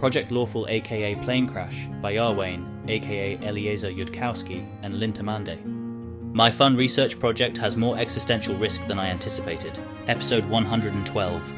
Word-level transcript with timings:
Project 0.00 0.32
Lawful 0.32 0.66
aka 0.68 1.14
Planecrash 1.14 2.00
by 2.00 2.14
Iarwain 2.14 2.88
aka 2.88 3.36
Eliezer 3.46 3.90
Yudkowsky 3.90 4.66
and 4.82 4.94
Lintamande. 4.94 5.62
My 6.32 6.50
fun 6.50 6.74
research 6.74 7.20
project 7.20 7.58
has 7.58 7.76
more 7.76 7.98
existential 7.98 8.56
risk 8.56 8.80
than 8.86 8.98
I 8.98 9.10
anticipated. 9.10 9.78
Episode 10.08 10.46
112. 10.46 11.52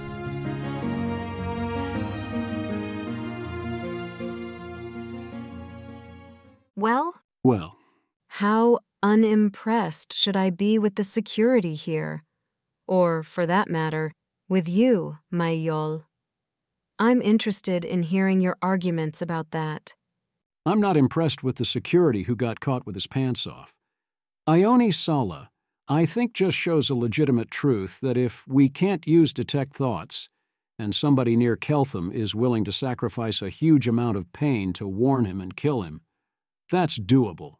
Well, 6.74 7.14
Well, 7.44 7.76
how 8.26 8.80
unimpressed 9.04 10.12
should 10.12 10.36
I 10.36 10.50
be 10.50 10.80
with 10.80 10.96
the 10.96 11.04
security 11.04 11.74
here? 11.76 12.24
Or, 12.88 13.22
for 13.22 13.46
that 13.46 13.68
matter, 13.68 14.12
with 14.48 14.68
you, 14.68 15.18
my 15.30 15.52
Yol? 15.52 16.06
I'm 17.02 17.20
interested 17.20 17.84
in 17.84 18.04
hearing 18.04 18.40
your 18.40 18.56
arguments 18.62 19.20
about 19.20 19.50
that. 19.50 19.92
I'm 20.64 20.80
not 20.80 20.96
impressed 20.96 21.42
with 21.42 21.56
the 21.56 21.64
security 21.64 22.22
who 22.22 22.36
got 22.36 22.60
caught 22.60 22.86
with 22.86 22.94
his 22.94 23.08
pants 23.08 23.44
off. 23.44 23.72
Ione 24.46 24.92
Sala, 24.92 25.50
I 25.88 26.06
think, 26.06 26.32
just 26.32 26.56
shows 26.56 26.90
a 26.90 26.94
legitimate 26.94 27.50
truth 27.50 27.98
that 28.02 28.16
if 28.16 28.46
we 28.46 28.68
can't 28.68 29.04
use 29.04 29.32
detect 29.32 29.74
thoughts, 29.74 30.28
and 30.78 30.94
somebody 30.94 31.34
near 31.34 31.56
Keltham 31.56 32.14
is 32.14 32.36
willing 32.36 32.62
to 32.66 32.70
sacrifice 32.70 33.42
a 33.42 33.50
huge 33.50 33.88
amount 33.88 34.16
of 34.16 34.32
pain 34.32 34.72
to 34.74 34.86
warn 34.86 35.24
him 35.24 35.40
and 35.40 35.56
kill 35.56 35.82
him, 35.82 36.02
that's 36.70 37.00
doable. 37.00 37.54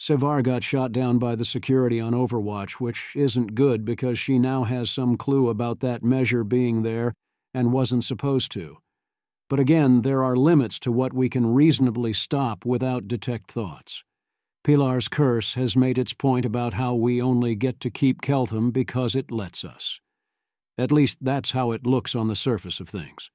Sevar 0.00 0.42
got 0.42 0.64
shot 0.64 0.90
down 0.90 1.20
by 1.20 1.36
the 1.36 1.44
security 1.44 2.00
on 2.00 2.12
Overwatch, 2.12 2.80
which 2.80 3.12
isn't 3.14 3.54
good 3.54 3.84
because 3.84 4.18
she 4.18 4.36
now 4.36 4.64
has 4.64 4.90
some 4.90 5.16
clue 5.16 5.48
about 5.48 5.78
that 5.78 6.02
measure 6.02 6.42
being 6.42 6.82
there 6.82 7.14
and 7.54 7.72
wasn't 7.72 8.04
supposed 8.04 8.50
to. 8.52 8.78
But 9.48 9.60
again, 9.60 10.02
there 10.02 10.24
are 10.24 10.36
limits 10.36 10.78
to 10.80 10.92
what 10.92 11.12
we 11.12 11.28
can 11.28 11.54
reasonably 11.54 12.12
stop 12.12 12.64
without 12.66 13.08
detect 13.08 13.50
thoughts. 13.50 14.02
Pilar's 14.64 15.08
curse 15.08 15.54
has 15.54 15.76
made 15.76 15.98
its 15.98 16.14
point 16.14 16.44
about 16.44 16.74
how 16.74 16.94
we 16.94 17.22
only 17.22 17.54
get 17.54 17.80
to 17.80 17.90
keep 17.90 18.22
Keltham 18.22 18.72
because 18.72 19.14
it 19.14 19.30
lets 19.30 19.64
us. 19.64 20.00
At 20.76 20.90
least 20.90 21.18
that's 21.20 21.52
how 21.52 21.70
it 21.72 21.86
looks 21.86 22.14
on 22.14 22.28
the 22.28 22.34
surface 22.34 22.80
of 22.80 22.88
things. 22.88 23.30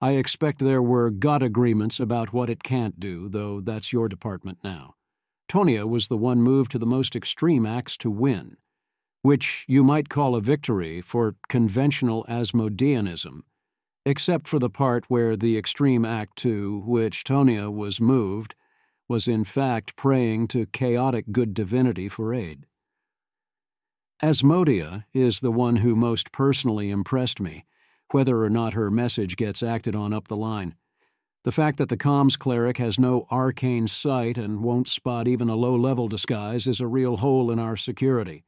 I 0.00 0.12
expect 0.12 0.58
there 0.58 0.82
were 0.82 1.10
God 1.10 1.42
agreements 1.42 2.00
about 2.00 2.32
what 2.32 2.50
it 2.50 2.62
can't 2.62 2.98
do, 2.98 3.28
though 3.28 3.60
that's 3.60 3.92
your 3.92 4.08
department 4.08 4.58
now. 4.64 4.94
Tonia 5.48 5.86
was 5.88 6.08
the 6.08 6.16
one 6.16 6.42
moved 6.42 6.70
to 6.72 6.78
the 6.78 6.86
most 6.86 7.14
extreme 7.14 7.64
acts 7.64 7.96
to 7.98 8.10
win, 8.10 8.56
which 9.22 9.64
you 9.68 9.84
might 9.84 10.08
call 10.08 10.34
a 10.34 10.40
victory 10.40 11.00
for 11.00 11.36
conventional 11.48 12.24
Asmodeanism, 12.28 13.42
except 14.06 14.48
for 14.48 14.58
the 14.58 14.70
part 14.70 15.04
where 15.08 15.36
the 15.36 15.58
extreme 15.58 16.04
act 16.04 16.36
to 16.36 16.82
which 16.86 17.24
Tonia 17.24 17.72
was 17.72 18.00
moved 18.00 18.54
was 19.08 19.26
in 19.26 19.44
fact 19.44 19.96
praying 19.96 20.48
to 20.48 20.66
chaotic 20.66 21.26
good 21.32 21.52
divinity 21.52 22.08
for 22.08 22.32
aid. 22.32 22.64
Asmodia 24.22 25.04
is 25.12 25.40
the 25.40 25.50
one 25.50 25.76
who 25.76 25.96
most 25.96 26.30
personally 26.30 26.90
impressed 26.90 27.40
me, 27.40 27.64
whether 28.12 28.42
or 28.42 28.50
not 28.50 28.74
her 28.74 28.90
message 28.90 29.36
gets 29.36 29.62
acted 29.62 29.96
on 29.96 30.12
up 30.12 30.28
the 30.28 30.36
line. 30.36 30.74
The 31.44 31.52
fact 31.52 31.78
that 31.78 31.88
the 31.88 31.96
comms 31.96 32.38
cleric 32.38 32.76
has 32.76 32.98
no 32.98 33.26
arcane 33.30 33.88
sight 33.88 34.36
and 34.36 34.62
won't 34.62 34.88
spot 34.88 35.26
even 35.26 35.48
a 35.48 35.56
low 35.56 35.74
level 35.74 36.06
disguise 36.06 36.66
is 36.66 36.80
a 36.80 36.86
real 36.86 37.16
hole 37.16 37.50
in 37.50 37.58
our 37.58 37.76
security. 37.76 38.44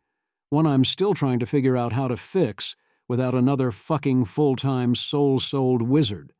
One 0.52 0.66
I'm 0.66 0.84
still 0.84 1.14
trying 1.14 1.38
to 1.38 1.46
figure 1.46 1.78
out 1.78 1.94
how 1.94 2.08
to 2.08 2.16
fix 2.18 2.76
without 3.08 3.34
another 3.34 3.70
fucking 3.70 4.26
full 4.26 4.54
time 4.54 4.94
soul 4.94 5.40
souled 5.40 5.80
wizard. 5.80 6.34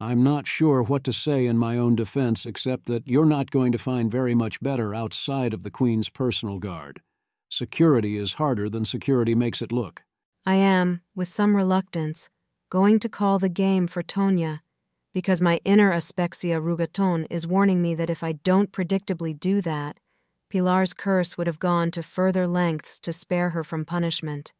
I'm 0.00 0.24
not 0.24 0.46
sure 0.46 0.82
what 0.82 1.04
to 1.04 1.12
say 1.12 1.44
in 1.44 1.58
my 1.58 1.76
own 1.76 1.94
defense 1.94 2.46
except 2.46 2.86
that 2.86 3.06
you're 3.06 3.26
not 3.26 3.50
going 3.50 3.70
to 3.72 3.76
find 3.76 4.10
very 4.10 4.34
much 4.34 4.62
better 4.62 4.94
outside 4.94 5.52
of 5.52 5.62
the 5.62 5.70
Queen's 5.70 6.08
personal 6.08 6.58
guard. 6.58 7.02
Security 7.50 8.16
is 8.16 8.40
harder 8.40 8.70
than 8.70 8.86
security 8.86 9.34
makes 9.34 9.60
it 9.60 9.72
look. 9.72 10.04
I 10.46 10.54
am, 10.54 11.02
with 11.14 11.28
some 11.28 11.54
reluctance, 11.54 12.30
going 12.70 12.98
to 13.00 13.10
call 13.10 13.38
the 13.38 13.50
game 13.50 13.86
for 13.88 14.02
Tonia, 14.02 14.60
because 15.12 15.42
my 15.42 15.60
inner 15.66 15.92
Aspexia 15.92 16.62
Rugatonn 16.62 17.26
is 17.28 17.46
warning 17.46 17.82
me 17.82 17.94
that 17.94 18.08
if 18.08 18.22
I 18.22 18.32
don't 18.32 18.72
predictably 18.72 19.38
do 19.38 19.60
that, 19.60 20.00
Pilar's 20.50 20.94
curse 20.94 21.36
would 21.36 21.46
have 21.46 21.58
gone 21.58 21.90
to 21.92 22.02
further 22.02 22.46
lengths 22.46 23.00
to 23.00 23.12
spare 23.12 23.50
her 23.50 23.64
from 23.64 23.84
punishment. 23.84 24.52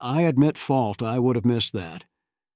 I 0.00 0.22
admit 0.22 0.56
fault, 0.56 1.02
I 1.02 1.18
would 1.18 1.36
have 1.36 1.44
missed 1.44 1.72
that. 1.74 2.04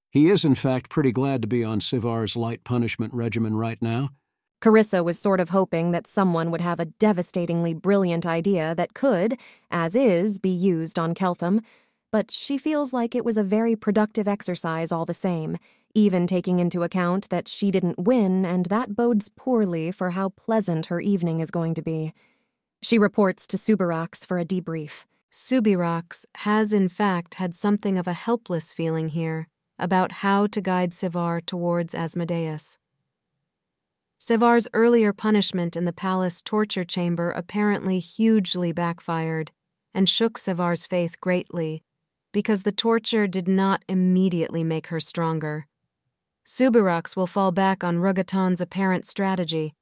He 0.09 0.29
is, 0.29 0.45
in 0.45 0.55
fact, 0.55 0.89
pretty 0.89 1.11
glad 1.11 1.41
to 1.41 1.47
be 1.47 1.63
on 1.63 1.79
Sevar's 1.79 2.35
light 2.35 2.63
punishment 2.63 3.13
regimen 3.13 3.55
right 3.55 3.81
now. 3.81 4.11
Carissa 4.61 5.03
was 5.03 5.19
sort 5.19 5.39
of 5.39 5.49
hoping 5.49 5.91
that 5.91 6.07
someone 6.07 6.49
would 6.49 6.61
have 6.61 6.79
a 6.79 6.85
devastatingly 6.85 7.73
brilliant 7.73 8.25
idea 8.25 8.73
that 8.75 8.93
could, 8.93 9.37
as 9.69 9.95
is, 9.95 10.39
be 10.39 10.49
used 10.49 10.97
on 10.97 11.13
Keltham, 11.13 11.63
but 12.15 12.31
she 12.31 12.57
feels 12.57 12.93
like 12.93 13.13
it 13.13 13.25
was 13.25 13.37
a 13.37 13.43
very 13.43 13.75
productive 13.75 14.25
exercise 14.25 14.89
all 14.89 15.03
the 15.03 15.13
same, 15.13 15.57
even 15.93 16.25
taking 16.25 16.59
into 16.59 16.81
account 16.81 17.27
that 17.27 17.45
she 17.45 17.71
didn't 17.71 17.99
win, 17.99 18.45
and 18.45 18.67
that 18.67 18.95
bodes 18.95 19.27
poorly 19.35 19.91
for 19.91 20.11
how 20.11 20.29
pleasant 20.29 20.85
her 20.85 21.01
evening 21.01 21.41
is 21.41 21.51
going 21.51 21.73
to 21.73 21.81
be. 21.81 22.13
She 22.81 22.97
reports 22.97 23.45
to 23.47 23.57
Subirachs 23.57 24.25
for 24.25 24.39
a 24.39 24.45
debrief. 24.45 25.03
Subirachs 25.29 26.25
has, 26.35 26.71
in 26.71 26.87
fact, 26.87 27.33
had 27.33 27.53
something 27.53 27.97
of 27.97 28.07
a 28.07 28.13
helpless 28.13 28.71
feeling 28.71 29.09
here 29.09 29.49
about 29.77 30.13
how 30.23 30.47
to 30.47 30.61
guide 30.61 30.91
Sevar 30.91 31.45
towards 31.45 31.93
Asmodeus. 31.93 32.77
Sevar's 34.17 34.69
earlier 34.73 35.11
punishment 35.11 35.75
in 35.75 35.83
the 35.83 35.91
palace 35.91 36.41
torture 36.41 36.85
chamber 36.85 37.31
apparently 37.31 37.99
hugely 37.99 38.71
backfired 38.71 39.51
and 39.93 40.07
shook 40.07 40.39
Sevar's 40.39 40.85
faith 40.85 41.19
greatly 41.19 41.83
because 42.35 42.63
the 42.63 42.71
torture 42.73 43.27
did 43.27 43.47
not 43.47 43.85
immediately 43.87 44.61
make 44.61 44.87
her 44.87 44.99
stronger. 44.99 45.67
Subirachs 46.45 47.15
will 47.15 47.27
fall 47.27 47.53
back 47.53 47.81
on 47.81 47.99
Rugatonn's 47.99 48.59
apparent 48.59 49.05
strategy. 49.05 49.73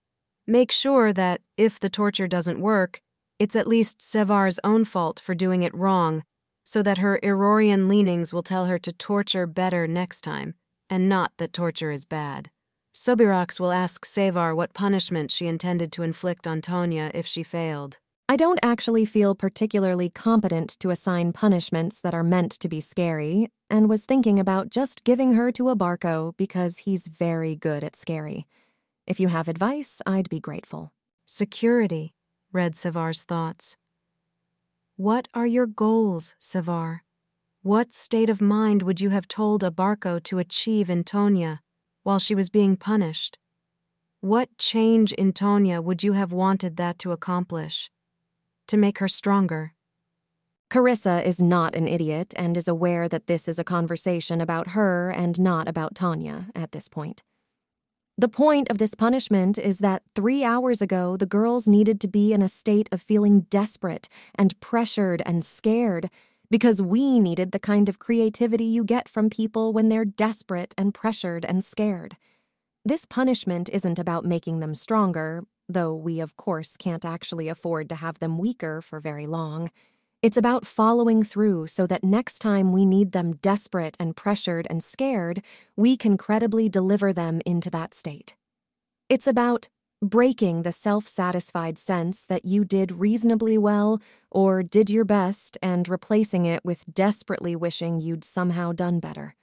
Make 0.46 0.72
sure 0.72 1.12
that, 1.14 1.42
if 1.58 1.80
the 1.80 1.90
torture 1.90 2.28
doesn't 2.28 2.62
work, 2.62 3.02
it's 3.40 3.56
at 3.56 3.66
least 3.66 4.02
Sevar's 4.02 4.60
own 4.64 4.86
fault 4.86 5.20
for 5.20 5.34
doing 5.34 5.64
it 5.64 5.74
wrong, 5.74 6.26
so 6.64 6.84
that 6.84 7.00
her 7.00 7.20
Aurorian 7.24 7.90
leanings 7.90 8.32
will 8.32 8.44
tell 8.44 8.68
her 8.68 8.78
to 8.78 8.94
torture 8.94 9.48
better 9.48 9.88
next 9.88 10.22
time, 10.22 10.54
and 10.92 11.10
not 11.10 11.32
that 11.40 11.54
torture 11.54 11.90
is 11.90 12.06
bad. 12.06 12.52
Subirachs 12.94 13.60
will 13.60 13.72
ask 13.72 14.06
Sevar 14.06 14.56
what 14.56 14.76
punishment 14.76 15.32
she 15.32 15.48
intended 15.48 15.92
to 15.94 16.04
inflict 16.04 16.46
on 16.46 16.62
Tonia 16.62 17.10
if 17.16 17.26
she 17.26 17.42
failed. 17.42 17.98
I 18.30 18.38
don't 18.38 18.60
actually 18.64 19.04
feel 19.04 19.36
particularly 19.36 20.10
competent 20.10 20.80
to 20.80 20.92
assign 20.92 21.34
punishments 21.34 22.00
that 22.00 22.14
are 22.14 22.24
meant 22.24 22.54
to 22.54 22.70
be 22.70 22.80
scary, 22.80 23.50
and 23.70 23.90
was 23.90 24.06
thinking 24.06 24.40
about 24.40 24.70
just 24.70 25.04
giving 25.04 25.34
her 25.34 25.52
to 25.52 25.64
Abarco 25.64 26.36
because 26.38 26.80
he's 26.80 27.08
very 27.08 27.56
good 27.56 27.84
at 27.84 27.98
scary. 27.98 28.48
If 29.06 29.20
you 29.20 29.28
have 29.28 29.50
advice, 29.50 30.02
I'd 30.06 30.30
be 30.30 30.40
grateful. 30.40 30.94
Security, 31.26 32.14
read 32.54 32.74
Sevar's 32.76 33.24
thoughts. 33.24 33.76
What 34.96 35.28
are 35.34 35.48
your 35.48 35.66
goals, 35.66 36.36
Sevar? 36.40 37.02
What 37.62 37.94
state 37.94 38.30
of 38.30 38.40
mind 38.40 38.84
would 38.84 39.02
you 39.02 39.10
have 39.10 39.28
told 39.28 39.64
Abarco 39.64 40.24
to 40.24 40.40
achieve 40.40 40.90
in 40.90 41.04
Tonia 41.04 41.60
while 42.04 42.20
she 42.20 42.36
was 42.36 42.50
being 42.50 42.78
punished? 42.78 43.38
What 44.22 44.58
change 44.58 45.12
in 45.12 45.34
Tonia 45.34 45.84
would 45.84 46.04
you 46.04 46.14
have 46.14 46.32
wanted 46.32 46.78
that 46.78 46.98
to 47.00 47.12
accomplish? 47.12 47.90
To 48.68 48.78
make 48.78 49.00
her 49.00 49.08
stronger? 49.08 49.74
Carissa 50.70 51.24
is 51.24 51.42
not 51.42 51.76
an 51.76 51.88
idiot 51.88 52.34
and 52.36 52.58
is 52.58 52.68
aware 52.68 53.08
that 53.08 53.28
this 53.28 53.48
is 53.48 53.60
a 53.60 53.64
conversation 53.64 54.42
about 54.42 54.70
her 54.70 55.12
and 55.12 55.40
not 55.40 55.68
about 55.68 55.94
Tonia 55.94 56.50
at 56.56 56.72
this 56.72 56.88
point. 56.88 57.22
The 58.18 58.30
point 58.30 58.70
of 58.70 58.78
this 58.78 58.94
punishment 58.94 59.58
is 59.58 59.80
that 59.80 60.04
three 60.16 60.44
hours 60.44 60.82
ago, 60.82 61.18
the 61.18 61.26
girls 61.26 61.68
needed 61.68 62.00
to 62.02 62.08
be 62.08 62.32
in 62.32 62.42
a 62.42 62.48
state 62.48 62.88
of 62.92 63.02
feeling 63.02 63.42
desperate 63.50 64.08
and 64.36 64.60
pressured 64.60 65.22
and 65.26 65.44
scared 65.44 66.10
because 66.52 66.82
we 66.82 67.20
needed 67.20 67.52
the 67.52 67.60
kind 67.60 67.90
of 67.90 67.98
creativity 67.98 68.66
you 68.66 68.84
get 68.84 69.10
from 69.10 69.30
people 69.30 69.74
when 69.74 69.90
they're 69.90 70.06
desperate 70.06 70.76
and 70.78 70.94
pressured 70.94 71.44
and 71.44 71.64
scared. 71.64 72.16
This 72.86 73.06
punishment 73.06 73.70
isn't 73.74 73.98
about 73.98 74.26
making 74.26 74.60
them 74.60 74.76
stronger, 74.76 75.44
though 75.68 75.96
we, 75.96 76.20
of 76.20 76.36
course, 76.38 76.78
can't 76.78 77.06
actually 77.06 77.48
afford 77.48 77.90
to 77.90 77.96
have 77.96 78.20
them 78.20 78.38
weaker 78.38 78.82
for 78.82 79.00
very 79.00 79.28
long. 79.28 79.70
It's 80.22 80.38
about 80.38 80.66
following 80.66 81.24
through 81.24 81.68
so 81.68 81.86
that 81.88 82.04
next 82.04 82.40
time 82.40 82.72
we 82.72 82.86
need 82.86 83.12
them 83.12 83.36
desperate 83.42 83.98
and 84.00 84.16
pressured 84.16 84.68
and 84.70 84.84
scared, 84.84 85.42
we 85.76 85.98
can 85.98 86.18
credibly 86.18 86.70
deliver 86.70 87.12
them 87.12 87.42
into 87.46 87.70
that 87.72 87.94
state. 87.94 88.36
It's 89.10 89.28
about 89.28 89.68
breaking 90.02 90.64
the 90.64 90.72
self 90.72 91.08
satisfied 91.08 91.78
sense 91.78 92.26
that 92.26 92.46
you 92.46 92.66
did 92.66 92.92
reasonably 92.92 93.58
well 93.58 94.02
or 94.30 94.64
did 94.64 94.90
your 94.90 95.06
best 95.06 95.58
and 95.62 95.88
replacing 95.88 96.46
it 96.46 96.64
with 96.64 96.84
desperately 96.94 97.56
wishing 97.56 98.00
you'd 98.00 98.24
somehow 98.24 98.72
done 98.72 99.00
better. 99.00 99.36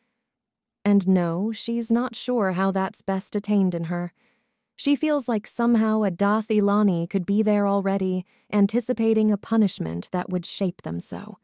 And 0.84 1.06
no, 1.08 1.52
she's 1.52 1.90
not 1.90 2.17
sure 2.17 2.52
how 2.52 2.70
that's 2.70 3.02
best 3.02 3.37
attained 3.37 3.75
in 3.75 3.84
her. 3.84 4.12
She 4.81 4.97
feels 4.97 5.29
like 5.29 5.47
somehow 5.47 6.05
a 6.05 6.11
Dath 6.11 6.49
Ilani 6.49 7.06
could 7.06 7.27
be 7.27 7.43
there 7.43 7.69
already, 7.69 8.25
anticipating 8.50 9.31
a 9.31 9.37
punishment 9.37 10.09
that 10.11 10.31
would 10.31 10.47
shape 10.47 10.81
them 10.81 11.00
so. 11.00 11.37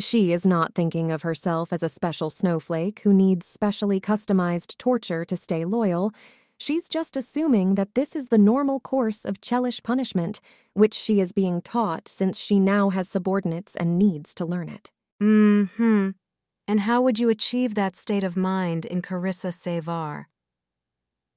She 0.00 0.32
is 0.32 0.46
not 0.46 0.74
thinking 0.74 1.10
of 1.10 1.20
herself 1.20 1.74
as 1.74 1.82
a 1.82 1.90
special 1.90 2.30
snowflake 2.30 3.00
who 3.00 3.12
needs 3.12 3.44
specially 3.44 4.00
customized 4.00 4.78
torture 4.78 5.26
to 5.26 5.36
stay 5.36 5.66
loyal. 5.66 6.10
She's 6.56 6.88
just 6.88 7.18
assuming 7.18 7.74
that 7.74 7.94
this 7.94 8.16
is 8.16 8.28
the 8.28 8.38
normal 8.38 8.80
course 8.80 9.26
of 9.26 9.42
Chelish 9.42 9.82
punishment, 9.82 10.40
which 10.72 10.94
she 10.94 11.20
is 11.20 11.32
being 11.32 11.60
taught 11.60 12.08
since 12.08 12.38
she 12.38 12.58
now 12.58 12.88
has 12.88 13.10
subordinates 13.10 13.76
and 13.76 13.98
needs 13.98 14.32
to 14.36 14.46
learn 14.46 14.70
it. 14.70 14.90
Mm 15.22 15.68
hmm. 15.76 16.08
And 16.66 16.80
how 16.80 17.02
would 17.02 17.18
you 17.18 17.28
achieve 17.28 17.74
that 17.74 17.94
state 17.94 18.24
of 18.24 18.38
mind 18.38 18.86
in 18.86 19.02
Carissa 19.02 19.52
Sevar? 19.52 20.28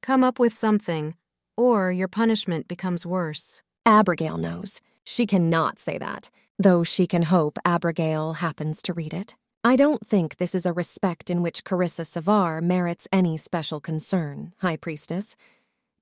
Come 0.01 0.23
up 0.23 0.39
with 0.39 0.53
something, 0.55 1.13
or 1.55 1.91
your 1.91 2.07
punishment 2.07 2.67
becomes 2.67 3.05
worse. 3.05 3.61
Abrogail 3.85 4.39
knows. 4.39 4.81
She 5.03 5.27
cannot 5.27 5.77
say 5.77 5.99
that, 5.99 6.31
though 6.57 6.83
she 6.83 7.05
can 7.05 7.21
hope 7.23 7.59
Abrogail 7.65 8.37
happens 8.37 8.81
to 8.83 8.93
read 8.93 9.13
it. 9.13 9.35
I 9.63 9.75
don't 9.75 10.05
think 10.05 10.37
this 10.37 10.55
is 10.55 10.65
a 10.65 10.73
respect 10.73 11.29
in 11.29 11.43
which 11.43 11.63
Carissa 11.63 12.03
Sevar 12.03 12.63
merits 12.63 13.07
any 13.11 13.37
special 13.37 13.79
concern, 13.79 14.53
High 14.57 14.77
Priestess. 14.77 15.35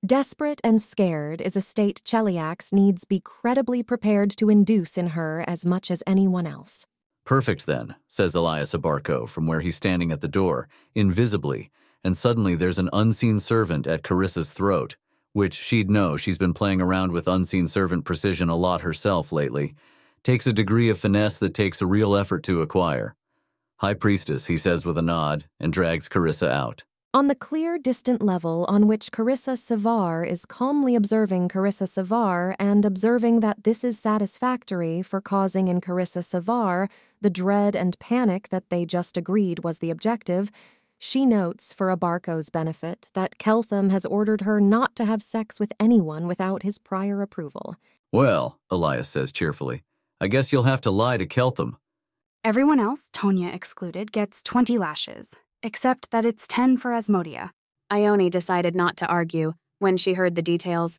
Desperate 0.04 0.62
and 0.64 0.80
scared 0.80 1.42
is 1.42 1.56
a 1.56 1.60
state 1.60 2.00
Cheliax 2.06 2.72
needs 2.72 3.04
be 3.04 3.20
credibly 3.20 3.82
prepared 3.82 4.30
to 4.38 4.48
induce 4.48 4.96
in 4.96 5.08
her 5.08 5.44
as 5.46 5.66
much 5.66 5.90
as 5.90 6.02
anyone 6.06 6.46
else. 6.46 6.86
Perfect, 7.26 7.66
then, 7.66 7.96
says 8.08 8.34
Elias 8.34 8.72
Abarco 8.72 9.28
from 9.28 9.46
where 9.46 9.60
he's 9.60 9.76
standing 9.76 10.10
at 10.10 10.22
the 10.22 10.26
door, 10.26 10.70
invisibly, 10.94 11.70
and 12.04 12.16
suddenly 12.16 12.54
there's 12.54 12.78
an 12.78 12.90
unseen 12.92 13.38
servant 13.38 13.86
at 13.86 14.02
Carissa's 14.02 14.50
throat, 14.50 14.96
which 15.32 15.54
she'd 15.54 15.90
know 15.90 16.16
she's 16.16 16.38
been 16.38 16.54
playing 16.54 16.80
around 16.80 17.12
with 17.12 17.28
unseen 17.28 17.68
servant 17.68 18.04
precision 18.04 18.48
a 18.48 18.56
lot 18.56 18.80
herself 18.80 19.32
lately. 19.32 19.74
Takes 20.22 20.46
a 20.46 20.52
degree 20.52 20.88
of 20.88 20.98
finesse 20.98 21.38
that 21.38 21.54
takes 21.54 21.80
a 21.80 21.86
real 21.86 22.14
effort 22.14 22.42
to 22.44 22.62
acquire. 22.62 23.14
High 23.78 23.94
Priestess, 23.94 24.46
he 24.46 24.56
says 24.56 24.84
with 24.84 24.98
a 24.98 25.02
nod, 25.02 25.46
and 25.58 25.72
drags 25.72 26.08
Carissa 26.08 26.50
out. 26.50 26.84
On 27.12 27.26
the 27.26 27.34
clear, 27.34 27.76
distant 27.76 28.22
level 28.22 28.64
on 28.68 28.86
which 28.86 29.10
Carissa 29.10 29.56
Sevar 29.56 30.24
is 30.24 30.44
calmly 30.44 30.94
observing 30.94 31.48
Carissa 31.48 31.88
Sevar 31.88 32.54
and 32.56 32.84
observing 32.84 33.40
that 33.40 33.64
this 33.64 33.82
is 33.82 33.98
satisfactory 33.98 35.02
for 35.02 35.20
causing 35.20 35.66
in 35.66 35.80
Carissa 35.80 36.22
Sevar 36.22 36.88
the 37.20 37.28
dread 37.28 37.74
and 37.74 37.98
panic 37.98 38.50
that 38.50 38.70
they 38.70 38.84
just 38.84 39.16
agreed 39.16 39.64
was 39.64 39.80
the 39.80 39.90
objective, 39.90 40.52
she 41.02 41.24
notes, 41.24 41.72
for 41.72 41.88
Abarco's 41.88 42.50
benefit, 42.50 43.08
that 43.14 43.38
Keltham 43.38 43.90
has 43.90 44.04
ordered 44.04 44.42
her 44.42 44.60
not 44.60 44.94
to 44.96 45.06
have 45.06 45.22
sex 45.22 45.58
with 45.58 45.72
anyone 45.80 46.26
without 46.26 46.62
his 46.62 46.78
prior 46.78 47.22
approval. 47.22 47.76
Well, 48.12 48.58
Elias 48.70 49.08
says 49.08 49.32
cheerfully, 49.32 49.82
I 50.20 50.28
guess 50.28 50.52
you'll 50.52 50.64
have 50.64 50.82
to 50.82 50.90
lie 50.90 51.16
to 51.16 51.26
Keltham. 51.26 51.76
Everyone 52.44 52.78
else, 52.78 53.08
Tonia 53.14 53.54
excluded, 53.54 54.12
gets 54.12 54.42
20 54.42 54.76
lashes, 54.76 55.34
except 55.62 56.10
that 56.10 56.26
it's 56.26 56.46
10 56.46 56.76
for 56.76 56.90
Asmodia. 56.90 57.50
Ione 57.90 58.28
decided 58.28 58.74
not 58.74 58.98
to 58.98 59.06
argue 59.06 59.54
when 59.78 59.96
she 59.96 60.12
heard 60.12 60.34
the 60.34 60.42
details. 60.42 60.98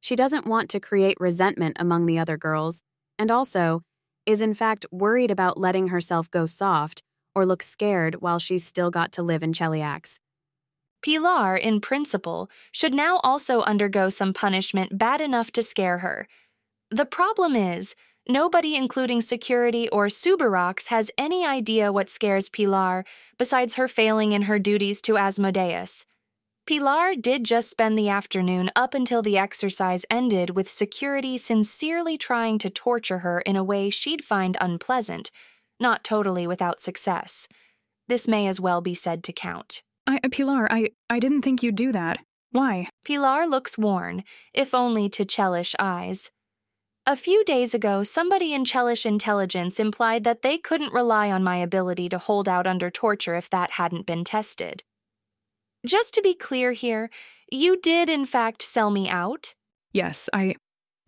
She 0.00 0.14
doesn't 0.14 0.46
want 0.46 0.70
to 0.70 0.80
create 0.80 1.16
resentment 1.18 1.76
among 1.80 2.06
the 2.06 2.20
other 2.20 2.36
girls, 2.36 2.82
and 3.18 3.32
also 3.32 3.82
is 4.26 4.40
in 4.40 4.54
fact 4.54 4.86
worried 4.92 5.32
about 5.32 5.58
letting 5.58 5.88
herself 5.88 6.30
go 6.30 6.46
soft 6.46 7.02
or 7.34 7.46
look 7.46 7.62
scared 7.62 8.16
while 8.20 8.38
she's 8.38 8.66
still 8.66 8.90
got 8.90 9.12
to 9.12 9.22
live 9.22 9.42
in 9.42 9.52
Cheliax. 9.52 10.20
Pilar, 11.04 11.54
in 11.56 11.80
principle, 11.80 12.48
should 12.72 12.94
now 12.94 13.18
also 13.22 13.60
undergo 13.62 14.08
some 14.08 14.32
punishment 14.32 14.96
bad 14.96 15.20
enough 15.20 15.50
to 15.52 15.62
scare 15.62 15.98
her. 15.98 16.26
The 16.90 17.04
problem 17.04 17.54
is, 17.54 17.94
nobody, 18.26 18.74
including 18.74 19.20
security 19.20 19.86
or 19.90 20.06
Subirachs, 20.06 20.86
has 20.86 21.10
any 21.18 21.44
idea 21.44 21.92
what 21.92 22.08
scares 22.08 22.48
Pilar 22.48 23.04
besides 23.36 23.74
her 23.74 23.86
failing 23.86 24.32
in 24.32 24.42
her 24.42 24.58
duties 24.58 25.02
to 25.02 25.18
Asmodeus. 25.18 26.06
Pilar 26.66 27.14
did 27.14 27.44
just 27.44 27.68
spend 27.68 27.98
the 27.98 28.08
afternoon 28.08 28.70
up 28.74 28.94
until 28.94 29.20
the 29.20 29.36
exercise 29.36 30.06
ended 30.10 30.50
with 30.56 30.70
security 30.70 31.36
sincerely 31.36 32.16
trying 32.16 32.58
to 32.58 32.70
torture 32.70 33.18
her 33.18 33.40
in 33.40 33.56
a 33.56 33.64
way 33.64 33.90
she'd 33.90 34.24
find 34.24 34.56
unpleasant 34.58 35.30
not 35.84 36.02
totally 36.02 36.46
without 36.46 36.80
success. 36.80 37.46
This 38.08 38.26
may 38.26 38.46
as 38.46 38.58
well 38.58 38.80
be 38.80 38.94
said 38.94 39.22
to 39.24 39.32
count. 39.32 39.82
I, 40.06 40.18
uh, 40.24 40.28
Pilar, 40.30 40.66
I, 40.72 40.90
I 41.10 41.18
didn't 41.18 41.42
think 41.42 41.62
you'd 41.62 41.76
do 41.76 41.92
that. 41.92 42.16
Why? 42.52 42.88
Pilar 43.04 43.46
looks 43.46 43.76
worn, 43.76 44.24
if 44.54 44.74
only 44.74 45.08
to 45.10 45.26
Chelish 45.26 45.74
eyes. 45.78 46.30
A 47.06 47.16
few 47.16 47.44
days 47.44 47.74
ago, 47.74 48.02
somebody 48.02 48.54
in 48.54 48.64
Chelish 48.64 49.04
intelligence 49.04 49.78
implied 49.78 50.24
that 50.24 50.40
they 50.40 50.56
couldn't 50.56 50.94
rely 50.94 51.30
on 51.30 51.44
my 51.44 51.58
ability 51.58 52.08
to 52.08 52.18
hold 52.18 52.48
out 52.48 52.66
under 52.66 52.90
torture 52.90 53.36
if 53.36 53.50
that 53.50 53.72
hadn't 53.72 54.06
been 54.06 54.24
tested. 54.24 54.82
Just 55.84 56.14
to 56.14 56.22
be 56.22 56.32
clear 56.32 56.72
here, 56.72 57.10
you 57.52 57.78
did 57.78 58.08
in 58.08 58.24
fact 58.24 58.62
sell 58.62 58.90
me 58.90 59.06
out? 59.06 59.52
Yes, 59.92 60.30
I 60.32 60.54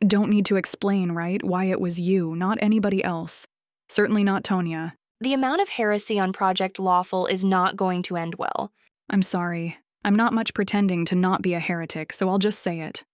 don't 0.06 0.28
need 0.28 0.44
to 0.46 0.56
explain, 0.56 1.12
right, 1.12 1.43
why 1.43 1.64
it 1.64 1.81
was 1.81 1.99
you, 1.99 2.37
not 2.37 2.58
anybody 2.61 3.02
else. 3.02 3.46
Certainly 3.88 4.25
not 4.25 4.43
Tonia. 4.43 4.93
The 5.21 5.33
amount 5.33 5.61
of 5.61 5.69
heresy 5.69 6.19
on 6.19 6.33
Project 6.33 6.79
Lawful 6.79 7.27
is 7.27 7.44
not 7.44 7.77
going 7.77 8.03
to 8.03 8.17
end 8.17 8.35
well. 8.35 8.73
I'm 9.09 9.23
sorry. 9.23 9.79
I'm 10.05 10.15
not 10.15 10.33
much 10.33 10.55
pretending 10.55 11.05
to 11.06 11.15
not 11.15 11.43
be 11.43 11.55
a 11.55 11.61
heretic, 11.61 12.12
so 12.12 12.29
I'll 12.29 12.38
just 12.38 12.61
say 12.61 12.81
it. 12.81 13.05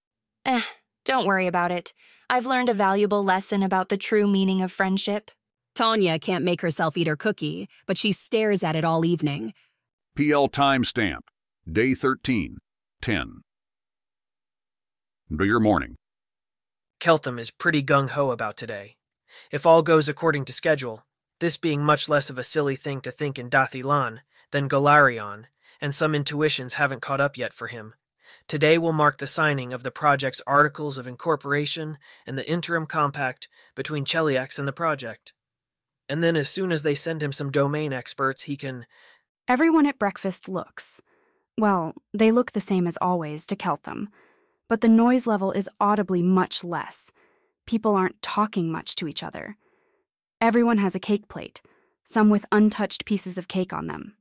Eh, 0.45 0.63
don't 1.05 1.27
worry 1.27 1.47
about 1.47 1.71
it. 1.71 1.93
I've 2.29 2.47
learned 2.47 2.69
a 2.69 2.75
valuable 2.75 3.23
lesson 3.23 3.63
about 3.63 3.89
the 3.89 3.97
true 3.97 4.27
meaning 4.27 4.63
of 4.63 4.73
friendship. 4.73 5.31
Tonia 5.75 6.21
can't 6.21 6.45
make 6.45 6.61
herself 6.61 6.97
eat 6.97 7.07
her 7.07 7.17
cookie, 7.17 7.69
but 7.87 7.97
she 7.97 8.13
stares 8.13 8.63
at 8.63 8.77
it 8.77 8.85
all 8.85 9.05
evening. 9.05 9.53
PL 10.17 10.49
timestamp, 10.49 11.21
day 11.71 11.95
13, 11.95 12.59
10. 13.01 13.43
Do 15.35 15.45
your 15.45 15.61
morning. 15.61 15.97
Keltham 17.01 17.39
is 17.39 17.51
pretty 17.51 17.83
gung 17.83 18.11
ho 18.11 18.31
about 18.31 18.57
today. 18.57 18.97
If 19.51 19.67
all 19.67 19.83
goes 19.83 20.09
according 20.09 20.45
to 20.47 20.53
schedule, 20.53 21.05
this 21.41 21.57
being 21.57 21.83
much 21.83 22.09
less 22.09 22.31
of 22.31 22.39
a 22.39 22.45
silly 22.45 22.77
thing 22.77 23.01
to 23.01 23.11
think 23.11 23.39
in 23.39 23.49
Dath 23.49 23.73
Ilan 23.73 24.21
than 24.53 24.69
Golarion, 24.69 25.47
and 25.81 25.95
some 25.95 26.15
intuitions 26.15 26.75
haven't 26.75 27.03
caught 27.03 27.21
up 27.21 27.37
yet 27.37 27.53
for 27.53 27.67
him. 27.67 27.95
Today 28.47 28.79
will 28.79 28.93
mark 28.93 29.19
the 29.19 29.27
signing 29.27 29.73
of 29.73 29.83
the 29.83 29.91
project's 29.91 30.43
Articles 30.47 30.99
of 30.99 31.07
Incorporation 31.07 31.99
and 32.27 32.39
the 32.39 32.49
interim 32.49 32.87
compact 32.87 33.49
between 33.75 34.05
Cheliax 34.05 34.59
and 34.59 34.69
the 34.69 34.73
project. 34.73 35.33
And 36.09 36.23
then, 36.23 36.37
as 36.37 36.49
soon 36.49 36.73
as 36.73 36.83
they 36.83 36.95
send 36.95 37.23
him 37.23 37.33
some 37.33 37.51
domain 37.51 37.93
experts, 37.93 38.43
he 38.43 38.57
can. 38.57 38.87
Everyone 39.49 39.87
at 39.87 39.99
breakfast 39.99 40.49
looks. 40.49 41.01
Well, 41.59 41.95
they 42.13 42.31
look 42.31 42.53
the 42.53 42.61
same 42.61 42.87
as 42.87 42.99
always 43.01 43.47
to 43.47 43.57
Keltham, 43.57 44.09
but 44.69 44.81
the 44.81 44.89
noise 44.89 45.27
level 45.27 45.53
is 45.53 45.69
audibly 45.81 46.23
much 46.23 46.65
less 46.65 47.11
people 47.67 47.95
aren't 47.95 48.21
talking 48.23 48.71
much 48.71 48.95
to 48.97 49.09
each 49.09 49.23
other. 49.23 49.57
Everyone 50.41 50.79
has 50.79 50.95
a 50.95 51.01
cake 51.01 51.29
plate, 51.29 51.63
some 52.05 52.31
with 52.31 52.45
untouched 52.51 53.05
pieces 53.05 53.39
of 53.39 53.49
cake 53.49 53.73
on 53.73 53.87
them. 53.87 54.17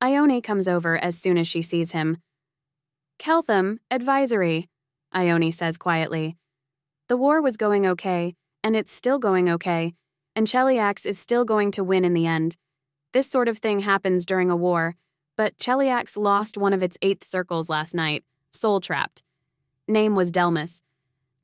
Ione 0.00 0.40
comes 0.40 0.66
over 0.66 0.96
as 0.96 1.16
soon 1.16 1.38
as 1.38 1.46
she 1.46 1.62
sees 1.62 1.92
him. 1.92 2.18
Keltham, 3.18 3.78
advisory, 3.90 4.68
Ione 5.12 5.52
says 5.52 5.76
quietly. 5.76 6.36
The 7.08 7.16
war 7.16 7.40
was 7.40 7.56
going 7.56 7.86
okay, 7.86 8.34
and 8.64 8.74
it's 8.74 8.90
still 8.90 9.18
going 9.18 9.48
okay, 9.48 9.94
and 10.34 10.46
Cheliax 10.46 11.06
is 11.06 11.18
still 11.18 11.44
going 11.44 11.70
to 11.72 11.84
win 11.84 12.04
in 12.04 12.14
the 12.14 12.26
end. 12.26 12.56
This 13.12 13.30
sort 13.30 13.48
of 13.48 13.58
thing 13.58 13.80
happens 13.80 14.26
during 14.26 14.50
a 14.50 14.56
war, 14.56 14.96
but 15.36 15.58
Cheliax 15.58 16.16
lost 16.16 16.56
one 16.56 16.72
of 16.72 16.82
its 16.82 16.96
eighth 17.02 17.24
circles 17.24 17.68
last 17.68 17.94
night, 17.94 18.24
soul 18.52 18.80
trapped. 18.80 19.22
Name 19.86 20.14
was 20.14 20.32
Delmas. 20.32 20.82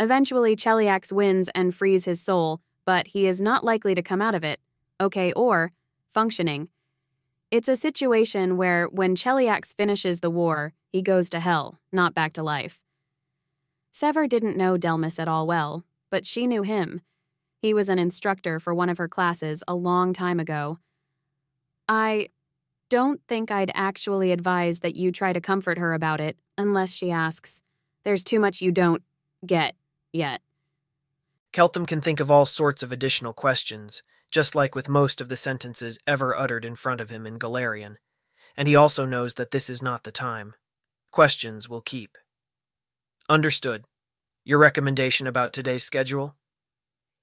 Eventually, 0.01 0.55
Cheliax 0.55 1.13
wins 1.13 1.49
and 1.55 1.75
frees 1.75 2.05
his 2.05 2.21
soul, 2.21 2.61
but 2.85 3.09
he 3.09 3.27
is 3.27 3.41
not 3.41 3.65
likely 3.65 3.95
to 3.95 4.03
come 4.03 4.23
out 4.23 4.35
of 4.35 4.45
it, 4.45 4.61
okay 5.01 5.33
or 5.33 5.73
functioning. 6.09 6.69
It's 7.51 7.69
a 7.69 7.77
situation 7.77 8.57
where 8.57 8.87
when 8.87 9.17
Cheliax 9.17 9.75
finishes 9.75 10.21
the 10.21 10.31
war, 10.31 10.75
he 10.93 11.03
goes 11.03 11.29
to 11.31 11.41
hell, 11.41 11.79
not 11.93 12.15
back 12.15 12.33
to 12.35 12.43
life. 12.43 12.81
Sevar 13.95 14.29
didn't 14.29 14.57
know 14.57 14.77
Delmas 14.77 15.19
at 15.19 15.29
all 15.29 15.47
well, 15.47 15.85
but 16.11 16.25
she 16.25 16.47
knew 16.47 16.63
him. 16.63 17.01
He 17.61 17.75
was 17.75 17.89
an 17.89 17.99
instructor 17.99 18.61
for 18.61 18.73
one 18.73 18.89
of 18.89 18.99
her 18.99 19.09
classes 19.09 19.65
a 19.67 19.75
long 19.75 20.13
time 20.13 20.39
ago. 20.39 20.79
I 21.89 22.29
don't 22.91 23.21
think 23.27 23.51
I'd 23.51 23.73
actually 23.75 24.31
advise 24.31 24.81
that 24.81 24.97
you 24.97 25.11
try 25.11 25.33
to 25.33 25.41
comfort 25.41 25.79
her 25.79 25.93
about 25.93 26.21
it 26.21 26.37
unless 26.57 26.95
she 26.95 27.11
asks. 27.11 27.63
There's 28.05 28.25
too 28.25 28.39
much 28.39 28.63
you 28.63 28.71
don't 28.71 29.03
get 29.45 29.75
yet. 30.13 30.41
Keltham 31.53 31.87
can 31.87 32.01
think 32.01 32.21
of 32.21 32.31
all 32.31 32.47
sorts 32.47 32.83
of 32.83 32.93
additional 32.93 33.33
questions, 33.33 34.03
just 34.31 34.55
like 34.55 34.75
with 34.75 34.89
most 34.89 35.21
of 35.21 35.29
the 35.29 35.37
sentences 35.37 35.99
ever 36.07 36.37
uttered 36.37 36.65
in 36.65 36.75
front 36.75 37.01
of 37.01 37.09
him 37.11 37.27
in 37.27 37.39
Golarion. 37.39 37.97
and 38.59 38.67
he 38.67 38.75
also 38.75 39.07
knows 39.07 39.35
that 39.35 39.53
this 39.53 39.71
is 39.71 39.83
not 39.83 40.03
the 40.03 40.11
time. 40.11 40.53
Questions 41.13 41.69
will 41.69 41.81
keep. 41.81 42.19
Understood. 43.29 43.85
Your 44.45 44.59
recommendation 44.59 45.29
about 45.29 45.53
today's 45.53 45.85
schedule? 45.85 46.35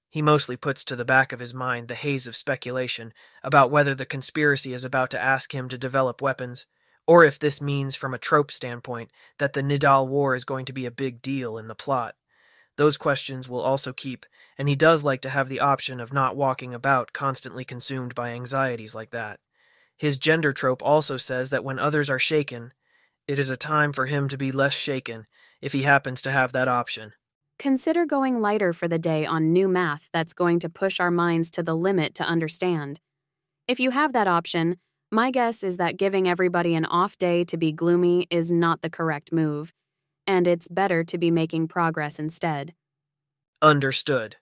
He 0.09 0.21
mostly 0.21 0.55
puts 0.55 0.85
to 0.85 0.95
the 0.95 1.03
back 1.03 1.33
of 1.33 1.41
his 1.41 1.53
mind 1.53 1.89
the 1.89 1.95
haze 1.95 2.25
of 2.25 2.37
speculation 2.37 3.13
about 3.43 3.69
whether 3.69 3.93
the 3.93 4.05
conspiracy 4.05 4.71
is 4.71 4.85
about 4.85 5.09
to 5.09 5.21
ask 5.21 5.53
him 5.53 5.67
to 5.67 5.77
develop 5.77 6.21
weapons, 6.21 6.65
or 7.05 7.25
if 7.25 7.37
this 7.37 7.61
means, 7.61 7.95
from 7.97 8.13
a 8.13 8.17
trope 8.17 8.49
standpoint, 8.49 9.11
that 9.37 9.51
the 9.51 9.61
Nidal 9.61 10.07
War 10.07 10.35
is 10.35 10.45
going 10.45 10.63
to 10.65 10.73
be 10.73 10.85
a 10.85 10.91
big 10.91 11.21
deal 11.21 11.57
in 11.57 11.67
the 11.67 11.75
plot. 11.75 12.15
Those 12.77 12.97
questions 12.97 13.47
will 13.47 13.61
also 13.61 13.93
keep, 13.93 14.25
and 14.57 14.67
he 14.67 14.75
does 14.75 15.03
like 15.03 15.21
to 15.21 15.29
have 15.29 15.47
the 15.47 15.61
option 15.61 15.99
of 15.99 16.11
not 16.11 16.35
walking 16.35 16.73
about 16.73 17.13
constantly 17.13 17.63
consumed 17.63 18.13
by 18.13 18.29
anxieties 18.29 18.93
like 18.93 19.11
that. 19.11 19.39
His 19.97 20.17
gender 20.17 20.51
trope 20.51 20.83
also 20.83 21.15
says 21.15 21.51
that 21.51 21.63
when 21.63 21.79
others 21.79 22.09
are 22.09 22.19
shaken, 22.19 22.73
it 23.27 23.39
is 23.39 23.49
a 23.49 23.57
time 23.57 23.93
for 23.93 24.07
him 24.07 24.27
to 24.27 24.37
be 24.37 24.51
less 24.51 24.73
shaken 24.73 25.25
if 25.61 25.71
he 25.71 25.83
happens 25.83 26.21
to 26.23 26.31
have 26.31 26.51
that 26.51 26.67
option. 26.67 27.13
Consider 27.57 28.05
going 28.05 28.41
lighter 28.41 28.73
for 28.73 28.89
the 28.89 28.99
day 28.99 29.25
on 29.25 29.53
new 29.53 29.69
math 29.69 30.09
that's 30.11 30.33
going 30.33 30.59
to 30.59 30.69
push 30.69 30.99
our 30.99 31.11
minds 31.11 31.49
to 31.51 31.63
the 31.63 31.75
limit 31.75 32.13
to 32.15 32.23
understand. 32.23 32.99
If 33.69 33.79
you 33.79 33.91
have 33.91 34.11
that 34.11 34.27
option, 34.27 34.77
my 35.09 35.31
guess 35.31 35.63
is 35.63 35.77
that 35.77 35.95
giving 35.95 36.27
everybody 36.27 36.75
an 36.75 36.83
off 36.83 37.17
day 37.17 37.45
to 37.45 37.55
be 37.55 37.71
gloomy 37.71 38.27
is 38.29 38.51
not 38.51 38.81
the 38.81 38.89
correct 38.89 39.31
move 39.31 39.73
and 40.27 40.47
it's 40.47 40.67
better 40.67 41.03
to 41.03 41.17
be 41.17 41.31
making 41.31 41.67
progress 41.67 42.19
instead. 42.19 42.73
Understood. 43.61 44.37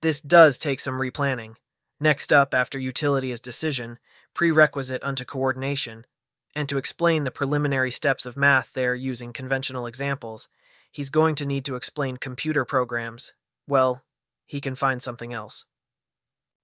This 0.00 0.20
does 0.20 0.58
take 0.58 0.80
some 0.80 0.98
replanning. 1.00 1.54
Next 2.00 2.32
up, 2.32 2.54
after 2.54 2.78
utility 2.78 3.32
is 3.32 3.40
decision, 3.40 3.98
prerequisite 4.34 5.02
unto 5.02 5.24
coordination, 5.24 6.04
and 6.54 6.68
to 6.68 6.78
explain 6.78 7.24
the 7.24 7.30
preliminary 7.30 7.90
steps 7.90 8.26
of 8.26 8.36
math 8.36 8.72
there 8.72 8.94
using 8.94 9.32
conventional 9.32 9.86
examples, 9.86 10.48
he's 10.92 11.10
going 11.10 11.34
to 11.36 11.46
need 11.46 11.64
to 11.64 11.76
explain 11.76 12.16
computer 12.16 12.64
programs. 12.64 13.32
Well, 13.66 14.04
he 14.46 14.60
can 14.60 14.74
find 14.74 15.02
something 15.02 15.32
else. 15.32 15.64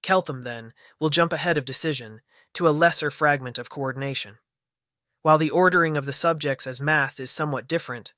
Keltham, 0.02 0.42
then, 0.42 0.72
will 1.00 1.10
jump 1.10 1.32
ahead 1.32 1.56
of 1.56 1.64
decision 1.64 2.20
to 2.54 2.68
a 2.68 2.70
lesser 2.70 3.10
fragment 3.10 3.58
of 3.58 3.70
coordination. 3.70 4.38
While 5.22 5.38
the 5.38 5.50
ordering 5.50 5.96
of 5.96 6.04
the 6.04 6.12
subjects 6.12 6.66
as 6.66 6.80
math 6.80 7.18
is 7.18 7.30
somewhat 7.30 7.66
different, 7.66 8.12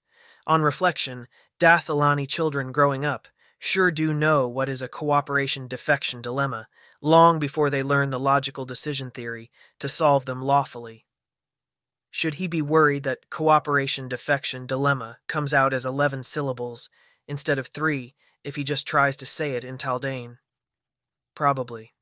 on 0.46 0.62
reflection, 0.62 1.26
Dath 1.58 1.88
Ilani 1.88 2.28
children 2.28 2.72
growing 2.72 3.04
up 3.04 3.28
sure 3.58 3.90
do 3.90 4.12
know 4.12 4.46
what 4.46 4.68
is 4.68 4.82
a 4.82 4.88
cooperation 4.88 5.66
defection 5.66 6.22
dilemma 6.22 6.68
long 7.02 7.38
before 7.38 7.70
they 7.70 7.82
learn 7.82 8.10
the 8.10 8.20
logical 8.20 8.64
decision 8.64 9.10
theory 9.10 9.50
to 9.78 9.88
solve 9.88 10.24
them 10.26 10.42
lawfully. 10.42 11.04
Should 12.10 12.34
he 12.34 12.46
be 12.46 12.62
worried 12.62 13.02
that 13.02 13.28
cooperation 13.28 14.08
defection 14.08 14.66
dilemma 14.66 15.18
comes 15.26 15.52
out 15.52 15.74
as 15.74 15.84
11 15.84 16.22
syllables 16.22 16.88
instead 17.26 17.58
of 17.58 17.68
3 17.68 18.14
if 18.44 18.56
he 18.56 18.64
just 18.64 18.86
tries 18.86 19.16
to 19.16 19.26
say 19.26 19.52
it 19.52 19.64
in 19.64 19.76
Taldane? 19.76 20.38
Probably. 21.34 21.92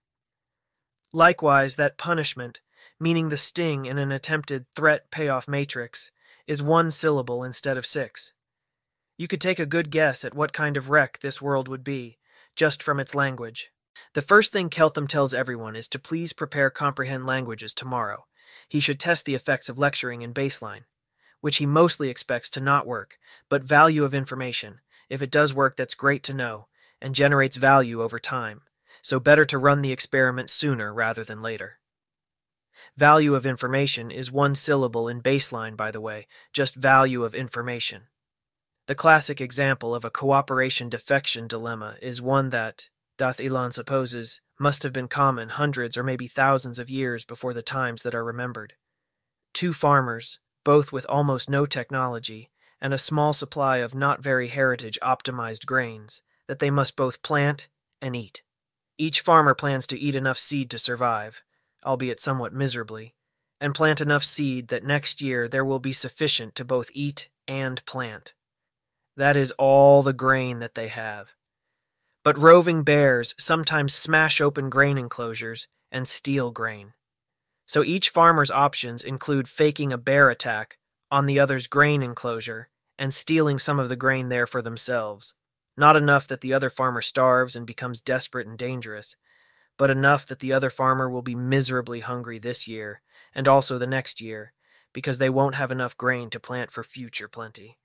Likewise, 1.12 1.76
that 1.76 1.96
punishment, 1.96 2.60
meaning 3.00 3.28
the 3.28 3.36
sting 3.36 3.86
in 3.86 3.98
an 3.98 4.12
attempted 4.12 4.66
threat 4.76 5.10
payoff 5.10 5.48
matrix, 5.48 6.12
is 6.46 6.62
one 6.62 6.90
syllable 6.90 7.42
instead 7.42 7.78
of 7.78 7.86
six. 7.86 8.33
You 9.16 9.28
could 9.28 9.40
take 9.40 9.60
a 9.60 9.66
good 9.66 9.90
guess 9.90 10.24
at 10.24 10.34
what 10.34 10.52
kind 10.52 10.76
of 10.76 10.90
wreck 10.90 11.20
this 11.20 11.40
world 11.40 11.68
would 11.68 11.84
be, 11.84 12.18
just 12.56 12.82
from 12.82 12.98
its 12.98 13.14
language. 13.14 13.70
The 14.14 14.22
first 14.22 14.52
thing 14.52 14.70
Keltham 14.70 15.08
tells 15.08 15.32
everyone 15.32 15.76
is 15.76 15.86
to 15.88 16.00
please 16.00 16.32
prepare 16.32 16.68
comprehend 16.68 17.24
languages 17.24 17.74
tomorrow. 17.74 18.26
He 18.68 18.80
should 18.80 18.98
test 18.98 19.24
the 19.24 19.34
effects 19.34 19.68
of 19.68 19.78
lecturing 19.78 20.22
in 20.22 20.34
baseline, 20.34 20.84
which 21.40 21.58
he 21.58 21.66
mostly 21.66 22.08
expects 22.08 22.50
to 22.50 22.60
not 22.60 22.86
work, 22.86 23.18
but 23.48 23.62
value 23.62 24.04
of 24.04 24.14
information. 24.14 24.80
If 25.08 25.22
it 25.22 25.30
does 25.30 25.54
work, 25.54 25.76
that's 25.76 25.94
great 25.94 26.24
to 26.24 26.34
know, 26.34 26.66
and 27.00 27.14
generates 27.14 27.56
value 27.56 28.02
over 28.02 28.18
time. 28.18 28.62
So 29.02 29.20
better 29.20 29.44
to 29.44 29.58
run 29.58 29.82
the 29.82 29.92
experiment 29.92 30.50
sooner 30.50 30.92
rather 30.92 31.22
than 31.22 31.42
later. 31.42 31.78
Value 32.96 33.34
of 33.34 33.46
information 33.46 34.10
is 34.10 34.32
one 34.32 34.54
syllable 34.54 35.08
in 35.08 35.20
baseline, 35.20 35.76
by 35.76 35.90
the 35.90 36.00
way, 36.00 36.26
just 36.52 36.74
value 36.74 37.22
of 37.22 37.34
information. 37.34 38.08
The 38.86 38.94
classic 38.94 39.40
example 39.40 39.94
of 39.94 40.04
a 40.04 40.10
cooperation 40.10 40.90
defection 40.90 41.46
dilemma 41.48 41.96
is 42.02 42.20
one 42.20 42.50
that, 42.50 42.90
Dath 43.16 43.38
Ilan 43.38 43.72
supposes, 43.72 44.42
must 44.60 44.82
have 44.82 44.92
been 44.92 45.08
common 45.08 45.48
hundreds 45.48 45.96
or 45.96 46.02
maybe 46.02 46.26
thousands 46.26 46.78
of 46.78 46.90
years 46.90 47.24
before 47.24 47.54
the 47.54 47.62
times 47.62 48.02
that 48.02 48.14
are 48.14 48.22
remembered. 48.22 48.74
Two 49.54 49.72
farmers, 49.72 50.38
both 50.64 50.92
with 50.92 51.06
almost 51.08 51.48
no 51.48 51.64
technology, 51.64 52.50
and 52.78 52.92
a 52.92 52.98
small 52.98 53.32
supply 53.32 53.78
of 53.78 53.94
not 53.94 54.22
very 54.22 54.48
heritage 54.48 54.98
optimized 55.02 55.64
grains, 55.64 56.22
that 56.46 56.58
they 56.58 56.70
must 56.70 56.94
both 56.94 57.22
plant 57.22 57.68
and 58.02 58.14
eat. 58.14 58.42
Each 58.98 59.22
farmer 59.22 59.54
plans 59.54 59.86
to 59.86 59.98
eat 59.98 60.14
enough 60.14 60.38
seed 60.38 60.68
to 60.70 60.78
survive, 60.78 61.42
albeit 61.86 62.20
somewhat 62.20 62.52
miserably, 62.52 63.14
and 63.62 63.74
plant 63.74 64.02
enough 64.02 64.24
seed 64.24 64.68
that 64.68 64.84
next 64.84 65.22
year 65.22 65.48
there 65.48 65.64
will 65.64 65.78
be 65.78 65.94
sufficient 65.94 66.54
to 66.56 66.66
both 66.66 66.90
eat 66.92 67.30
and 67.48 67.82
plant. 67.86 68.34
That 69.16 69.36
is 69.36 69.52
all 69.52 70.02
the 70.02 70.12
grain 70.12 70.58
that 70.58 70.74
they 70.74 70.88
have. 70.88 71.34
But 72.24 72.38
roving 72.38 72.82
bears 72.82 73.34
sometimes 73.38 73.94
smash 73.94 74.40
open 74.40 74.70
grain 74.70 74.98
enclosures 74.98 75.68
and 75.92 76.08
steal 76.08 76.50
grain. 76.50 76.94
So 77.66 77.84
each 77.84 78.10
farmer's 78.10 78.50
options 78.50 79.02
include 79.02 79.48
faking 79.48 79.92
a 79.92 79.98
bear 79.98 80.30
attack 80.30 80.78
on 81.10 81.26
the 81.26 81.38
other's 81.38 81.66
grain 81.66 82.02
enclosure 82.02 82.68
and 82.98 83.14
stealing 83.14 83.58
some 83.58 83.78
of 83.78 83.88
the 83.88 83.96
grain 83.96 84.28
there 84.28 84.46
for 84.46 84.62
themselves. 84.62 85.34
Not 85.76 85.96
enough 85.96 86.26
that 86.28 86.40
the 86.40 86.52
other 86.52 86.70
farmer 86.70 87.02
starves 87.02 87.56
and 87.56 87.66
becomes 87.66 88.00
desperate 88.00 88.46
and 88.46 88.58
dangerous, 88.58 89.16
but 89.76 89.90
enough 89.90 90.26
that 90.26 90.38
the 90.38 90.52
other 90.52 90.70
farmer 90.70 91.08
will 91.08 91.22
be 91.22 91.34
miserably 91.34 92.00
hungry 92.00 92.38
this 92.38 92.68
year 92.68 93.00
and 93.34 93.48
also 93.48 93.78
the 93.78 93.86
next 93.86 94.20
year 94.20 94.52
because 94.92 95.18
they 95.18 95.30
won't 95.30 95.56
have 95.56 95.72
enough 95.72 95.96
grain 95.96 96.30
to 96.30 96.40
plant 96.40 96.70
for 96.70 96.84
future 96.84 97.28
plenty. 97.28 97.78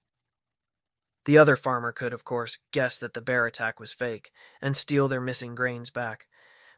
The 1.30 1.38
other 1.38 1.56
farmer 1.56 1.92
could, 1.92 2.12
of 2.12 2.26
course, 2.26 2.58
guess 2.72 2.98
that 2.98 3.14
the 3.14 3.22
bear 3.22 3.46
attack 3.46 3.80
was 3.80 3.94
fake 3.94 4.32
and 4.64 4.76
steal 4.76 5.08
their 5.08 5.22
missing 5.22 5.54
grains 5.54 5.92
back. 5.92 6.26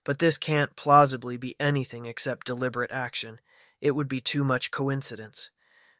But 0.03 0.19
this 0.19 0.37
can't 0.37 0.75
plausibly 0.75 1.37
be 1.37 1.55
anything 1.57 2.05
except 2.05 2.47
deliberate 2.47 2.91
action. 2.91 3.39
It 3.79 3.91
would 3.91 4.09
be 4.09 4.19
too 4.19 4.43
much 4.43 4.69
coincidence. 4.69 5.51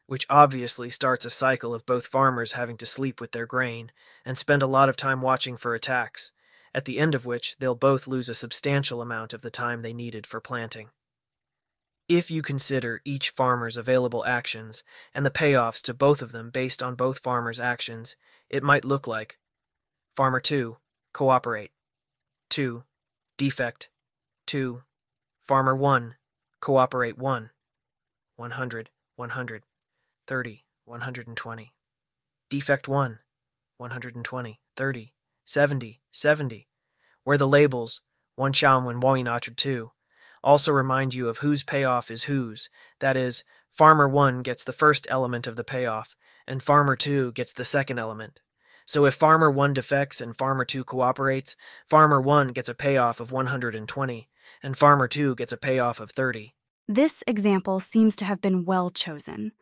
Which 0.04 0.26
obviously 0.28 0.90
starts 0.90 1.24
a 1.24 1.30
cycle 1.30 1.72
of 1.72 1.86
both 1.86 2.06
farmers 2.06 2.52
having 2.52 2.76
to 2.76 2.84
sleep 2.84 3.22
with 3.22 3.32
their 3.32 3.46
grain 3.46 3.90
and 4.22 4.36
spend 4.36 4.60
a 4.60 4.66
lot 4.66 4.90
of 4.90 4.96
time 4.96 5.22
watching 5.22 5.56
for 5.56 5.74
attacks, 5.74 6.32
at 6.74 6.84
the 6.84 6.98
end 6.98 7.14
of 7.14 7.24
which 7.24 7.56
they'll 7.56 7.74
both 7.74 8.06
lose 8.06 8.28
a 8.28 8.34
substantial 8.34 9.00
amount 9.00 9.32
of 9.32 9.40
the 9.40 9.50
time 9.50 9.80
they 9.80 9.94
needed 9.94 10.26
for 10.26 10.42
planting. 10.42 10.90
If 12.08 12.30
you 12.30 12.42
consider 12.42 13.00
each 13.04 13.30
farmer's 13.30 13.76
available 13.76 14.24
actions 14.24 14.82
and 15.14 15.24
the 15.24 15.30
payoffs 15.30 15.80
to 15.82 15.94
both 15.94 16.20
of 16.20 16.32
them 16.32 16.50
based 16.50 16.82
on 16.82 16.94
both 16.94 17.20
farmers' 17.20 17.60
actions, 17.60 18.16
it 18.50 18.62
might 18.62 18.84
look 18.84 19.06
like 19.06 19.38
Farmer 20.14 20.40
2, 20.40 20.76
cooperate. 21.14 21.70
2, 22.50 22.84
defect. 23.38 23.88
2, 24.46 24.82
Farmer 25.46 25.74
1, 25.74 26.16
cooperate 26.60 27.16
1. 27.16 27.50
100, 28.36 28.90
100, 29.16 29.62
30, 30.26 30.64
120. 30.84 31.72
Defect 32.50 32.88
1, 32.88 33.18
120, 33.78 34.60
30, 34.76 35.12
70, 35.46 36.00
70, 36.12 36.68
where 37.24 37.38
the 37.38 37.48
labels, 37.48 38.02
1 38.36 38.52
Shaum 38.52 38.84
when 38.84 39.00
Wainatra 39.00 39.54
2, 39.54 39.92
also 40.42 40.72
remind 40.72 41.14
you 41.14 41.28
of 41.28 41.38
whose 41.38 41.62
payoff 41.62 42.10
is 42.10 42.24
whose. 42.24 42.68
That 43.00 43.16
is, 43.16 43.44
Farmer 43.70 44.08
1 44.08 44.42
gets 44.42 44.64
the 44.64 44.72
first 44.72 45.06
element 45.08 45.46
of 45.46 45.56
the 45.56 45.64
payoff, 45.64 46.14
and 46.46 46.62
Farmer 46.62 46.96
2 46.96 47.32
gets 47.32 47.52
the 47.52 47.64
second 47.64 47.98
element. 47.98 48.40
So 48.86 49.06
if 49.06 49.14
Farmer 49.14 49.50
1 49.50 49.74
defects 49.74 50.20
and 50.20 50.36
Farmer 50.36 50.64
2 50.64 50.84
cooperates, 50.84 51.56
Farmer 51.88 52.20
1 52.20 52.48
gets 52.48 52.68
a 52.68 52.74
payoff 52.74 53.20
of 53.20 53.32
120, 53.32 54.28
and 54.62 54.76
Farmer 54.76 55.08
2 55.08 55.34
gets 55.36 55.52
a 55.52 55.56
payoff 55.56 56.00
of 56.00 56.10
30. 56.10 56.54
This 56.88 57.22
example 57.26 57.80
seems 57.80 58.16
to 58.16 58.24
have 58.24 58.40
been 58.40 58.64
well 58.64 58.90
chosen. 58.90 59.52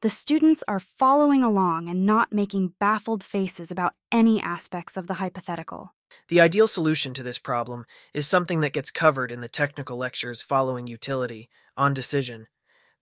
The 0.00 0.10
students 0.10 0.64
are 0.66 0.80
following 0.80 1.44
along 1.44 1.88
and 1.88 2.04
not 2.04 2.32
making 2.32 2.74
baffled 2.80 3.22
faces 3.22 3.70
about 3.70 3.94
any 4.10 4.40
aspects 4.40 4.96
of 4.96 5.06
the 5.06 5.14
hypothetical. 5.14 5.94
The 6.28 6.40
ideal 6.40 6.68
solution 6.68 7.14
to 7.14 7.22
this 7.22 7.38
problem 7.38 7.86
is 8.12 8.26
something 8.26 8.60
that 8.60 8.72
gets 8.72 8.90
covered 8.90 9.30
in 9.30 9.40
the 9.40 9.48
technical 9.48 9.96
lectures 9.96 10.42
following 10.42 10.86
utility, 10.86 11.48
on 11.76 11.94
decision, 11.94 12.48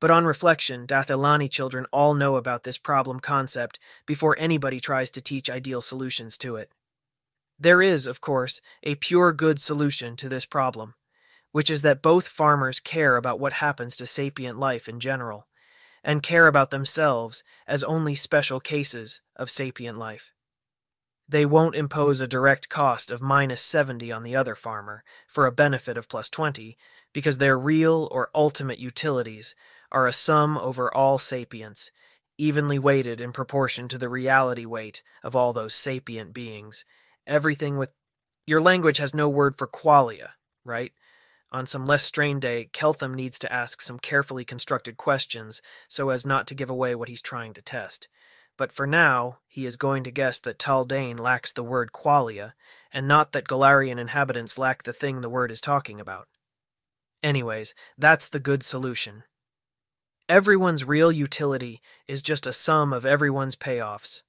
but 0.01 0.11
on 0.11 0.25
reflection, 0.25 0.87
Dath 0.87 1.09
Ilani 1.09 1.51
children 1.51 1.87
all 1.93 2.15
know 2.15 2.37
about 2.37 2.65
this 2.65 2.79
problem 2.79 3.21
concept 3.21 3.79
before 4.07 4.35
anybody 4.39 4.81
tries 4.81 5.11
to 5.11 5.21
teach 5.21 5.51
ideal 5.51 5.81
solutions 5.81 6.39
to 6.39 6.57
it. 6.57 6.73
There 7.59 7.83
is, 7.83 8.07
of 8.07 8.21
course, 8.21 8.63
a 8.83 8.95
pure 8.95 9.33
good 9.33 9.61
solution 9.61 10.17
to 10.17 10.29
this 10.29 10.47
problem. 10.47 10.95
which 11.53 11.71
is 11.71 11.83
that 11.83 12.03
both 12.03 12.29
farmers 12.29 12.81
care 12.81 13.17
about 13.17 13.41
what 13.41 13.55
happens 13.55 13.97
to 13.97 14.07
sapient 14.07 14.59
life 14.59 14.89
in 14.89 15.01
general, 15.01 15.49
and 16.05 16.23
care 16.23 16.47
about 16.47 16.71
themselves 16.71 17.43
as 17.67 17.85
only 17.85 18.15
special 18.15 18.61
cases 18.61 19.21
of 19.37 19.51
sapient 19.51 19.99
life. 19.99 20.33
They 21.31 21.47
won't 21.47 21.77
impose 21.77 22.21
a 22.21 22.27
direct 22.27 22.69
cost 22.69 23.13
of 23.13 23.23
minus 23.23 23.61
70 23.61 24.11
on 24.11 24.25
the 24.25 24.35
other 24.35 24.57
farmer 24.57 25.05
for 25.29 25.47
a 25.47 25.53
benefit 25.53 25.97
of 25.97 26.09
plus 26.09 26.29
20 26.29 26.77
because 27.13 27.39
their 27.39 27.57
real 27.57 28.09
or 28.11 28.31
ultimate 28.35 28.81
utilities 28.81 29.55
are 29.93 30.09
a 30.09 30.13
sum 30.13 30.59
over 30.59 30.93
all 30.93 31.19
sapience, 31.19 31.93
evenly 32.37 32.81
weighted 32.81 33.21
in 33.21 33.31
proportion 33.31 33.87
to 33.87 33.97
the 33.97 34.09
reality 34.09 34.67
weight 34.67 35.05
of 35.23 35.37
all 35.37 35.53
those 35.53 35.73
sapient 35.73 36.35
beings. 36.35 36.85
Everything 37.29 37.79
with. 37.79 37.93
Your 38.45 38.61
language 38.61 38.99
has 38.99 39.15
no 39.15 39.29
word 39.29 39.55
for 39.55 39.69
qualia, 39.69 40.31
right? 40.65 40.91
On 41.53 41.65
some 41.65 41.87
less 41.87 42.03
strained 42.03 42.43
day, 42.43 42.71
Keltham 42.73 43.15
needs 43.15 43.39
to 43.39 43.53
ask 43.53 43.81
some 43.83 44.01
carefully 44.01 44.45
constructed 44.45 44.97
questions 44.97 45.63
so 45.87 46.11
as 46.11 46.27
not 46.27 46.49
to 46.49 46.57
give 46.57 46.71
away 46.71 46.97
what 46.97 47.09
he's 47.09 47.23
trying 47.23 47.55
to 47.55 47.63
test. 47.63 48.09
But 48.61 48.73
for 48.73 48.87
now, 48.87 49.39
he 49.49 49.65
is 49.65 49.79
going 49.79 50.05
to 50.05 50.11
guess 50.11 50.39
that 50.41 50.59
Taldane 50.59 51.19
lacks 51.19 51.51
the 51.51 51.63
word 51.63 51.93
qualia, 51.93 52.53
and 52.93 53.09
not 53.09 53.33
that 53.33 53.49
Golarion 53.49 53.99
inhabitants 53.99 54.59
lack 54.59 54.83
the 54.83 54.93
thing 54.93 55.23
the 55.23 55.31
word 55.31 55.51
is 55.51 55.63
talking 55.63 55.99
about. 55.99 56.29
Anyways, 57.23 57.75
that's 57.97 58.29
the 58.29 58.39
good 58.39 58.63
solution. 58.63 59.25
Everyone's 60.29 60.85
real 60.85 61.11
utility 61.11 61.81
is 62.07 62.21
just 62.21 62.47
a 62.47 62.53
sum 62.53 62.93
of 62.93 63.07
everyone's 63.07 63.57
payoffs. 63.57 64.25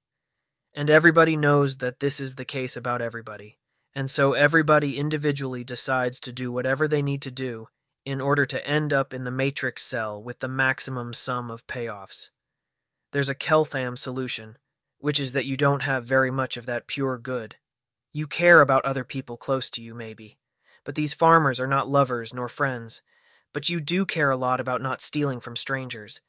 And 0.74 0.90
everybody 0.90 1.36
knows 1.36 1.80
that 1.80 2.00
this 2.00 2.22
is 2.22 2.36
the 2.36 2.46
case 2.46 2.78
about 2.78 3.02
everybody. 3.02 3.60
And 3.94 4.10
so 4.10 4.32
everybody 4.32 4.98
individually 4.98 5.66
decides 5.66 6.22
to 6.22 6.32
do 6.32 6.54
whatever 6.54 6.88
they 6.88 7.02
need 7.02 7.22
to 7.24 7.32
do 7.32 7.68
in 8.06 8.22
order 8.22 8.46
to 8.46 8.66
end 8.66 8.94
up 8.94 9.14
in 9.14 9.26
the 9.26 9.30
matrix 9.30 9.84
cell 9.84 10.24
with 10.24 10.40
the 10.40 10.48
maximum 10.48 11.12
sum 11.12 11.52
of 11.52 11.68
payoffs 11.68 12.30
there's 13.12 13.30
a 13.30 13.36
Keltham 13.36 13.98
solution, 13.98 14.58
which 15.00 15.20
is 15.20 15.34
that 15.34 15.46
you 15.46 15.58
don't 15.58 15.84
have 15.84 16.06
very 16.06 16.32
much 16.32 16.58
of 16.58 16.66
that 16.66 16.88
pure 16.88 17.18
good. 17.18 17.56
You 18.14 18.28
care 18.28 18.62
about 18.62 18.86
other 18.86 19.04
people 19.04 19.38
close 19.38 19.70
to 19.72 19.82
you, 19.82 19.94
maybe, 19.94 20.38
but 20.84 20.96
these 20.96 21.14
farmers 21.14 21.60
are 21.60 21.68
not 21.68 21.90
lovers 21.90 22.34
nor 22.34 22.48
friends. 22.48 23.02
But 23.54 23.70
you 23.70 23.82
do 23.82 24.06
care 24.06 24.32
a 24.32 24.38
lot 24.38 24.62
about 24.62 24.82
not 24.82 25.02
stealing 25.02 25.42
from 25.42 25.58
strangers. 25.58 26.22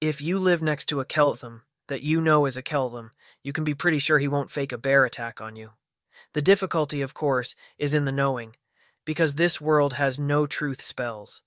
If 0.00 0.20
you 0.20 0.38
live 0.38 0.62
next 0.62 0.86
to 0.86 1.00
a 1.00 1.04
Keltham 1.04 1.62
that 1.88 2.02
you 2.02 2.20
know 2.20 2.46
is 2.46 2.56
a 2.56 2.62
Keltham, 2.62 3.10
you 3.42 3.52
can 3.52 3.64
be 3.64 3.74
pretty 3.74 3.98
sure 3.98 4.18
he 4.18 4.28
won't 4.28 4.50
fake 4.50 4.70
a 4.70 4.78
bear 4.78 5.04
attack 5.04 5.40
on 5.40 5.56
you. 5.56 5.70
The 6.34 6.42
difficulty, 6.42 7.02
of 7.02 7.14
course, 7.14 7.56
is 7.78 7.94
in 7.94 8.04
the 8.04 8.12
knowing, 8.12 8.54
because 9.04 9.34
this 9.34 9.60
world 9.60 9.94
has 9.94 10.18
no 10.18 10.46
truth 10.46 10.82
spells. 10.82 11.42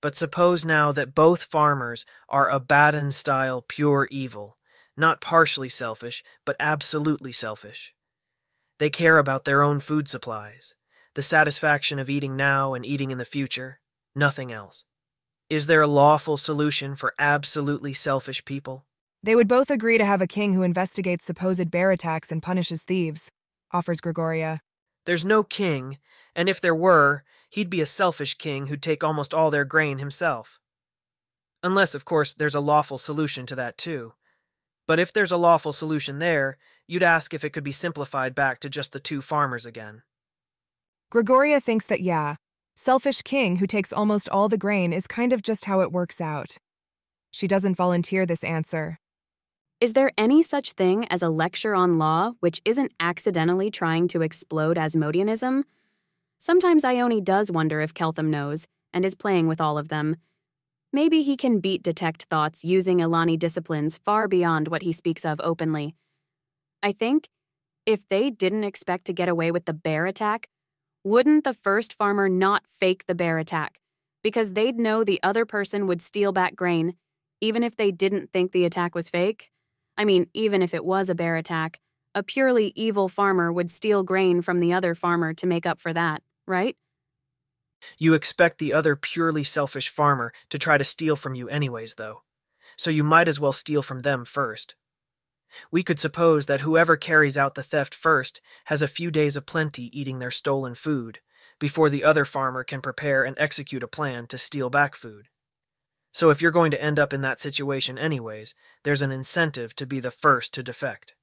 But 0.00 0.16
suppose 0.16 0.64
now 0.64 0.92
that 0.92 1.14
both 1.14 1.44
farmers 1.44 2.06
are 2.28 2.48
Abaddon 2.48 3.12
style 3.12 3.62
pure 3.66 4.08
evil, 4.10 4.56
not 4.96 5.20
partially 5.20 5.68
selfish, 5.68 6.22
but 6.44 6.56
absolutely 6.58 7.32
selfish. 7.32 7.94
They 8.78 8.90
care 8.90 9.18
about 9.18 9.44
their 9.44 9.62
own 9.62 9.80
food 9.80 10.08
supplies, 10.08 10.74
the 11.14 11.22
satisfaction 11.22 11.98
of 11.98 12.08
eating 12.08 12.34
now 12.34 12.72
and 12.72 12.86
eating 12.86 13.10
in 13.10 13.18
the 13.18 13.24
future, 13.24 13.80
nothing 14.14 14.50
else. 14.50 14.86
Is 15.50 15.66
there 15.66 15.82
a 15.82 15.86
lawful 15.86 16.36
solution 16.36 16.94
for 16.94 17.14
absolutely 17.18 17.92
selfish 17.92 18.44
people? 18.44 18.86
They 19.22 19.34
would 19.34 19.48
both 19.48 19.70
agree 19.70 19.98
to 19.98 20.04
have 20.04 20.22
a 20.22 20.26
king 20.26 20.54
who 20.54 20.62
investigates 20.62 21.24
supposed 21.24 21.70
bear 21.70 21.90
attacks 21.90 22.32
and 22.32 22.42
punishes 22.42 22.82
thieves, 22.82 23.30
offers 23.70 24.00
Gregoria. 24.00 24.60
There's 25.06 25.24
no 25.24 25.42
king, 25.42 25.98
and 26.34 26.48
if 26.48 26.60
there 26.60 26.74
were, 26.74 27.24
he'd 27.50 27.70
be 27.70 27.80
a 27.80 27.86
selfish 27.86 28.34
king 28.34 28.66
who'd 28.66 28.82
take 28.82 29.02
almost 29.02 29.34
all 29.34 29.50
their 29.50 29.64
grain 29.64 29.98
himself. 29.98 30.60
Unless, 31.62 31.94
of 31.94 32.04
course, 32.04 32.32
there's 32.32 32.54
a 32.54 32.60
lawful 32.60 32.98
solution 32.98 33.46
to 33.46 33.54
that 33.56 33.76
too. 33.76 34.14
But 34.86 34.98
if 34.98 35.12
there's 35.12 35.32
a 35.32 35.36
lawful 35.36 35.72
solution 35.72 36.18
there, 36.18 36.56
you'd 36.86 37.02
ask 37.02 37.34
if 37.34 37.44
it 37.44 37.50
could 37.50 37.64
be 37.64 37.72
simplified 37.72 38.34
back 38.34 38.60
to 38.60 38.70
just 38.70 38.92
the 38.92 39.00
two 39.00 39.20
farmers 39.20 39.66
again. 39.66 40.02
Gregoria 41.10 41.60
thinks 41.60 41.86
that 41.86 42.00
yeah, 42.00 42.36
selfish 42.76 43.22
king 43.22 43.56
who 43.56 43.66
takes 43.66 43.92
almost 43.92 44.28
all 44.28 44.48
the 44.48 44.56
grain 44.56 44.92
is 44.92 45.06
kind 45.06 45.32
of 45.32 45.42
just 45.42 45.64
how 45.64 45.80
it 45.80 45.92
works 45.92 46.20
out. 46.20 46.56
She 47.30 47.46
doesn't 47.46 47.74
volunteer 47.74 48.26
this 48.26 48.44
answer. 48.44 48.99
Is 49.80 49.94
there 49.94 50.12
any 50.18 50.42
such 50.42 50.72
thing 50.72 51.06
as 51.08 51.22
a 51.22 51.30
lecture 51.30 51.74
on 51.74 51.96
law 51.96 52.32
which 52.40 52.60
isn't 52.66 52.92
accidentally 53.00 53.70
trying 53.70 54.08
to 54.08 54.20
explode 54.20 54.76
Asmodeanism? 54.76 55.62
Sometimes 56.38 56.84
Ione 56.84 57.22
does 57.22 57.50
wonder 57.50 57.80
if 57.80 57.94
Keltham 57.94 58.26
knows 58.26 58.66
and 58.92 59.06
is 59.06 59.14
playing 59.14 59.48
with 59.48 59.58
all 59.58 59.78
of 59.78 59.88
them. 59.88 60.16
Maybe 60.92 61.22
he 61.22 61.34
can 61.34 61.60
beat 61.60 61.82
detect 61.82 62.24
thoughts 62.24 62.62
using 62.62 62.98
Ilani 62.98 63.38
disciplines 63.38 63.96
far 63.96 64.28
beyond 64.28 64.68
what 64.68 64.82
he 64.82 64.92
speaks 64.92 65.24
of 65.24 65.40
openly. 65.42 65.94
I 66.82 66.92
think 66.92 67.30
if 67.86 68.06
they 68.06 68.28
didn't 68.28 68.64
expect 68.64 69.06
to 69.06 69.14
get 69.14 69.30
away 69.30 69.50
with 69.50 69.64
the 69.64 69.72
bear 69.72 70.04
attack, 70.04 70.50
wouldn't 71.04 71.44
the 71.44 71.54
first 71.54 71.94
farmer 71.94 72.28
not 72.28 72.64
fake 72.68 73.06
the 73.06 73.14
bear 73.14 73.38
attack? 73.38 73.80
Because 74.22 74.52
they'd 74.52 74.78
know 74.78 75.04
the 75.04 75.22
other 75.22 75.46
person 75.46 75.86
would 75.86 76.02
steal 76.02 76.32
back 76.32 76.54
grain, 76.54 76.96
even 77.40 77.62
if 77.62 77.76
they 77.76 77.90
didn't 77.90 78.30
think 78.30 78.52
the 78.52 78.66
attack 78.66 78.94
was 78.94 79.08
fake? 79.08 79.50
I 80.00 80.06
mean, 80.06 80.28
even 80.32 80.62
if 80.62 80.72
it 80.72 80.82
was 80.82 81.10
a 81.10 81.14
bear 81.14 81.36
attack, 81.36 81.78
a 82.14 82.22
purely 82.22 82.72
evil 82.74 83.06
farmer 83.06 83.52
would 83.52 83.70
steal 83.70 84.02
grain 84.02 84.40
from 84.40 84.58
the 84.58 84.72
other 84.72 84.94
farmer 84.94 85.34
to 85.34 85.46
make 85.46 85.66
up 85.66 85.78
for 85.78 85.92
that 85.92 86.22
right? 86.46 86.76
You 87.98 88.14
expect 88.14 88.58
the 88.58 88.72
other 88.72 88.96
purely 88.96 89.44
selfish 89.44 89.88
farmer 89.88 90.32
to 90.50 90.58
try 90.58 90.76
to 90.76 90.84
steal 90.84 91.16
from 91.16 91.34
you 91.34 91.48
anyways, 91.48 91.94
though, 91.94 92.22
so 92.76 92.90
you 92.90 93.04
might 93.04 93.28
as 93.28 93.38
well 93.38 93.52
steal 93.52 93.82
from 93.82 94.00
them 94.00 94.24
first. 94.24 94.74
We 95.70 95.82
could 95.82 96.00
suppose 96.00 96.46
that 96.46 96.60
whoever 96.62 96.96
carries 96.96 97.38
out 97.38 97.54
the 97.54 97.62
theft 97.62 97.94
first 97.94 98.40
has 98.64 98.82
a 98.82 98.88
few 98.88 99.10
days 99.10 99.36
of 99.36 99.46
plenty 99.46 99.84
eating 99.98 100.18
their 100.18 100.30
stolen 100.30 100.74
food 100.74 101.20
before 101.58 101.90
the 101.90 102.04
other 102.04 102.24
farmer 102.24 102.64
can 102.64 102.80
prepare 102.80 103.22
and 103.24 103.38
execute 103.38 103.82
a 103.82 103.88
plan 103.88 104.26
to 104.28 104.38
steal 104.38 104.70
back 104.70 104.94
food. 104.94 105.28
So 106.12 106.30
if 106.30 106.42
you're 106.42 106.50
going 106.50 106.70
to 106.72 106.82
end 106.82 106.98
up 106.98 107.12
in 107.12 107.20
that 107.20 107.40
situation 107.40 107.98
anyways, 107.98 108.54
there's 108.82 109.02
an 109.02 109.12
incentive 109.12 109.76
to 109.76 109.86
be 109.86 110.00
the 110.00 110.10
first 110.10 110.52
to 110.54 110.62
defect. 110.62 111.14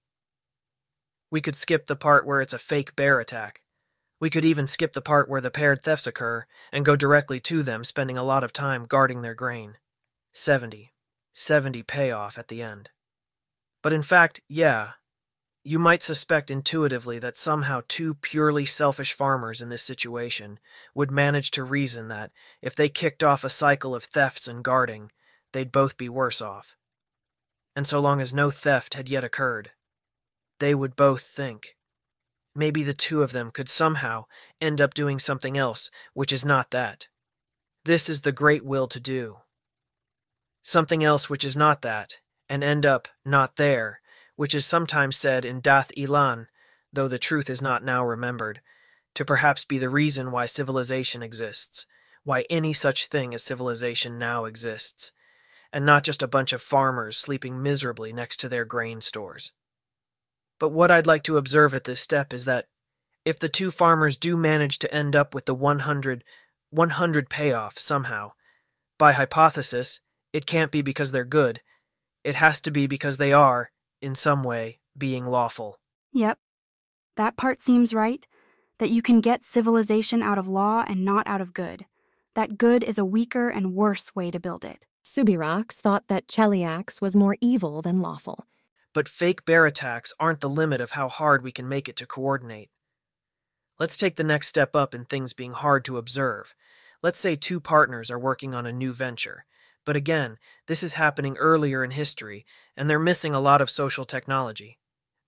We 1.29 1.41
could 1.41 1.55
skip 1.55 1.87
the 1.87 1.95
part 1.95 2.25
where 2.25 2.41
it's 2.41 2.53
a 2.53 2.59
fake 2.59 2.95
bear 2.95 3.19
attack 3.19 3.61
we 4.19 4.29
could 4.29 4.45
even 4.45 4.65
skip 4.65 4.93
the 4.93 5.01
part 5.01 5.29
where 5.29 5.41
the 5.41 5.51
paired 5.51 5.81
thefts 5.81 6.07
occur 6.07 6.45
and 6.71 6.85
go 6.85 6.95
directly 6.95 7.39
to 7.41 7.61
them 7.61 7.83
spending 7.83 8.17
a 8.17 8.23
lot 8.23 8.43
of 8.43 8.51
time 8.51 8.85
guarding 8.85 9.21
their 9.21 9.35
grain. 9.35 9.77
70. 10.33 10.93
70 11.33 11.83
payoff 11.83 12.37
at 12.37 12.47
the 12.47 12.61
end. 12.61 12.89
But 13.83 13.93
in 13.93 14.01
fact, 14.01 14.41
yeah, 14.49 14.91
you 15.67 15.77
might 15.77 16.01
suspect 16.01 16.49
intuitively 16.49 17.19
that 17.19 17.35
somehow 17.35 17.81
two 17.89 18.13
purely 18.13 18.63
selfish 18.63 19.11
farmers 19.11 19.61
in 19.61 19.67
this 19.67 19.81
situation 19.81 20.59
would 20.95 21.11
manage 21.11 21.51
to 21.51 21.61
reason 21.61 22.07
that 22.07 22.31
if 22.61 22.73
they 22.73 22.87
kicked 22.87 23.21
off 23.21 23.43
a 23.43 23.49
cycle 23.49 23.93
of 23.93 24.05
thefts 24.05 24.47
and 24.47 24.63
guarding, 24.63 25.11
they'd 25.51 25.69
both 25.69 25.97
be 25.97 26.07
worse 26.07 26.41
off. 26.41 26.77
And 27.75 27.85
so 27.85 27.99
long 27.99 28.21
as 28.21 28.33
no 28.33 28.49
theft 28.49 28.93
had 28.93 29.09
yet 29.09 29.25
occurred, 29.25 29.71
they 30.61 30.73
would 30.73 30.95
both 30.95 31.23
think 31.23 31.75
maybe 32.55 32.81
the 32.81 32.93
two 32.93 33.21
of 33.21 33.33
them 33.33 33.51
could 33.51 33.67
somehow 33.67 34.23
end 34.61 34.79
up 34.79 34.93
doing 34.93 35.19
something 35.19 35.57
else, 35.57 35.91
which 36.13 36.31
is 36.31 36.45
not 36.45 36.71
that. 36.71 37.09
This 37.83 38.07
is 38.07 38.21
the 38.21 38.31
great 38.31 38.63
will 38.63 38.87
to 38.87 39.01
do. 39.01 39.39
Something 40.61 41.03
else 41.03 41.29
which 41.29 41.43
is 41.43 41.57
not 41.57 41.81
that, 41.81 42.21
and 42.47 42.63
end 42.63 42.85
up 42.85 43.09
not 43.25 43.57
there, 43.57 43.99
which 44.37 44.55
is 44.55 44.65
sometimes 44.65 45.17
said 45.17 45.43
in 45.43 45.59
Dath 45.59 45.91
Ilan, 45.97 46.47
though 46.93 47.09
the 47.09 47.19
truth 47.19 47.49
is 47.49 47.61
not 47.61 47.83
now 47.83 48.05
remembered, 48.05 48.61
to 49.15 49.25
perhaps 49.25 49.65
be 49.65 49.77
the 49.77 49.89
reason 49.89 50.31
why 50.31 50.45
civilization 50.45 51.21
exists, 51.21 51.85
why 52.23 52.45
any 52.49 52.71
such 52.71 53.07
thing 53.07 53.33
as 53.33 53.43
civilization 53.43 54.17
now 54.17 54.45
exists, 54.45 55.11
and 55.73 55.85
not 55.85 56.03
just 56.03 56.21
a 56.21 56.27
bunch 56.27 56.53
of 56.53 56.61
farmers 56.61 57.17
sleeping 57.17 57.61
miserably 57.61 58.13
next 58.13 58.37
to 58.37 58.47
their 58.47 58.63
grain 58.63 59.01
stores. 59.01 59.51
But 60.59 60.69
what 60.69 60.91
I'd 60.91 61.07
like 61.07 61.23
to 61.23 61.37
observe 61.37 61.73
at 61.73 61.83
this 61.83 61.99
step 61.99 62.31
is 62.31 62.45
that 62.45 62.67
if 63.25 63.39
the 63.39 63.49
two 63.49 63.71
farmers 63.71 64.17
do 64.17 64.37
manage 64.37 64.79
to 64.79 64.93
end 64.93 65.15
up 65.15 65.33
with 65.33 65.45
the 65.45 65.55
100, 65.55 66.23
100 66.69 67.29
payoff 67.29 67.79
somehow, 67.79 68.33
by 68.99 69.13
hypothesis, 69.13 69.99
it 70.31 70.45
can't 70.45 70.71
be 70.71 70.81
because 70.81 71.11
they're 71.11 71.25
good. 71.25 71.61
It 72.23 72.35
has 72.35 72.61
to 72.61 72.71
be 72.71 72.87
because 72.87 73.17
they 73.17 73.33
are, 73.33 73.71
in 74.01 74.15
some 74.15 74.43
way, 74.43 74.79
being 74.97 75.25
lawful. 75.25 75.79
Yep. 76.13 76.39
That 77.15 77.37
part 77.37 77.61
seems 77.61 77.93
right. 77.93 78.25
That 78.79 78.89
you 78.89 79.01
can 79.01 79.21
get 79.21 79.43
civilization 79.43 80.21
out 80.21 80.37
of 80.37 80.47
law 80.47 80.85
and 80.87 81.03
not 81.03 81.25
out 81.27 81.41
of 81.41 81.53
good. 81.53 81.85
That 82.35 82.57
good 82.57 82.83
is 82.83 82.99
a 82.99 83.05
weaker 83.05 83.49
and 83.49 83.73
worse 83.73 84.15
way 84.15 84.29
to 84.29 84.39
build 84.39 84.63
it. 84.63 84.85
Subirax 85.03 85.81
thought 85.81 86.07
that 86.09 86.27
Cheliax 86.27 87.01
was 87.01 87.15
more 87.15 87.37
evil 87.41 87.81
than 87.81 88.01
lawful. 88.01 88.45
But 88.93 89.09
fake 89.09 89.45
bear 89.45 89.65
attacks 89.65 90.13
aren't 90.19 90.41
the 90.41 90.49
limit 90.49 90.81
of 90.81 90.91
how 90.91 91.07
hard 91.07 91.43
we 91.43 91.51
can 91.51 91.67
make 91.67 91.89
it 91.89 91.95
to 91.95 92.05
coordinate. 92.05 92.69
Let's 93.79 93.97
take 93.97 94.15
the 94.15 94.23
next 94.23 94.47
step 94.47 94.75
up 94.75 94.93
in 94.93 95.05
things 95.05 95.33
being 95.33 95.53
hard 95.53 95.85
to 95.85 95.97
observe. 95.97 96.55
Let's 97.01 97.19
say 97.19 97.35
two 97.35 97.59
partners 97.59 98.09
are 98.09 98.19
working 98.19 98.53
on 98.53 98.65
a 98.65 98.71
new 98.71 98.91
venture. 98.91 99.45
But 99.87 99.95
again, 99.95 100.37
this 100.67 100.83
is 100.83 100.95
happening 100.95 101.37
earlier 101.37 101.81
in 101.81 101.91
history, 101.91 102.45
and 102.75 102.89
they're 102.89 102.99
missing 102.99 103.33
a 103.33 103.39
lot 103.39 103.61
of 103.61 103.69
social 103.69 104.03
technology. 104.03 104.79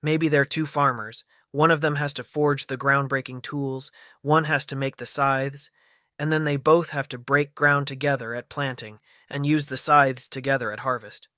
Maybe 0.04 0.28
they're 0.28 0.43
two 0.43 0.65
farmers. 0.65 1.24
One 1.52 1.72
of 1.72 1.80
them 1.80 1.95
has 1.95 2.12
to 2.15 2.26
forge 2.26 2.67
the 2.67 2.78
groundbreaking 2.78 3.41
tools, 3.41 3.89
one 4.22 4.43
has 4.43 4.65
to 4.65 4.76
make 4.76 4.98
the 4.98 5.06
scythes, 5.06 5.72
and 6.19 6.30
then 6.30 6.43
they 6.43 6.58
both 6.58 6.89
have 6.89 7.08
to 7.08 7.17
break 7.17 7.56
ground 7.56 7.88
together 7.88 8.36
at 8.36 8.50
planting 8.50 9.00
and 9.30 9.45
use 9.45 9.67
the 9.67 9.78
scythes 9.78 10.28
together 10.28 10.74
at 10.74 10.82
harvest. 10.82 11.30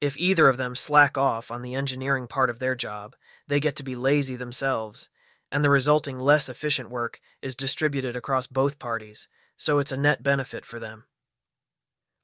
If 0.00 0.16
either 0.16 0.48
of 0.48 0.58
them 0.58 0.76
slack 0.76 1.18
off 1.18 1.50
on 1.50 1.62
the 1.62 1.74
engineering 1.74 2.28
part 2.28 2.50
of 2.50 2.60
their 2.60 2.76
job, 2.76 3.16
they 3.48 3.58
get 3.58 3.74
to 3.76 3.82
be 3.82 3.96
lazy 3.96 4.36
themselves, 4.36 5.10
and 5.50 5.64
the 5.64 5.70
resulting 5.70 6.20
less 6.20 6.48
efficient 6.48 6.88
work 6.88 7.18
is 7.42 7.56
distributed 7.56 8.14
across 8.14 8.46
both 8.46 8.78
parties, 8.78 9.26
so 9.56 9.80
it's 9.80 9.90
a 9.90 9.96
net 9.96 10.22
benefit 10.22 10.64
for 10.64 10.78
them. 10.78 11.02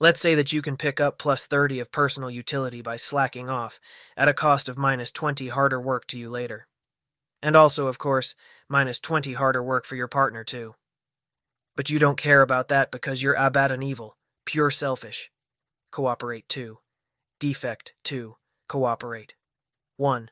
Let's 0.04 0.20
say 0.20 0.34
that 0.34 0.52
you 0.52 0.60
can 0.60 0.76
pick 0.76 1.00
up 1.00 1.16
plus 1.16 1.46
30 1.46 1.80
of 1.80 1.90
personal 1.90 2.30
utility 2.30 2.82
by 2.82 2.96
slacking 2.96 3.48
off, 3.48 3.80
at 4.18 4.28
a 4.28 4.34
cost 4.34 4.68
of 4.68 4.76
minus 4.76 5.10
20 5.10 5.48
harder 5.48 5.80
work 5.80 6.06
to 6.08 6.18
you 6.18 6.28
later. 6.28 6.66
And 7.42 7.56
also, 7.56 7.86
of 7.86 7.96
course, 7.96 8.34
minus 8.68 9.00
20 9.00 9.32
harder 9.32 9.62
work 9.62 9.86
for 9.86 9.96
your 9.96 10.06
partner, 10.06 10.44
too. 10.44 10.74
But 11.74 11.88
you 11.88 11.98
don't 11.98 12.18
care 12.18 12.42
about 12.42 12.68
that 12.68 12.90
because 12.90 13.22
you're 13.22 13.32
Abaddon 13.32 13.82
evil, 13.82 14.18
pure 14.44 14.70
selfish. 14.70 15.30
Cooperate 15.90 16.50
2. 16.50 16.76
Defect 17.40 17.94
2. 18.04 18.36
Cooperate. 18.68 19.32
1. 19.96 20.30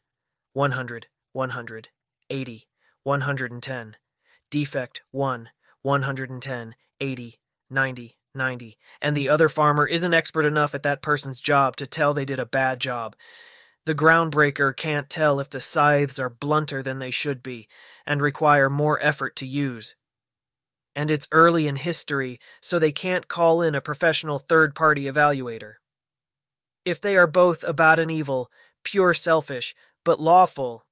100, 0.53 1.07
100, 1.33 1.89
80, 2.29 2.69
110. 3.05 3.97
Defect 4.51 5.03
1. 5.13 5.49
110, 5.81 6.75
80, 7.01 7.41
90, 7.71 8.17
90. 8.35 8.77
And 9.01 9.17
the 9.17 9.29
other 9.29 9.49
farmer 9.49 9.87
isn't 9.87 10.15
expert 10.15 10.45
enough 10.45 10.75
at 10.75 10.83
that 10.85 11.03
person's 11.03 11.41
job 11.41 11.77
to 11.77 11.87
tell 11.87 12.15
they 12.15 12.25
did 12.25 12.41
a 12.41 12.47
bad 12.47 12.81
job. 12.81 13.17
The 13.85 13.95
groundbreaker 13.95 14.77
can't 14.77 15.11
tell 15.11 15.41
if 15.41 15.51
the 15.51 15.61
scythes 15.61 16.19
are 16.19 16.31
blunter 16.31 16.83
than 16.83 16.99
they 16.99 17.11
should 17.11 17.43
be 17.43 17.69
and 18.07 18.23
require 18.23 18.71
more 18.71 19.03
effort 19.03 19.37
to 19.37 19.47
use 19.47 19.97
and 20.95 21.11
it's 21.11 21.29
early 21.33 21.67
in 21.67 21.77
history, 21.77 22.39
so 22.61 22.79
they 22.79 22.93
can't 22.93 23.29
call 23.29 23.63
in 23.63 23.75
a 23.75 23.81
professional 23.81 24.39
third 24.39 24.75
party 24.75 25.05
evaluator. 25.05 25.75
If 26.85 27.01
they 27.01 27.17
are 27.17 27.27
both 27.27 27.65
Abaddon 27.65 28.11
evil, 28.11 28.51
pure 28.85 29.15
selfish, 29.15 29.75
but 30.05 30.21
lawful, 30.21 30.85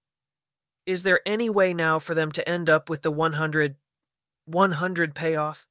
is 0.87 1.03
there 1.03 1.21
any 1.27 1.51
way 1.51 1.75
now 1.75 1.99
for 1.99 2.15
them 2.15 2.33
to 2.33 2.49
end 2.49 2.71
up 2.71 2.89
with 2.89 3.03
the 3.03 3.11
100, 3.11 3.77
100 4.47 5.15
payoff? 5.15 5.67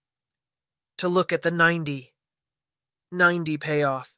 To 1.00 1.08
look 1.08 1.32
at 1.32 1.44
the 1.44 1.52
90, 1.52 2.14
90 3.10 3.58
payoff, 3.58 4.16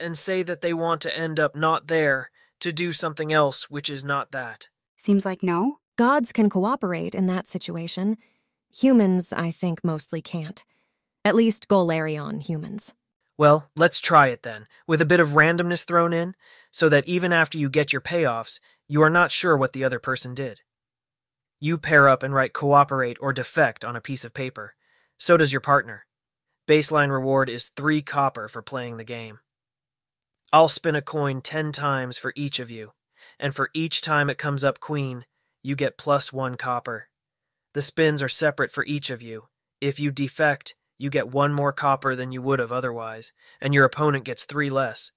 and 0.00 0.16
say 0.16 0.42
that 0.42 0.62
they 0.62 0.72
want 0.72 1.02
to 1.02 1.14
end 1.14 1.38
up 1.38 1.54
not 1.54 1.88
there, 1.88 2.30
to 2.60 2.72
do 2.72 2.92
something 2.92 3.30
else 3.30 3.68
which 3.68 3.90
is 3.90 4.06
not 4.06 4.32
that? 4.32 4.68
Seems 4.96 5.26
like 5.26 5.42
no. 5.42 5.80
Gods 5.96 6.32
can 6.32 6.48
cooperate 6.48 7.14
in 7.14 7.26
that 7.26 7.46
situation. 7.46 8.16
Humans, 8.74 9.34
I 9.34 9.50
think, 9.50 9.84
mostly 9.84 10.22
can't. 10.22 10.64
At 11.26 11.34
least 11.34 11.68
Golarion 11.68 12.40
humans. 12.40 12.94
Well, 13.36 13.68
let's 13.76 14.00
try 14.00 14.28
it 14.28 14.42
then, 14.42 14.66
with 14.86 15.02
a 15.02 15.06
bit 15.06 15.20
of 15.20 15.36
randomness 15.36 15.84
thrown 15.84 16.14
in, 16.14 16.34
so 16.70 16.88
that 16.88 17.06
even 17.06 17.34
after 17.34 17.58
you 17.58 17.68
get 17.68 17.92
your 17.92 18.00
payoffs, 18.00 18.60
you 18.88 19.02
are 19.02 19.10
not 19.10 19.30
sure 19.30 19.58
what 19.58 19.74
the 19.74 19.84
other 19.84 19.98
person 19.98 20.34
did. 20.34 20.62
You 21.60 21.76
pair 21.76 22.08
up 22.08 22.22
and 22.22 22.32
write 22.32 22.54
cooperate 22.54 23.18
or 23.20 23.34
defect 23.34 23.84
on 23.84 23.94
a 23.94 24.00
piece 24.00 24.24
of 24.24 24.32
paper. 24.32 24.74
So 25.18 25.36
does 25.36 25.52
your 25.52 25.60
partner. 25.60 26.06
Baseline 26.68 27.10
reward 27.10 27.48
is 27.48 27.70
three 27.76 28.02
copper 28.02 28.46
for 28.48 28.62
playing 28.62 28.96
the 28.96 29.04
game. 29.04 29.40
I'll 30.52 30.68
spin 30.68 30.94
a 30.94 31.02
coin 31.02 31.40
ten 31.40 31.72
times 31.72 32.16
for 32.16 32.32
each 32.36 32.58
of 32.58 32.70
you, 32.70 32.92
and 33.38 33.54
for 33.54 33.70
each 33.74 34.00
time 34.00 34.30
it 34.30 34.38
comes 34.38 34.64
up 34.64 34.80
queen, 34.80 35.26
you 35.62 35.76
get 35.76 35.98
plus 35.98 36.32
one 36.32 36.56
copper. 36.56 37.08
The 37.74 37.82
spins 37.82 38.22
are 38.22 38.28
separate 38.28 38.70
for 38.70 38.84
each 38.86 39.10
of 39.10 39.20
you. 39.20 39.48
If 39.80 40.00
you 40.00 40.10
defect, 40.10 40.74
you 40.98 41.10
get 41.10 41.28
one 41.28 41.52
more 41.52 41.72
copper 41.72 42.16
than 42.16 42.32
you 42.32 42.40
would 42.42 42.58
have 42.58 42.72
otherwise, 42.72 43.32
and 43.60 43.74
your 43.74 43.84
opponent 43.84 44.24
gets 44.24 44.44
three 44.44 44.70
less. 44.70 45.12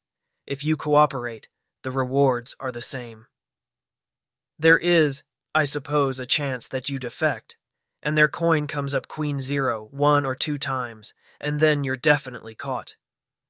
If 0.46 0.64
you 0.64 0.76
cooperate, 0.76 1.48
the 1.84 1.92
rewards 1.92 2.56
are 2.60 2.72
the 2.72 2.82
same. 2.82 3.28
There 4.60 4.78
is, 4.78 5.24
I 5.56 5.64
suppose, 5.64 6.20
a 6.20 6.26
chance 6.26 6.68
that 6.68 6.90
you 6.90 7.00
defect, 7.00 7.58
and 8.04 8.18
their 8.18 8.28
coin 8.28 8.68
comes 8.68 8.94
up 8.94 9.08
queen 9.08 9.40
zero 9.40 9.88
one 9.92 10.26
or 10.26 10.36
two 10.36 10.58
times, 10.58 11.14
and 11.40 11.60
then 11.60 11.84
you're 11.84 11.96
definitely 11.96 12.56
caught. 12.56 12.96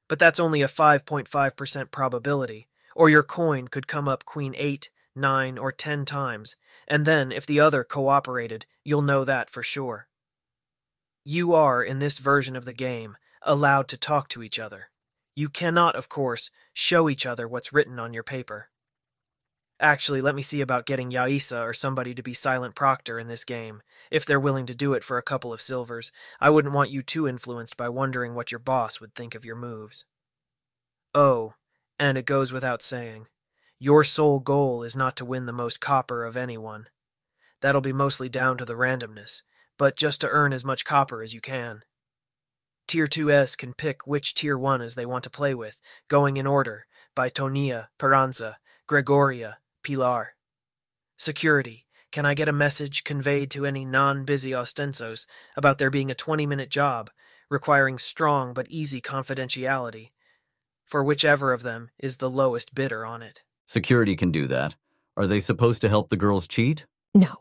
But 0.08 0.20
that's 0.20 0.40
only 0.40 0.62
a 0.62 0.68
5.5% 0.68 1.92
probability, 1.92 2.68
or 2.96 3.10
your 3.10 3.24
coin 3.24 3.68
could 3.68 3.88
come 3.88 4.08
up 4.08 4.26
queen 4.26 4.54
eight, 4.58 4.90
nine, 5.16 5.58
or 5.58 5.72
ten 5.72 6.06
times, 6.06 6.56
and 6.88 7.06
then 7.06 7.32
if 7.32 7.46
the 7.46 7.60
other 7.60 7.84
cooperated, 7.84 8.66
you'll 8.84 9.02
know 9.02 9.24
that 9.24 9.50
for 9.50 9.64
sure. 9.64 10.08
You 11.24 11.54
are, 11.54 11.84
in 11.84 12.00
this 12.00 12.18
version 12.18 12.56
of 12.56 12.66
the 12.66 12.74
game, 12.74 13.16
allowed 13.44 13.88
to 13.90 13.98
talk 13.98 14.28
to 14.30 14.42
each 14.42 14.60
other. 14.60 14.90
You 15.36 15.50
cannot, 15.50 15.96
of 15.96 16.10
course, 16.10 16.50
show 16.74 17.10
each 17.10 17.26
other 17.26 17.48
what's 17.48 17.72
written 17.72 18.00
on 18.00 18.14
your 18.14 18.24
paper. 18.24 18.71
Actually, 19.82 20.22
let 20.22 20.36
me 20.36 20.44
see 20.44 20.62
about 20.62 20.86
getting 20.86 21.10
Yaisa 21.10 21.60
or 21.64 21.74
somebody 21.74 22.14
to 22.14 22.22
be 22.22 22.36
Silent 22.36 22.76
Proctor 22.76 23.18
in 23.18 23.28
this 23.28 23.44
game, 23.44 23.82
if 24.12 24.24
they're 24.24 24.40
willing 24.40 24.68
to 24.68 24.76
do 24.76 24.94
it 24.94 25.04
for 25.04 25.18
a 25.18 25.24
couple 25.24 25.52
of 25.52 25.60
silvers. 25.60 26.12
I 26.40 26.52
wouldn't 26.52 26.76
want 26.76 26.92
you 26.92 27.02
too 27.02 27.28
influenced 27.28 27.78
by 27.78 27.90
wondering 27.90 28.36
what 28.36 28.52
your 28.52 28.60
boss 28.60 29.02
would 29.02 29.16
think 29.16 29.34
of 29.34 29.44
your 29.44 29.56
moves. 29.56 30.06
Oh, 31.16 31.56
and 31.98 32.16
it 32.16 32.26
goes 32.26 32.54
without 32.54 32.84
saying, 32.84 33.26
your 33.80 34.04
sole 34.04 34.40
goal 34.40 34.84
is 34.84 34.96
not 34.96 35.16
to 35.16 35.26
win 35.26 35.48
the 35.48 35.52
most 35.52 35.82
copper 35.82 36.26
of 36.26 36.38
anyone. 36.38 36.86
That'll 37.62 37.82
be 37.82 37.92
mostly 37.92 38.30
down 38.30 38.60
to 38.60 38.66
the 38.66 38.76
randomness, 38.76 39.42
but 39.80 39.98
just 39.98 40.22
to 40.22 40.30
earn 40.30 40.54
as 40.54 40.64
much 40.64 40.86
copper 40.86 41.24
as 41.24 41.34
you 41.34 41.42
can. 41.42 41.82
Tier 42.88 43.08
2S 43.08 43.58
can 43.58 43.74
pick 43.74 44.06
which 44.06 44.36
Tier 44.36 44.56
1s 44.56 44.94
they 44.94 45.08
want 45.08 45.24
to 45.24 45.32
play 45.32 45.56
with, 45.56 45.82
going 46.08 46.38
in 46.38 46.46
order, 46.46 46.86
by 47.16 47.30
Tonia, 47.30 47.88
Peranza, 47.98 48.58
Gregoria, 48.88 49.58
Pilar. 49.84 50.36
Security. 51.18 51.86
Can 52.12 52.26
I 52.26 52.34
get 52.34 52.50
a 52.50 52.54
message 52.54 53.04
conveyed 53.04 53.50
to 53.52 53.66
any 53.66 53.86
non 53.86 54.26
busy 54.26 54.52
ostensos 54.52 55.26
about 55.56 55.78
there 55.78 55.90
being 55.90 56.12
a 56.12 56.16
20 56.16 56.46
minute 56.46 56.70
job, 56.70 57.10
requiring 57.50 57.98
strong 57.98 58.54
but 58.54 58.68
easy 58.70 59.00
confidentiality, 59.00 60.10
for 60.86 61.04
whichever 61.04 61.54
of 61.54 61.64
them 61.64 61.90
is 62.00 62.18
the 62.18 62.30
lowest 62.30 62.76
bidder 62.76 63.06
on 63.06 63.22
it? 63.22 63.44
Security 63.66 64.16
can 64.16 64.32
do 64.32 64.48
that. 64.48 64.76
Are 65.16 65.28
they 65.28 65.40
supposed 65.40 65.82
to 65.82 65.90
help 65.90 66.10
the 66.10 66.18
girls 66.18 66.48
cheat? 66.48 66.86
No. 67.14 67.38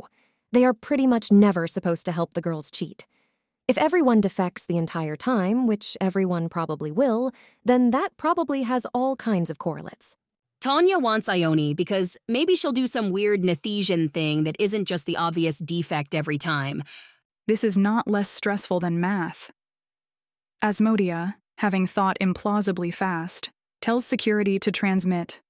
They 0.52 0.64
are 0.64 0.74
pretty 0.74 1.06
much 1.06 1.30
never 1.30 1.66
supposed 1.66 2.04
to 2.06 2.12
help 2.12 2.34
the 2.34 2.40
girls 2.40 2.70
cheat. 2.70 3.06
If 3.68 3.78
everyone 3.78 4.20
defects 4.20 4.66
the 4.66 4.78
entire 4.78 5.16
time, 5.16 5.66
which 5.66 5.96
everyone 6.00 6.48
probably 6.48 6.90
will, 6.90 7.30
then 7.64 7.92
that 7.92 8.16
probably 8.16 8.62
has 8.62 8.84
all 8.92 9.14
kinds 9.14 9.48
of 9.48 9.58
correlates. 9.58 10.16
Tonia 10.62 11.00
wants 11.00 11.28
Ione 11.28 11.74
because 11.74 12.16
maybe 12.28 12.54
she'll 12.54 12.72
do 12.72 12.86
some 12.86 13.10
weird 13.10 13.42
Nethysian 13.42 14.12
thing 14.12 14.44
that 14.44 14.56
isn't 14.58 14.84
just 14.84 15.06
the 15.06 15.16
obvious 15.16 15.58
defect 15.58 16.14
every 16.14 16.36
time. 16.36 16.82
This 17.46 17.64
is 17.64 17.78
not 17.78 18.06
less 18.06 18.28
stressful 18.28 18.80
than 18.80 19.00
math. 19.00 19.50
Asmodia, 20.62 21.36
having 21.58 21.86
thought 21.86 22.18
implausibly 22.20 22.92
fast, 22.92 23.50
tells 23.80 24.04
security 24.04 24.58
to 24.58 24.70
transmit 24.70 25.40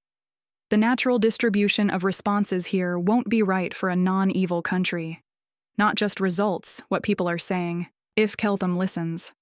the 0.70 0.76
natural 0.76 1.18
distribution 1.18 1.90
of 1.90 2.04
responses 2.04 2.66
here 2.66 2.96
won't 2.96 3.28
be 3.28 3.42
right 3.42 3.74
for 3.74 3.88
a 3.88 3.96
non 3.96 4.30
evil 4.30 4.62
country. 4.62 5.20
Not 5.76 5.96
just 5.96 6.20
results, 6.20 6.80
what 6.88 7.02
people 7.02 7.28
are 7.28 7.38
saying, 7.38 7.88
if 8.14 8.36
Keltham 8.36 8.76
listens. 8.76 9.32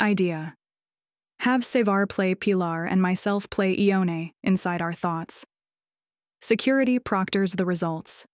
Idea 0.00 0.54
Have 1.40 1.62
Sevar 1.62 2.06
play 2.06 2.34
Pilar 2.34 2.84
and 2.84 3.00
myself 3.00 3.48
play 3.48 3.74
Ione 3.74 4.34
inside 4.42 4.82
our 4.82 4.92
thoughts. 4.92 5.46
Security 6.42 6.98
proctors 6.98 7.54
the 7.54 7.64
results. 7.64 8.26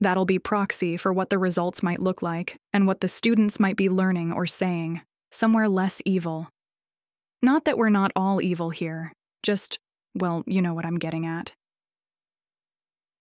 That'll 0.00 0.26
be 0.26 0.38
proxy 0.38 0.96
for 0.96 1.12
what 1.12 1.28
the 1.28 1.40
results 1.40 1.82
might 1.82 2.00
look 2.00 2.22
like 2.22 2.54
and 2.72 2.86
what 2.86 3.00
the 3.00 3.08
students 3.08 3.58
might 3.58 3.74
be 3.76 3.88
learning 3.88 4.32
or 4.32 4.46
saying, 4.46 5.00
somewhere 5.32 5.68
less 5.68 6.00
evil. 6.04 6.50
Not 7.42 7.64
that 7.64 7.78
we're 7.78 7.88
not 7.88 8.12
all 8.14 8.40
evil 8.40 8.70
here, 8.70 9.10
just 9.42 9.80
well, 10.14 10.44
you 10.46 10.62
know 10.62 10.72
what 10.72 10.86
I'm 10.86 11.00
getting 11.00 11.26
at. 11.26 11.54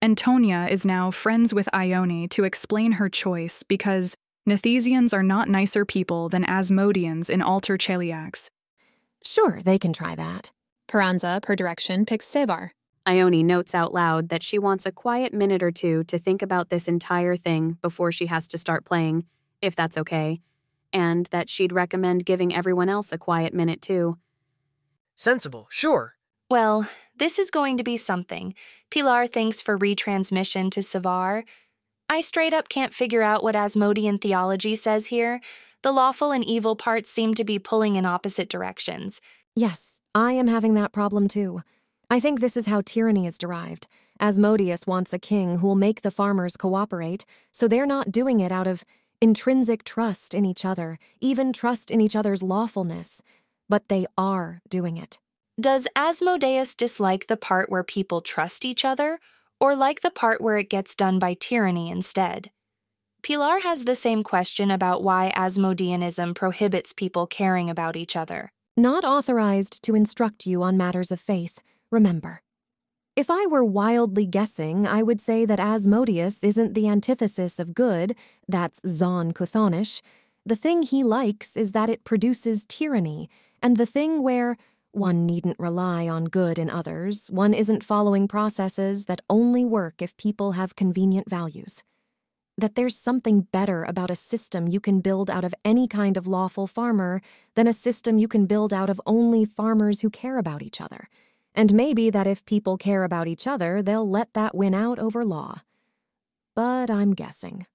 Antonia 0.04 0.68
is 0.70 0.86
now 0.86 1.10
friends 1.10 1.52
with 1.52 1.68
Ione 1.74 2.28
to 2.28 2.44
explain 2.44 2.92
her 2.92 3.10
choice 3.10 3.64
because 3.64 4.14
Nethysians 4.48 5.16
are 5.16 5.24
not 5.24 5.50
nicer 5.50 5.84
people 5.84 6.30
than 6.30 6.46
Asmodians 6.46 7.28
in 7.28 7.42
Alter 7.42 7.76
Cheliax. 7.76 8.50
Sure, 9.24 9.60
they 9.64 9.78
can 9.78 9.94
try 9.94 10.16
that. 10.16 10.52
Peranza, 10.88 11.40
per 11.42 11.56
direction, 11.56 12.06
picks 12.06 12.26
Sevar. 12.26 12.72
Ione 13.08 13.44
notes 13.44 13.74
out 13.74 13.94
loud 13.94 14.30
that 14.30 14.44
she 14.44 14.60
wants 14.60 14.86
a 14.86 14.92
quiet 14.92 15.34
minute 15.34 15.64
or 15.64 15.72
two 15.72 16.04
to 16.06 16.18
think 16.20 16.42
about 16.42 16.70
this 16.70 16.88
entire 16.88 17.36
thing 17.36 17.78
before 17.82 18.12
she 18.12 18.28
has 18.28 18.48
to 18.50 18.58
start 18.58 18.86
playing, 18.86 19.26
if 19.62 19.76
that's 19.76 19.98
okay. 19.98 20.42
and 20.94 21.28
that 21.28 21.50
she'd 21.50 21.72
recommend 21.72 22.26
giving 22.26 22.54
everyone 22.54 22.90
else 22.90 23.12
a 23.12 23.18
quiet 23.18 23.54
minute 23.54 23.82
too. 23.82 24.18
Sensible, 25.16 25.68
sure. 25.70 26.16
Well, 26.50 26.88
this 27.16 27.40
is 27.40 27.50
going 27.50 27.78
to 27.78 27.84
be 27.84 27.98
something. 27.98 28.54
Pilar 28.90 29.28
thinks 29.28 29.62
for 29.62 29.78
retransmission 29.78 30.70
to 30.72 30.82
Sevar. 30.82 31.44
I 32.10 32.20
straight 32.22 32.54
up 32.54 32.68
can't 32.68 32.94
figure 32.94 33.22
out 33.22 33.42
what 33.42 33.56
Asmodean 33.56 34.18
theology 34.18 34.76
says 34.76 35.08
here. 35.08 35.40
The 35.84 35.92
lawful 35.92 36.32
and 36.32 36.44
evil 36.44 36.76
parts 36.76 37.10
seem 37.10 37.34
to 37.36 37.44
be 37.44 37.58
pulling 37.58 37.96
in 37.96 38.06
opposite 38.06 38.50
directions. 38.50 39.20
Yes, 39.56 40.02
I 40.14 40.34
am 40.34 40.48
having 40.48 40.76
that 40.76 40.92
problem 40.92 41.28
too. 41.28 41.62
I 42.10 42.20
think 42.20 42.40
this 42.40 42.56
is 42.56 42.68
how 42.68 42.82
tyranny 42.86 43.26
is 43.26 43.38
derived. 43.38 43.88
Asmodeus 44.20 44.86
wants 44.86 45.14
a 45.14 45.20
king 45.20 45.58
who'll 45.58 45.76
make 45.76 46.02
the 46.02 46.12
farmers 46.12 46.56
cooperate, 46.56 47.26
so 47.52 47.68
they're 47.68 47.88
not 47.88 48.12
doing 48.12 48.40
it 48.40 48.52
out 48.52 48.68
of 48.68 48.84
intrinsic 49.22 49.84
trust 49.84 50.34
in 50.34 50.46
each 50.46 50.66
other, 50.66 51.00
even 51.20 51.54
trust 51.54 51.90
in 51.90 52.02
each 52.02 52.16
other's 52.16 52.44
lawfulness, 52.44 53.22
but 53.70 53.88
they 53.88 54.06
are 54.18 54.62
doing 54.70 54.98
it. 54.98 55.18
Does 55.60 55.88
Asmodeus 55.96 56.76
dislike 56.76 57.28
the 57.28 57.38
part 57.38 57.70
where 57.70 57.84
people 57.84 58.22
trust 58.22 58.66
each 58.66 58.86
other, 58.86 59.20
or 59.60 59.76
like 59.76 60.02
the 60.02 60.12
part 60.12 60.42
where 60.42 60.58
it 60.58 60.70
gets 60.70 60.96
done 60.96 61.18
by 61.18 61.34
tyranny 61.34 61.90
instead? 61.90 62.52
Pilar 63.24 63.60
has 63.60 63.86
the 63.86 63.96
same 63.96 64.24
question 64.24 64.72
about 64.72 65.04
why 65.04 65.32
Asmodeanism 65.36 66.34
prohibits 66.34 66.92
people 66.92 67.28
caring 67.28 67.70
about 67.70 67.96
each 67.96 68.16
other. 68.16 68.52
Not 68.76 69.04
authorized 69.04 69.84
to 69.84 69.94
instruct 69.94 70.48
you 70.48 70.64
on 70.64 70.76
matters 70.76 71.12
of 71.12 71.20
faith, 71.20 71.60
remember. 71.92 72.42
If 73.16 73.30
I 73.30 73.46
were 73.46 73.64
wildly 73.64 74.26
guessing, 74.26 74.88
I 74.88 75.04
would 75.04 75.22
say 75.22 75.46
that 75.46 75.60
Asmodeus 75.60 76.44
isn't 76.44 76.74
the 76.74 76.88
antithesis 76.88 77.60
of 77.60 77.76
good, 77.76 78.16
that's 78.48 78.82
Zon 78.88 79.34
Kuthonish. 79.34 80.02
The 80.44 80.56
thing 80.56 80.82
he 80.82 81.04
likes 81.04 81.56
is 81.56 81.74
that 81.74 81.90
it 81.90 82.04
produces 82.04 82.66
tyranny, 82.66 83.30
and 83.62 83.78
the 83.78 83.86
thing 83.86 84.24
where 84.24 84.58
one 84.94 85.28
needn't 85.28 85.60
rely 85.60 86.08
on 86.08 86.26
good 86.26 86.58
in 86.58 86.72
others, 86.72 87.30
one 87.30 87.54
isn't 87.54 87.84
following 87.84 88.28
processes 88.28 89.06
that 89.06 89.22
only 89.30 89.64
work 89.64 90.02
if 90.02 90.18
people 90.18 90.54
have 90.54 90.76
convenient 90.76 91.30
values. 91.30 91.84
That 92.62 92.76
there's 92.76 92.98
something 92.98 93.48
better 93.52 93.84
about 93.84 94.12
a 94.12 94.16
system 94.16 94.68
you 94.68 94.80
can 94.80 95.02
build 95.02 95.30
out 95.30 95.44
of 95.44 95.54
any 95.66 95.88
kind 95.88 96.16
of 96.16 96.28
lawful 96.28 96.68
farmer 96.68 97.22
than 97.56 97.68
a 97.68 97.74
system 97.74 98.18
you 98.18 98.28
can 98.28 98.46
build 98.46 98.72
out 98.72 98.90
of 98.90 99.02
only 99.06 99.46
farmers 99.46 100.02
who 100.02 100.10
care 100.10 100.38
about 100.38 100.62
each 100.62 100.80
other 100.80 101.10
and 101.54 101.74
maybe 101.74 102.10
that 102.10 102.28
if 102.28 102.46
people 102.46 102.78
care 102.78 103.04
about 103.04 103.28
each 103.28 103.46
other, 103.46 103.82
they'll 103.82 104.10
let 104.10 104.34
that 104.34 104.56
win 104.56 104.74
out 104.74 105.00
over 105.00 105.26
law. 105.26 105.62
But 106.56 106.90
I'm 106.90 107.14
guessing. 107.14 107.66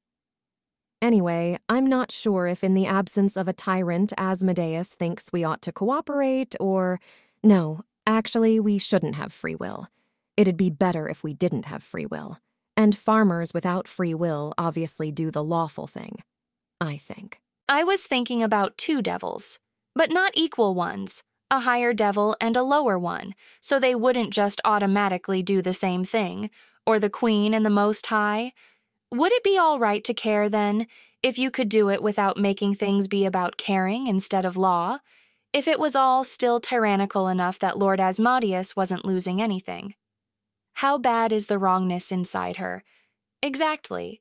Anyway, 1.03 1.59
I'm 1.69 1.87
not 1.87 2.11
sure 2.11 2.47
if 2.47 2.65
in 2.65 2.75
the 2.75 2.87
absence 2.87 3.37
of 3.37 3.49
a 3.49 3.53
tyrant, 3.53 4.13
Asmodeus 4.17 4.95
thinks 4.95 5.33
we 5.33 5.45
ought 5.45 5.63
to 5.63 5.73
cooperate, 5.73 6.57
or. 6.59 7.01
No, 7.45 7.83
actually, 8.07 8.59
we 8.59 8.79
shouldn't 8.79 9.15
have 9.15 9.33
free 9.33 9.55
will. 9.55 9.89
It'd 10.37 10.57
be 10.57 10.71
better 10.71 11.09
if 11.09 11.23
we 11.23 11.35
didn't 11.35 11.67
have 11.67 11.83
free 11.83 12.07
will. 12.07 12.39
And 12.77 12.97
farmers 12.97 13.55
without 13.55 13.89
free 13.89 14.15
will 14.15 14.53
obviously 14.59 15.11
do 15.11 15.31
the 15.31 15.45
lawful 15.45 15.87
thing. 15.87 16.23
I 16.81 16.97
think. 16.97 17.41
I 17.69 17.85
was 17.85 18.03
thinking 18.03 18.43
about 18.43 18.77
two 18.77 19.03
devils, 19.03 19.59
but 19.95 20.11
not 20.11 20.33
equal 20.35 20.75
ones 20.75 21.23
a 21.51 21.61
higher 21.61 21.93
devil 21.93 22.37
and 22.41 22.57
a 22.57 22.63
lower 22.63 22.99
one, 22.99 23.35
so 23.61 23.79
they 23.79 23.95
wouldn't 23.95 24.33
just 24.33 24.61
automatically 24.65 25.43
do 25.43 25.63
the 25.63 25.73
same 25.73 26.05
thing, 26.05 26.51
or 26.85 26.99
the 26.99 27.11
queen 27.11 27.55
and 27.55 27.65
the 27.65 27.71
most 27.71 28.07
high. 28.07 28.53
Would 29.13 29.33
it 29.33 29.45
be 29.45 29.57
all 29.57 29.79
right 29.79 30.03
to 30.05 30.15
care 30.15 30.49
then, 30.49 30.87
if 31.23 31.39
you 31.39 31.51
could 31.51 31.69
do 31.69 31.89
it 31.89 32.03
without 32.03 32.37
making 32.37 32.75
things 32.75 33.09
be 33.09 33.25
about 33.25 33.57
caring 33.57 34.07
instead 34.07 34.45
of 34.45 34.57
law? 34.57 34.99
If 35.53 35.69
it 35.69 35.79
was 35.79 35.95
all 35.95 36.25
still 36.25 36.61
tyrannical 36.61 37.29
enough 37.29 37.59
that 37.61 37.79
Lord 37.79 38.01
Asmodeus 38.01 38.75
wasn't 38.75 39.05
losing 39.05 39.41
anything? 39.41 39.95
How 40.81 40.99
bad 40.99 41.33
is 41.33 41.47
the 41.47 41.59
wrongness 41.59 42.13
inside 42.13 42.57
her? 42.57 42.85
Exactly. 43.43 44.21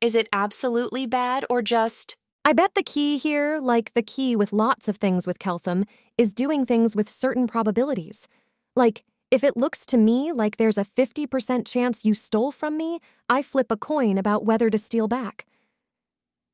Is 0.00 0.16
it 0.16 0.28
absolutely 0.32 1.06
bad 1.06 1.44
or 1.48 1.62
just 1.62 2.16
I 2.44 2.52
bet 2.52 2.74
the 2.74 2.82
key 2.82 3.18
here, 3.18 3.60
like 3.62 3.94
the 3.94 4.02
key 4.02 4.34
with 4.34 4.52
lots 4.52 4.88
of 4.88 4.96
things 4.96 5.28
with 5.28 5.38
Keltham, 5.38 5.84
is 6.18 6.34
doing 6.34 6.66
things 6.66 6.96
with 6.96 7.08
certain 7.08 7.46
probabilities. 7.46 8.26
Like, 8.74 9.04
if 9.30 9.44
it 9.44 9.56
looks 9.56 9.86
to 9.86 9.96
me 9.96 10.32
like 10.32 10.56
there's 10.56 10.76
a 10.76 10.84
50% 10.84 11.64
chance 11.64 12.04
you 12.04 12.14
stole 12.14 12.50
from 12.50 12.76
me, 12.76 12.98
I 13.28 13.40
flip 13.40 13.70
a 13.70 13.76
coin 13.76 14.18
about 14.18 14.44
whether 14.44 14.70
to 14.70 14.78
steal 14.78 15.06
back. 15.06 15.46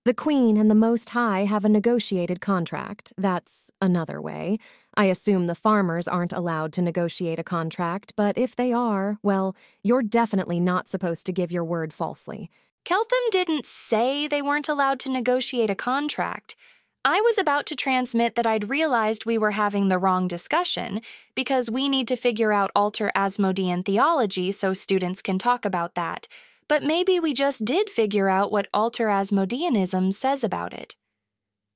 The 0.09 0.15
Queen 0.15 0.57
and 0.57 0.71
the 0.71 0.75
Most 0.75 1.11
High 1.11 1.45
have 1.45 1.67
a 1.67 1.69
negotiated 1.69 2.41
contract. 2.41 3.13
That's 3.19 3.71
another 3.83 4.23
way. 4.23 4.57
I 4.95 5.05
assume 5.05 5.47
the 5.47 5.55
farmers 5.55 6.09
aren't 6.09 6.33
allowed 6.33 6.73
to 6.73 6.81
negotiate 6.81 7.39
a 7.39 7.45
contract, 7.45 8.15
but 8.17 8.39
if 8.39 8.57
they 8.57 8.73
are, 8.73 9.19
well, 9.23 9.55
you're 9.83 10.03
definitely 10.03 10.61
not 10.61 10.89
supposed 10.89 11.27
to 11.27 11.33
give 11.35 11.53
your 11.53 11.63
word 11.63 11.93
falsely. 11.93 12.51
Keltham 12.87 13.31
didn't 13.31 13.67
say 13.67 14.27
they 14.27 14.41
weren't 14.41 14.71
allowed 14.71 14.99
to 15.01 15.11
negotiate 15.11 15.69
a 15.69 15.75
contract. 15.75 16.57
I 17.05 17.21
was 17.21 17.37
about 17.37 17.67
to 17.67 17.77
transmit 17.77 18.35
that 18.35 18.47
I'd 18.47 18.71
realized 18.71 19.27
we 19.27 19.37
were 19.37 19.51
having 19.51 19.89
the 19.89 19.99
wrong 19.99 20.27
discussion 20.27 21.03
because 21.35 21.71
we 21.71 21.87
need 21.87 22.09
to 22.09 22.17
figure 22.17 22.51
out 22.51 22.71
alter 22.75 23.13
Asmodean 23.15 23.83
theology 23.83 24.53
so 24.53 24.73
students 24.73 25.21
can 25.21 25.39
talk 25.39 25.67
about 25.67 25.97
that. 25.97 26.29
But 26.69 26.83
maybe 26.83 27.19
we 27.19 27.33
just 27.33 27.65
did 27.65 27.91
figure 27.91 28.29
out 28.29 28.53
what 28.53 28.69
alter 28.75 29.07
Asmodeanism 29.07 30.13
says 30.13 30.45
about 30.45 30.73
it. 30.73 30.97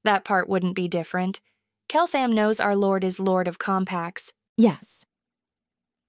That 0.04 0.24
part 0.24 0.48
wouldn't 0.48 0.76
be 0.76 0.88
different. 0.88 1.40
Keltham 1.88 2.32
knows 2.32 2.60
our 2.60 2.76
Lord 2.76 3.04
is 3.04 3.18
Lord 3.18 3.48
of 3.48 3.58
Compacts. 3.58 4.32
Yes, 4.56 5.06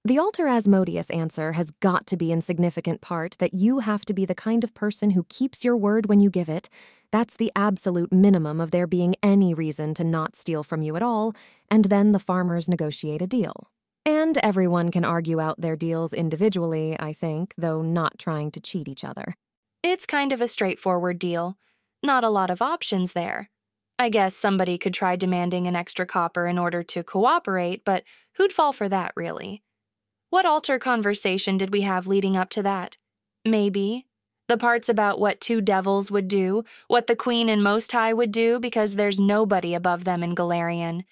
the 0.05 0.19
alter 0.19 0.49
Asmodeus 0.49 1.09
answer 1.11 1.53
has 1.53 1.71
got 1.71 2.05
to 2.07 2.17
be 2.17 2.33
in 2.33 2.41
significant 2.41 2.99
part 2.99 3.37
that 3.39 3.53
you 3.53 3.79
have 3.79 4.03
to 4.03 4.13
be 4.13 4.25
the 4.25 4.35
kind 4.35 4.61
of 4.61 4.73
person 4.73 5.11
who 5.11 5.25
keeps 5.29 5.63
your 5.63 5.77
word 5.77 6.07
when 6.07 6.19
you 6.19 6.29
give 6.29 6.49
it. 6.49 6.67
That's 7.13 7.37
the 7.37 7.53
absolute 7.55 8.11
minimum 8.11 8.59
of 8.59 8.71
there 8.71 8.85
being 8.85 9.15
any 9.23 9.53
reason 9.53 9.93
to 9.93 10.03
not 10.03 10.35
steal 10.35 10.61
from 10.61 10.81
you 10.81 10.97
at 10.97 11.01
all, 11.01 11.33
and 11.71 11.85
then 11.85 12.11
the 12.11 12.19
farmers 12.19 12.67
negotiate 12.67 13.21
a 13.21 13.27
deal. 13.27 13.69
And 14.05 14.37
everyone 14.39 14.91
can 14.91 15.05
argue 15.05 15.39
out 15.39 15.61
their 15.61 15.77
deals 15.77 16.13
individually, 16.13 16.97
I 16.99 17.13
think, 17.13 17.53
though 17.57 17.81
not 17.81 18.19
trying 18.19 18.51
to 18.51 18.59
cheat 18.59 18.87
each 18.87 19.03
other. 19.03 19.35
It's 19.81 20.05
kind 20.05 20.31
of 20.31 20.41
a 20.41 20.47
straightforward 20.47 21.19
deal. 21.19 21.57
Not 22.01 22.23
a 22.23 22.29
lot 22.29 22.49
of 22.49 22.61
options 22.61 23.13
there. 23.13 23.49
I 23.97 24.09
guess 24.09 24.35
somebody 24.35 24.77
could 24.77 24.93
try 24.93 25.15
demanding 25.15 25.67
an 25.67 25.75
extra 25.75 26.05
copper 26.05 26.47
in 26.47 26.57
order 26.57 26.83
to 26.83 27.03
cooperate, 27.03 27.85
but 27.85 28.03
who'd 28.33 28.51
fall 28.51 28.73
for 28.73 28.89
that, 28.89 29.13
really? 29.15 29.63
What 30.29 30.45
alter 30.45 30.79
conversation 30.79 31.57
did 31.57 31.71
we 31.71 31.81
have 31.81 32.07
leading 32.07 32.35
up 32.35 32.49
to 32.51 32.63
that? 32.63 32.97
Maybe. 33.45 34.07
The 34.49 34.57
parts 34.57 34.89
about 34.89 35.19
what 35.19 35.39
two 35.39 35.61
devils 35.61 36.11
would 36.11 36.27
do, 36.27 36.63
what 36.87 37.07
the 37.07 37.15
Queen 37.15 37.47
and 37.47 37.63
Most 37.63 37.91
High 37.91 38.13
would 38.13 38.31
do 38.31 38.59
because 38.59 38.95
there's 38.95 39.19
nobody 39.19 39.73
above 39.73 40.03
them 40.03 40.23
in 40.23 40.35
Golarion. 40.35 41.03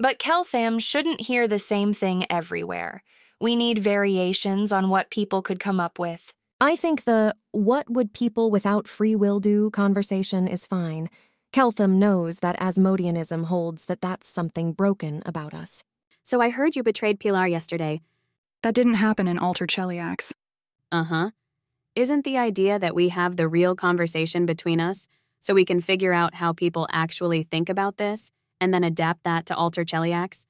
But 0.00 0.18
Keltham 0.18 0.80
shouldn't 0.80 1.20
hear 1.20 1.46
the 1.46 1.58
same 1.58 1.92
thing 1.92 2.24
everywhere. 2.30 3.02
We 3.38 3.54
need 3.54 3.80
variations 3.80 4.72
on 4.72 4.88
what 4.88 5.10
people 5.10 5.42
could 5.42 5.60
come 5.60 5.78
up 5.78 5.98
with. 5.98 6.32
I 6.58 6.74
think 6.74 7.04
the 7.04 7.34
what 7.52 7.90
would 7.90 8.14
people 8.14 8.50
without 8.50 8.88
free 8.88 9.14
will 9.14 9.40
do 9.40 9.68
conversation 9.70 10.48
is 10.48 10.64
fine. 10.64 11.10
Keltham 11.52 11.96
knows 11.98 12.38
that 12.38 12.58
Asmodeanism 12.58 13.44
holds 13.44 13.84
that 13.86 14.00
that's 14.00 14.26
something 14.26 14.72
broken 14.72 15.22
about 15.26 15.52
us. 15.52 15.84
So 16.22 16.40
I 16.40 16.48
heard 16.48 16.76
you 16.76 16.82
betrayed 16.82 17.20
Pilar 17.20 17.46
yesterday. 17.46 18.00
That 18.62 18.74
didn't 18.74 18.94
happen 18.94 19.28
in 19.28 19.38
Alter 19.38 19.66
Cheliax. 19.66 20.32
Uh 20.90 21.04
huh. 21.04 21.30
Isn't 21.94 22.24
the 22.24 22.38
idea 22.38 22.78
that 22.78 22.94
we 22.94 23.10
have 23.10 23.36
the 23.36 23.48
real 23.48 23.74
conversation 23.74 24.46
between 24.46 24.80
us 24.80 25.06
so 25.40 25.52
we 25.52 25.66
can 25.66 25.82
figure 25.82 26.14
out 26.14 26.36
how 26.36 26.54
people 26.54 26.86
actually 26.90 27.42
think 27.42 27.68
about 27.68 27.98
this 27.98 28.30
and 28.60 28.72
then 28.74 28.84
adapt 28.84 29.24
that 29.24 29.46
to 29.46 29.56
Alter 29.56 29.84
Cheliax? 29.84 30.44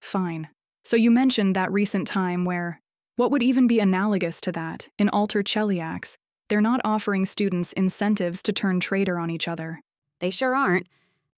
Fine. 0.00 0.48
So 0.84 0.96
you 0.96 1.10
mentioned 1.10 1.56
that 1.56 1.72
recent 1.72 2.06
time 2.06 2.44
where, 2.44 2.80
what 3.16 3.30
would 3.30 3.42
even 3.42 3.66
be 3.66 3.80
analogous 3.80 4.40
to 4.42 4.52
that, 4.52 4.88
in 4.98 5.08
Alter 5.08 5.42
Cheliax, 5.42 6.16
they're 6.48 6.60
not 6.60 6.80
offering 6.84 7.24
students 7.24 7.72
incentives 7.72 8.42
to 8.44 8.52
turn 8.52 8.78
traitor 8.78 9.18
on 9.18 9.30
each 9.30 9.48
other. 9.48 9.80
They 10.20 10.30
sure 10.30 10.54
aren't. 10.54 10.86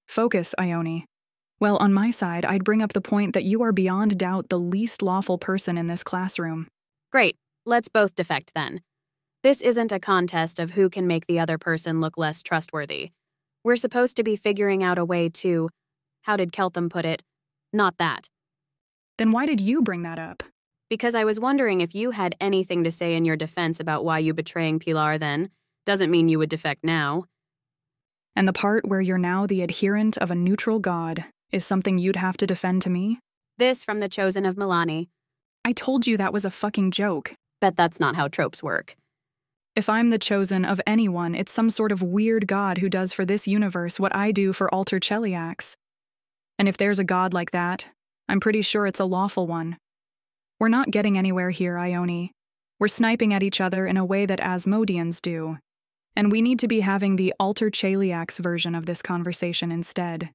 Focus, 0.06 0.54
Ione. 0.58 1.06
Well, 1.60 1.76
on 1.78 1.92
my 1.92 2.10
side, 2.10 2.44
I'd 2.44 2.64
bring 2.64 2.82
up 2.82 2.92
the 2.92 3.00
point 3.00 3.32
that 3.34 3.44
you 3.44 3.62
are 3.62 3.72
beyond 3.72 4.18
doubt 4.18 4.48
the 4.48 4.58
least 4.58 5.02
lawful 5.02 5.38
person 5.38 5.76
in 5.76 5.86
this 5.86 6.04
classroom. 6.04 6.68
Great. 7.10 7.36
Let's 7.64 7.88
both 7.88 8.14
defect 8.14 8.52
then. 8.54 8.80
This 9.42 9.60
isn't 9.60 9.92
a 9.92 10.00
contest 10.00 10.58
of 10.58 10.72
who 10.72 10.88
can 10.88 11.06
make 11.06 11.26
the 11.26 11.38
other 11.38 11.58
person 11.58 12.00
look 12.00 12.18
less 12.18 12.42
trustworthy. 12.42 13.10
We're 13.64 13.76
supposed 13.76 14.16
to 14.16 14.22
be 14.22 14.36
figuring 14.36 14.82
out 14.82 14.98
a 14.98 15.04
way 15.04 15.28
to, 15.30 15.70
how 16.22 16.36
did 16.36 16.52
Keltham 16.52 16.90
put 16.90 17.04
it? 17.04 17.22
Not 17.72 17.98
that. 17.98 18.28
Then 19.18 19.32
why 19.32 19.46
did 19.46 19.60
you 19.60 19.82
bring 19.82 20.02
that 20.02 20.18
up? 20.18 20.42
Because 20.88 21.14
I 21.14 21.24
was 21.24 21.40
wondering 21.40 21.80
if 21.80 21.94
you 21.94 22.12
had 22.12 22.34
anything 22.40 22.84
to 22.84 22.90
say 22.90 23.14
in 23.14 23.24
your 23.24 23.36
defense 23.36 23.78
about 23.78 24.04
why 24.04 24.20
you 24.20 24.32
betraying 24.32 24.78
Pilar 24.78 25.18
then. 25.18 25.50
Doesn't 25.84 26.10
mean 26.10 26.28
you 26.28 26.38
would 26.38 26.48
defect 26.48 26.84
now. 26.84 27.24
And 28.34 28.46
the 28.46 28.52
part 28.52 28.86
where 28.86 29.00
you're 29.00 29.18
now 29.18 29.46
the 29.46 29.62
adherent 29.62 30.16
of 30.18 30.30
a 30.30 30.34
neutral 30.34 30.78
god 30.78 31.24
is 31.50 31.64
something 31.64 31.98
you'd 31.98 32.16
have 32.16 32.36
to 32.38 32.46
defend 32.46 32.82
to 32.82 32.90
me? 32.90 33.18
This 33.58 33.84
from 33.84 34.00
the 34.00 34.08
chosen 34.08 34.46
of 34.46 34.56
Milani. 34.56 35.08
I 35.64 35.72
told 35.72 36.06
you 36.06 36.16
that 36.16 36.32
was 36.32 36.44
a 36.44 36.50
fucking 36.50 36.92
joke. 36.92 37.34
Bet 37.60 37.76
that's 37.76 37.98
not 37.98 38.16
how 38.16 38.28
tropes 38.28 38.62
work. 38.62 38.94
If 39.74 39.88
I'm 39.88 40.10
the 40.10 40.18
chosen 40.18 40.64
of 40.64 40.80
anyone, 40.86 41.34
it's 41.34 41.52
some 41.52 41.70
sort 41.70 41.92
of 41.92 42.02
weird 42.02 42.46
god 42.46 42.78
who 42.78 42.88
does 42.88 43.12
for 43.12 43.24
this 43.24 43.46
universe 43.46 44.00
what 44.00 44.14
I 44.14 44.32
do 44.32 44.52
for 44.52 44.72
Alter 44.72 44.98
Cheliax. 44.98 45.74
And 46.58 46.68
if 46.68 46.76
there's 46.76 46.98
a 46.98 47.04
god 47.04 47.32
like 47.32 47.52
that, 47.52 47.86
I'm 48.28 48.40
pretty 48.40 48.62
sure 48.62 48.86
it's 48.86 49.00
a 49.00 49.04
lawful 49.04 49.46
one. 49.46 49.78
We're 50.58 50.68
not 50.68 50.90
getting 50.90 51.16
anywhere 51.16 51.50
here, 51.50 51.78
Ione. 51.78 52.32
We're 52.80 52.88
sniping 52.88 53.32
at 53.32 53.42
each 53.42 53.60
other 53.60 53.86
in 53.86 53.96
a 53.96 54.04
way 54.04 54.26
that 54.26 54.40
Asmodeans 54.40 55.20
do. 55.20 55.58
And 56.16 56.32
we 56.32 56.42
need 56.42 56.58
to 56.58 56.68
be 56.68 56.80
having 56.80 57.16
the 57.16 57.32
Alter 57.38 57.70
Cheliax 57.70 58.40
version 58.40 58.74
of 58.74 58.86
this 58.86 59.02
conversation 59.02 59.70
instead. 59.70 60.30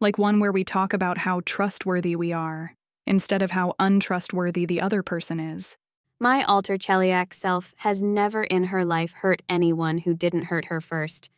Like 0.00 0.18
one 0.18 0.40
where 0.40 0.50
we 0.50 0.64
talk 0.64 0.92
about 0.92 1.18
how 1.18 1.42
trustworthy 1.44 2.16
we 2.16 2.32
are, 2.32 2.74
instead 3.06 3.40
of 3.40 3.52
how 3.52 3.74
untrustworthy 3.78 4.66
the 4.66 4.80
other 4.80 5.02
person 5.02 5.38
is. 5.38 5.76
My 6.18 6.42
Alter 6.42 6.76
Cheliax 6.76 7.34
self 7.34 7.72
has 7.78 8.02
never 8.02 8.44
in 8.44 8.64
her 8.64 8.84
life 8.84 9.12
hurt 9.12 9.42
anyone 9.48 9.98
who 9.98 10.14
didn't 10.14 10.44
hurt 10.44 10.66
her 10.66 10.80
first. 10.80 11.30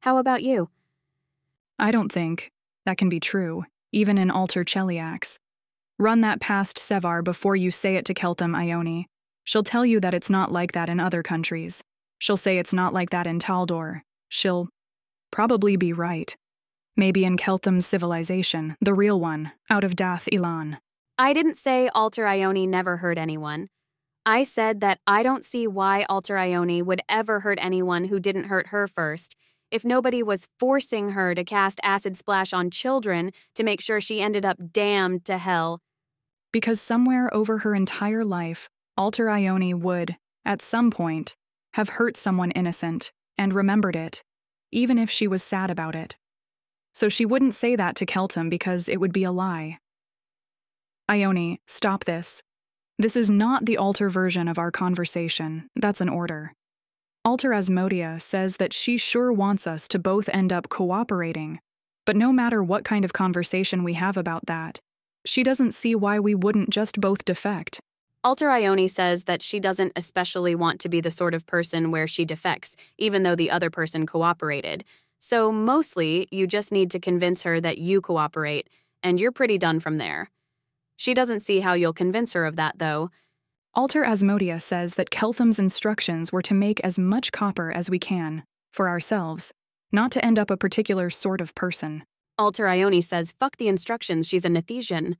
How 0.00 0.18
about 0.18 0.42
you? 0.42 0.70
I 1.78 1.90
don't 1.90 2.10
think 2.10 2.50
that 2.86 2.98
can 2.98 3.08
be 3.08 3.20
true, 3.20 3.64
even 3.92 4.18
in 4.18 4.30
Alter 4.30 4.64
Cheliax. 4.64 5.38
Run 5.98 6.22
that 6.22 6.40
past 6.40 6.78
Sevar 6.78 7.22
before 7.22 7.56
you 7.56 7.70
say 7.70 7.96
it 7.96 8.04
to 8.06 8.14
Keltham 8.14 8.56
Ione. 8.56 9.06
She'll 9.44 9.62
tell 9.62 9.84
you 9.84 10.00
that 10.00 10.14
it's 10.14 10.30
not 10.30 10.52
like 10.52 10.72
that 10.72 10.88
in 10.88 11.00
other 11.00 11.22
countries. 11.22 11.82
She'll 12.18 12.36
say 12.36 12.58
it's 12.58 12.72
not 12.72 12.94
like 12.94 13.10
that 13.10 13.26
in 13.26 13.38
Taldor. 13.38 14.02
She'll 14.28 14.68
probably 15.30 15.76
be 15.76 15.92
right. 15.92 16.34
Maybe 16.96 17.24
in 17.24 17.36
Keltham's 17.36 17.86
civilization, 17.86 18.76
the 18.80 18.94
real 18.94 19.20
one, 19.20 19.52
out 19.68 19.84
of 19.84 19.96
Dath 19.96 20.28
Ilan. 20.32 20.78
I 21.18 21.32
didn't 21.32 21.56
say 21.56 21.88
Alter 21.94 22.26
Ione 22.26 22.66
never 22.66 22.98
hurt 22.98 23.18
anyone. 23.18 23.68
I 24.26 24.42
said 24.42 24.80
that 24.80 25.00
I 25.06 25.22
don't 25.22 25.44
see 25.44 25.66
why 25.66 26.04
Alter 26.04 26.36
Ione 26.38 26.82
would 26.82 27.00
ever 27.08 27.40
hurt 27.40 27.58
anyone 27.60 28.04
who 28.04 28.20
didn't 28.20 28.44
hurt 28.44 28.68
her 28.68 28.86
first, 28.86 29.34
if 29.70 29.84
nobody 29.84 30.22
was 30.22 30.48
forcing 30.58 31.10
her 31.10 31.34
to 31.34 31.44
cast 31.44 31.80
Acid 31.82 32.16
Splash 32.16 32.52
on 32.52 32.70
children 32.70 33.32
to 33.54 33.62
make 33.62 33.80
sure 33.80 34.00
she 34.00 34.20
ended 34.20 34.44
up 34.44 34.58
damned 34.72 35.24
to 35.26 35.38
hell 35.38 35.80
because 36.52 36.80
somewhere 36.80 37.32
over 37.34 37.58
her 37.58 37.74
entire 37.74 38.24
life, 38.24 38.68
Alter 38.96 39.30
Ione 39.30 39.74
would, 39.74 40.16
at 40.44 40.62
some 40.62 40.90
point, 40.90 41.36
have 41.74 41.90
hurt 41.90 42.16
someone 42.16 42.50
innocent 42.52 43.12
and 43.38 43.52
remembered 43.52 43.96
it, 43.96 44.22
even 44.72 44.98
if 44.98 45.10
she 45.10 45.26
was 45.26 45.42
sad 45.42 45.70
about 45.70 45.94
it. 45.94 46.16
So 46.92 47.08
she 47.08 47.24
wouldn't 47.24 47.54
say 47.54 47.76
that 47.76 47.94
to 47.96 48.06
Keltham 48.06 48.50
because 48.50 48.88
it 48.88 48.98
would 48.98 49.12
be 49.12 49.24
a 49.24 49.32
lie. 49.32 49.78
Ione, 51.08 51.60
stop 51.66 52.04
this. 52.04 52.42
This 52.98 53.16
is 53.16 53.30
not 53.30 53.64
the 53.64 53.76
Alter 53.76 54.10
version 54.10 54.48
of 54.48 54.58
our 54.58 54.70
conversation. 54.70 55.68
That's 55.76 56.00
an 56.00 56.08
order. 56.08 56.52
Alter 57.22 57.50
Asmodia 57.50 58.18
says 58.18 58.56
that 58.56 58.72
she 58.72 58.96
sure 58.96 59.30
wants 59.30 59.66
us 59.66 59.86
to 59.88 59.98
both 59.98 60.30
end 60.30 60.54
up 60.54 60.70
cooperating, 60.70 61.60
but 62.06 62.16
no 62.16 62.32
matter 62.32 62.62
what 62.62 62.82
kind 62.82 63.04
of 63.04 63.12
conversation 63.12 63.84
we 63.84 63.92
have 63.92 64.16
about 64.16 64.46
that, 64.46 64.80
she 65.26 65.42
doesn't 65.42 65.72
see 65.72 65.94
why 65.94 66.18
we 66.18 66.34
wouldn't 66.34 66.70
just 66.70 66.98
both 66.98 67.26
defect. 67.26 67.78
Alter 68.24 68.48
Ione 68.48 68.88
says 68.88 69.24
that 69.24 69.42
she 69.42 69.60
doesn't 69.60 69.92
especially 69.96 70.54
want 70.54 70.80
to 70.80 70.88
be 70.88 71.02
the 71.02 71.10
sort 71.10 71.34
of 71.34 71.46
person 71.46 71.90
where 71.90 72.06
she 72.06 72.24
defects, 72.24 72.74
even 72.96 73.22
though 73.22 73.36
the 73.36 73.50
other 73.50 73.68
person 73.68 74.06
cooperated. 74.06 74.82
So, 75.18 75.52
mostly, 75.52 76.26
you 76.30 76.46
just 76.46 76.72
need 76.72 76.90
to 76.92 76.98
convince 76.98 77.42
her 77.42 77.60
that 77.60 77.76
you 77.76 78.00
cooperate, 78.00 78.70
and 79.02 79.20
you're 79.20 79.30
pretty 79.30 79.58
done 79.58 79.78
from 79.78 79.98
there. 79.98 80.30
She 80.96 81.12
doesn't 81.12 81.40
see 81.40 81.60
how 81.60 81.74
you'll 81.74 81.92
convince 81.92 82.32
her 82.32 82.46
of 82.46 82.56
that, 82.56 82.78
though. 82.78 83.10
Alter 83.72 84.02
Asmodia 84.02 84.60
says 84.60 84.94
that 84.94 85.10
Keltham's 85.10 85.60
instructions 85.60 86.32
were 86.32 86.42
to 86.42 86.54
make 86.54 86.80
as 86.80 86.98
much 86.98 87.30
copper 87.30 87.70
as 87.70 87.88
we 87.88 88.00
can, 88.00 88.42
for 88.74 88.88
ourselves, 88.88 89.52
not 89.92 90.10
to 90.10 90.24
end 90.24 90.40
up 90.40 90.50
a 90.50 90.56
particular 90.56 91.08
sort 91.08 91.40
of 91.40 91.54
person. 91.54 92.02
Alter 92.36 92.66
Ione 92.66 93.00
says, 93.00 93.32
fuck 93.38 93.58
the 93.58 93.68
instructions, 93.68 94.26
she's 94.26 94.44
a 94.44 94.48
Nethysian. 94.48 95.14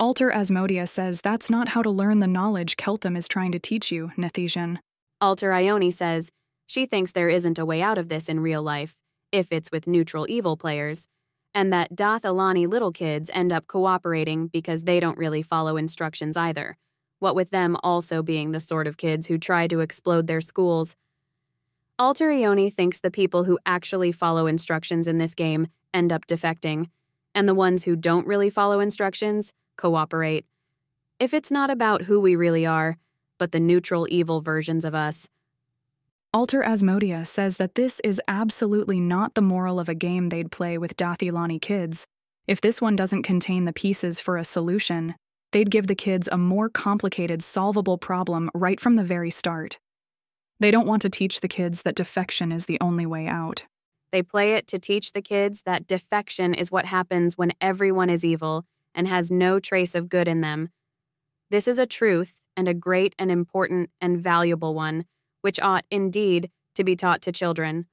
Alter 0.00 0.32
Asmodia 0.32 0.88
says 0.88 1.20
that's 1.20 1.48
not 1.48 1.68
how 1.68 1.82
to 1.82 1.90
learn 1.90 2.18
the 2.18 2.26
knowledge 2.26 2.76
Keltham 2.76 3.16
is 3.16 3.28
trying 3.28 3.52
to 3.52 3.60
teach 3.60 3.92
you, 3.92 4.10
Nethysian. 4.18 4.78
Alter 5.20 5.52
Ione 5.52 5.92
says, 5.92 6.32
she 6.66 6.86
thinks 6.86 7.12
there 7.12 7.28
isn't 7.28 7.60
a 7.60 7.66
way 7.66 7.80
out 7.80 7.96
of 7.96 8.08
this 8.08 8.28
in 8.28 8.40
real 8.40 8.62
life, 8.62 8.96
if 9.30 9.52
it's 9.52 9.70
with 9.70 9.86
neutral 9.86 10.26
evil 10.28 10.56
players, 10.56 11.06
and 11.54 11.72
that 11.72 11.94
Dath 11.94 12.22
Ilani 12.22 12.66
little 12.66 12.90
kids 12.90 13.30
end 13.32 13.52
up 13.52 13.68
cooperating 13.68 14.48
because 14.48 14.82
they 14.82 14.98
don't 14.98 15.16
really 15.16 15.42
follow 15.42 15.76
instructions 15.76 16.36
either, 16.36 16.76
what 17.24 17.34
with 17.34 17.50
them 17.50 17.76
also 17.82 18.22
being 18.22 18.52
the 18.52 18.60
sort 18.60 18.86
of 18.86 18.98
kids 18.98 19.26
who 19.26 19.38
try 19.38 19.66
to 19.66 19.80
explode 19.80 20.28
their 20.28 20.42
schools. 20.42 20.94
Alter 21.98 22.30
Ione 22.30 22.70
thinks 22.70 23.00
the 23.00 23.10
people 23.10 23.44
who 23.44 23.58
actually 23.64 24.12
follow 24.12 24.46
instructions 24.46 25.08
in 25.08 25.16
this 25.16 25.34
game 25.34 25.68
end 25.94 26.12
up 26.12 26.26
defecting, 26.26 26.90
and 27.34 27.48
the 27.48 27.54
ones 27.54 27.84
who 27.84 27.96
don't 27.96 28.26
really 28.26 28.50
follow 28.50 28.78
instructions 28.78 29.52
cooperate. 29.76 30.44
If 31.18 31.32
it's 31.32 31.50
not 31.50 31.70
about 31.70 32.02
who 32.02 32.20
we 32.20 32.36
really 32.36 32.66
are, 32.66 32.98
but 33.38 33.52
the 33.52 33.60
neutral 33.60 34.06
evil 34.10 34.42
versions 34.42 34.84
of 34.84 34.94
us. 34.94 35.26
Alter 36.34 36.62
Asmodia 36.62 37.26
says 37.26 37.56
that 37.56 37.74
this 37.74 38.00
is 38.04 38.20
absolutely 38.28 39.00
not 39.00 39.34
the 39.34 39.40
moral 39.40 39.80
of 39.80 39.88
a 39.88 39.94
game 39.94 40.28
they'd 40.28 40.52
play 40.52 40.76
with 40.76 40.96
Dath 40.96 41.18
Ilani 41.18 41.60
kids. 41.60 42.06
If 42.46 42.60
this 42.60 42.82
one 42.82 42.96
doesn't 42.96 43.22
contain 43.22 43.64
the 43.64 43.72
pieces 43.72 44.20
for 44.20 44.36
a 44.36 44.44
solution, 44.44 45.14
they'd 45.54 45.70
give 45.70 45.86
the 45.86 45.94
kids 45.94 46.28
a 46.32 46.36
more 46.36 46.68
complicated, 46.68 47.40
solvable 47.40 47.96
problem 47.96 48.50
right 48.54 48.80
from 48.80 48.96
the 48.96 49.04
very 49.04 49.30
start. 49.30 49.78
They 50.58 50.72
don't 50.72 50.86
want 50.86 51.00
to 51.02 51.08
teach 51.08 51.40
the 51.40 51.48
kids 51.48 51.82
that 51.82 51.94
defection 51.94 52.50
is 52.50 52.66
the 52.66 52.78
only 52.80 53.06
way 53.06 53.28
out. 53.28 53.64
They 54.10 54.20
play 54.20 54.54
it 54.54 54.66
to 54.68 54.80
teach 54.80 55.12
the 55.12 55.22
kids 55.22 55.62
that 55.64 55.86
defection 55.86 56.54
is 56.54 56.72
what 56.72 56.86
happens 56.86 57.38
when 57.38 57.52
everyone 57.60 58.10
is 58.10 58.24
evil 58.24 58.64
and 58.96 59.06
has 59.06 59.30
no 59.30 59.60
trace 59.60 59.94
of 59.94 60.08
good 60.08 60.26
in 60.26 60.40
them. 60.40 60.70
This 61.50 61.68
is 61.68 61.78
a 61.78 61.86
truth, 61.86 62.34
and 62.56 62.66
a 62.66 62.74
great 62.74 63.14
and 63.16 63.30
important 63.30 63.90
and 64.00 64.18
valuable 64.18 64.74
one, 64.74 65.04
which 65.42 65.60
ought, 65.60 65.84
indeed, 65.88 66.50
to 66.74 66.82
be 66.82 66.96
taught 66.96 67.22
to 67.22 67.32
children. 67.32 67.86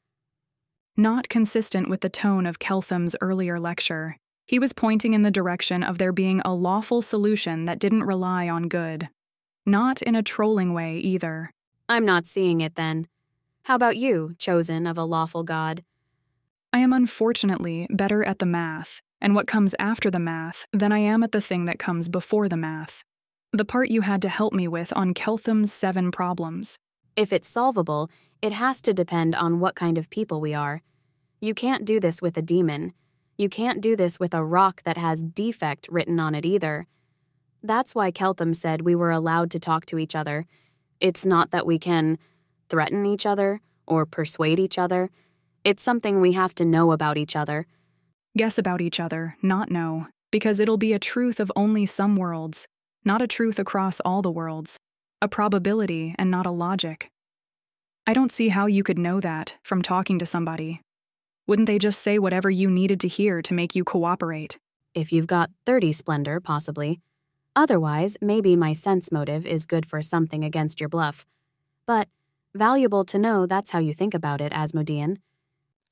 Not 0.97 1.29
consistent 1.29 1.89
with 1.89 2.01
the 2.01 2.09
tone 2.09 2.47
of 2.47 2.57
Keltham's 2.57 3.15
earlier 3.21 3.59
lecture, 3.59 4.17
he 4.51 4.59
was 4.59 4.73
pointing 4.73 5.13
in 5.13 5.21
the 5.21 5.31
direction 5.31 5.81
of 5.81 5.97
there 5.97 6.11
being 6.11 6.41
a 6.43 6.53
lawful 6.53 7.01
solution 7.01 7.63
that 7.63 7.79
didn't 7.79 8.03
rely 8.03 8.49
on 8.49 8.67
good. 8.67 9.07
Not 9.65 10.01
in 10.01 10.13
a 10.13 10.21
trolling 10.21 10.73
way, 10.73 10.97
either. 10.97 11.53
I'm 11.87 12.03
not 12.03 12.25
seeing 12.27 12.59
it 12.59 12.75
then. 12.75 13.07
How 13.63 13.75
about 13.75 13.95
you, 13.95 14.35
chosen 14.37 14.87
of 14.87 14.97
a 14.97 15.05
lawful 15.05 15.43
God? 15.43 15.85
I 16.73 16.79
am 16.79 16.91
unfortunately 16.91 17.87
better 17.91 18.25
at 18.25 18.39
the 18.39 18.45
math 18.45 19.01
and 19.21 19.33
what 19.35 19.47
comes 19.47 19.73
after 19.79 20.11
the 20.11 20.19
math 20.19 20.65
than 20.73 20.91
I 20.91 20.99
am 20.99 21.23
at 21.23 21.31
the 21.31 21.39
thing 21.39 21.63
that 21.63 21.79
comes 21.79 22.09
before 22.09 22.49
the 22.49 22.57
math. 22.57 23.05
The 23.53 23.63
part 23.63 23.89
you 23.89 24.01
had 24.01 24.21
to 24.23 24.27
help 24.27 24.51
me 24.51 24.67
with 24.67 24.91
on 24.97 25.13
Keltham's 25.13 25.71
seven 25.71 26.11
problems. 26.11 26.77
If 27.15 27.31
it's 27.31 27.47
solvable, 27.47 28.09
it 28.41 28.51
has 28.51 28.81
to 28.81 28.93
depend 28.93 29.33
on 29.33 29.61
what 29.61 29.75
kind 29.75 29.97
of 29.97 30.09
people 30.09 30.41
we 30.41 30.53
are. 30.53 30.81
You 31.39 31.53
can't 31.53 31.85
do 31.85 32.01
this 32.01 32.21
with 32.21 32.37
a 32.37 32.41
demon. 32.41 32.91
You 33.37 33.49
can't 33.49 33.81
do 33.81 33.95
this 33.95 34.19
with 34.19 34.33
a 34.33 34.43
rock 34.43 34.83
that 34.83 34.97
has 34.97 35.23
defect 35.23 35.87
written 35.91 36.19
on 36.19 36.35
it 36.35 36.45
either. 36.45 36.87
That's 37.63 37.95
why 37.95 38.11
Keltham 38.11 38.55
said 38.55 38.81
we 38.81 38.95
were 38.95 39.11
allowed 39.11 39.51
to 39.51 39.59
talk 39.59 39.85
to 39.87 39.97
each 39.97 40.15
other. 40.15 40.45
It's 40.99 41.25
not 41.25 41.51
that 41.51 41.65
we 41.65 41.79
can 41.79 42.17
threaten 42.69 43.05
each 43.05 43.25
other 43.25 43.61
or 43.87 44.05
persuade 44.05 44.59
each 44.59 44.77
other. 44.77 45.09
It's 45.63 45.83
something 45.83 46.19
we 46.19 46.33
have 46.33 46.55
to 46.55 46.65
know 46.65 46.91
about 46.91 47.17
each 47.17 47.35
other. 47.35 47.67
Guess 48.37 48.57
about 48.57 48.81
each 48.81 48.99
other, 48.99 49.35
not 49.41 49.69
know, 49.69 50.07
because 50.31 50.59
it'll 50.59 50.77
be 50.77 50.93
a 50.93 50.99
truth 50.99 51.39
of 51.39 51.51
only 51.55 51.85
some 51.85 52.15
worlds, 52.15 52.67
not 53.03 53.21
a 53.21 53.27
truth 53.27 53.59
across 53.59 53.99
all 54.01 54.21
the 54.21 54.31
worlds, 54.31 54.79
a 55.21 55.27
probability 55.27 56.15
and 56.17 56.31
not 56.31 56.45
a 56.45 56.51
logic. 56.51 57.11
I 58.07 58.13
don't 58.13 58.31
see 58.31 58.49
how 58.49 58.65
you 58.65 58.83
could 58.83 58.97
know 58.97 59.19
that 59.19 59.55
from 59.63 59.81
talking 59.81 60.17
to 60.19 60.25
somebody. 60.25 60.81
Wouldn't 61.47 61.67
they 61.67 61.79
just 61.79 62.01
say 62.01 62.19
whatever 62.19 62.49
you 62.49 62.69
needed 62.69 62.99
to 63.01 63.07
hear 63.07 63.41
to 63.41 63.53
make 63.53 63.75
you 63.75 63.83
cooperate? 63.83 64.57
If 64.93 65.11
you've 65.11 65.27
got 65.27 65.49
30 65.65 65.91
splendor, 65.91 66.39
possibly. 66.39 66.99
Otherwise, 67.55 68.17
maybe 68.21 68.55
my 68.55 68.73
sense 68.73 69.11
motive 69.11 69.45
is 69.45 69.65
good 69.65 69.85
for 69.85 70.01
something 70.01 70.43
against 70.43 70.79
your 70.79 70.89
bluff. 70.89 71.25
But 71.85 72.07
valuable 72.55 73.03
to 73.05 73.17
know 73.17 73.45
that's 73.45 73.71
how 73.71 73.79
you 73.79 73.93
think 73.93 74.13
about 74.13 74.41
it, 74.41 74.53
Asmodean. 74.53 75.19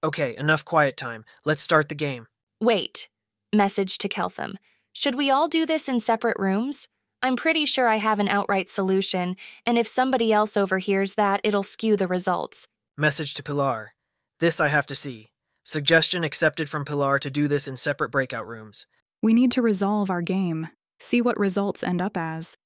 Okay, 0.04 0.36
enough 0.38 0.64
quiet 0.64 0.96
time. 0.96 1.26
Let's 1.44 1.62
start 1.62 1.90
the 1.90 1.96
game. 1.96 2.28
Wait. 2.62 3.10
Message 3.54 3.98
to 3.98 4.08
Keltham. 4.08 4.56
Should 4.94 5.16
we 5.16 5.30
all 5.30 5.48
do 5.48 5.66
this 5.66 5.90
in 5.90 6.00
separate 6.00 6.38
rooms? 6.40 6.88
I'm 7.22 7.36
pretty 7.36 7.66
sure 7.66 7.88
I 7.88 7.98
have 7.98 8.20
an 8.20 8.30
outright 8.30 8.70
solution, 8.70 9.36
and 9.66 9.78
if 9.78 9.88
somebody 9.88 10.32
else 10.32 10.56
overhears 10.56 11.16
that, 11.16 11.42
it'll 11.44 11.64
skew 11.64 11.98
the 11.98 12.08
results. 12.08 12.68
Message 12.98 13.34
to 13.34 13.44
Pilar. 13.44 13.94
This 14.40 14.62
I 14.62 14.70
have 14.70 14.86
to 14.88 14.96
see. 14.96 15.28
Suggestion 15.72 16.24
accepted 16.24 16.68
from 16.68 16.84
Pilar 16.84 17.20
to 17.20 17.30
do 17.30 17.48
this 17.48 17.68
in 17.68 17.78
separate 17.78 18.10
breakout 18.10 18.48
rooms. 18.48 18.88
We 19.22 19.36
need 19.36 19.52
to 19.52 19.62
resolve 19.62 20.10
our 20.10 20.24
game, 20.24 20.70
see 20.98 21.22
what 21.22 21.38
results 21.38 21.84
end 21.84 22.02
up 22.02 22.18
as. 22.18 22.58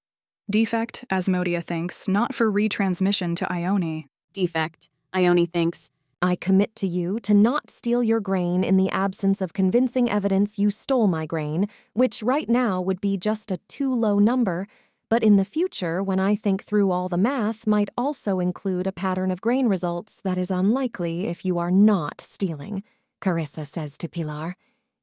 Defect, 0.49 1.03
Asmodia 1.11 1.61
thinks, 1.61 2.07
not 2.07 2.33
for 2.33 2.49
retransmission 2.49 3.35
to 3.35 3.51
Ione. 3.51 4.07
Defect, 4.31 4.87
Ione 5.13 5.45
thinks. 5.45 5.89
I 6.21 6.37
commit 6.37 6.77
to 6.77 6.87
you 6.87 7.19
to 7.23 7.33
not 7.33 7.69
steal 7.69 8.03
your 8.03 8.21
grain 8.21 8.63
in 8.63 8.77
the 8.77 8.89
absence 8.89 9.41
of 9.41 9.51
convincing 9.51 10.09
evidence 10.09 10.57
you 10.57 10.71
stole 10.71 11.07
my 11.07 11.25
grain, 11.25 11.67
which 11.91 12.23
right 12.23 12.47
now 12.47 12.79
would 12.79 13.01
be 13.01 13.17
just 13.17 13.51
a 13.51 13.57
too 13.67 13.93
low 13.93 14.17
number, 14.17 14.65
but 15.13 15.21
in 15.21 15.35
the 15.35 15.45
future, 15.45 16.01
when 16.01 16.19
I 16.19 16.35
think 16.35 16.63
through 16.63 16.89
all 16.89 17.07
the 17.07 17.19
math, 17.19 17.67
might 17.67 17.91
also 17.95 18.39
include 18.39 18.87
a 18.87 18.91
pattern 18.91 19.29
of 19.29 19.41
grain 19.41 19.67
results 19.67 20.19
that 20.23 20.39
is 20.39 20.49
unlikely 20.49 21.27
if 21.27 21.45
you 21.45 21.59
are 21.59 21.69
not 21.69 22.19
stealing, 22.19 22.81
Carissa 23.21 23.67
says 23.67 23.95
to 23.99 24.09
Pilar, 24.09 24.55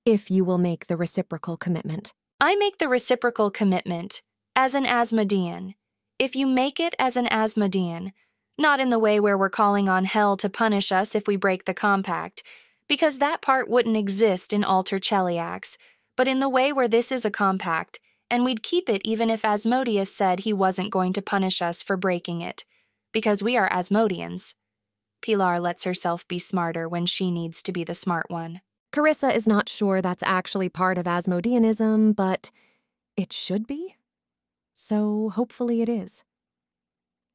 if 0.05 0.29
you 0.29 0.45
will 0.45 0.59
make 0.59 0.89
the 0.89 0.97
reciprocal 0.97 1.57
commitment. 1.57 2.13
I 2.41 2.57
make 2.57 2.79
the 2.79 2.89
reciprocal 2.89 3.53
commitment 3.53 4.21
as 4.57 4.75
an 4.75 4.85
Asmodean. 4.85 5.77
If 6.19 6.35
you 6.35 6.45
make 6.45 6.81
it 6.81 6.97
as 6.99 7.17
an 7.17 7.29
Asmodean, 7.29 8.13
not 8.59 8.81
in 8.81 8.91
the 8.91 8.99
way 8.99 9.21
where 9.21 9.39
we're 9.39 9.49
calling 9.49 9.89
on 9.89 10.07
hell 10.07 10.37
to 10.39 10.49
punish 10.49 10.91
us 10.91 11.15
if 11.15 11.29
we 11.29 11.37
break 11.37 11.67
the 11.67 11.73
compact, 11.73 12.43
because 12.89 13.19
that 13.19 13.43
part 13.43 13.71
wouldn't 13.71 13.97
exist 13.97 14.53
in 14.53 14.65
Alter 14.65 14.99
Cheliax, 14.99 15.77
but 16.17 16.27
in 16.27 16.41
the 16.41 16.49
way 16.49 16.73
where 16.73 16.89
this 16.89 17.13
is 17.13 17.25
a 17.25 17.31
compact, 17.31 18.01
and 18.31 18.45
we'd 18.45 18.62
keep 18.62 18.89
it 18.89 19.03
even 19.05 19.28
if 19.31 19.45
Asmodeus 19.45 20.14
said 20.14 20.41
he 20.41 20.53
wasn't 20.53 20.91
going 20.91 21.12
to 21.14 21.22
punish 21.22 21.61
us 21.61 21.83
for 21.83 21.97
breaking 21.97 22.41
it, 22.41 22.64
because 23.12 23.43
we 23.43 23.57
are 23.57 23.68
Asmodeans. 23.70 24.55
Pilar 25.22 25.61
lets 25.61 25.85
herself 25.85 26.26
be 26.28 26.39
smarter 26.39 26.89
when 26.89 27.07
she 27.07 27.31
needs 27.31 27.62
to 27.62 27.72
be 27.72 27.85
the 27.85 27.95
smart 27.95 28.31
one. 28.31 28.61
Carissa 28.93 29.35
is 29.35 29.47
not 29.47 29.68
sure 29.68 30.01
that's 30.01 30.22
actually 30.22 30.68
part 30.68 30.99
of 30.99 31.07
Asmodeanism, 31.07 32.16
but 32.16 32.51
it 33.16 33.33
should 33.33 33.66
be. 33.66 33.97
So 34.74 35.31
hopefully 35.35 35.83
it 35.83 35.89
is 35.89 36.24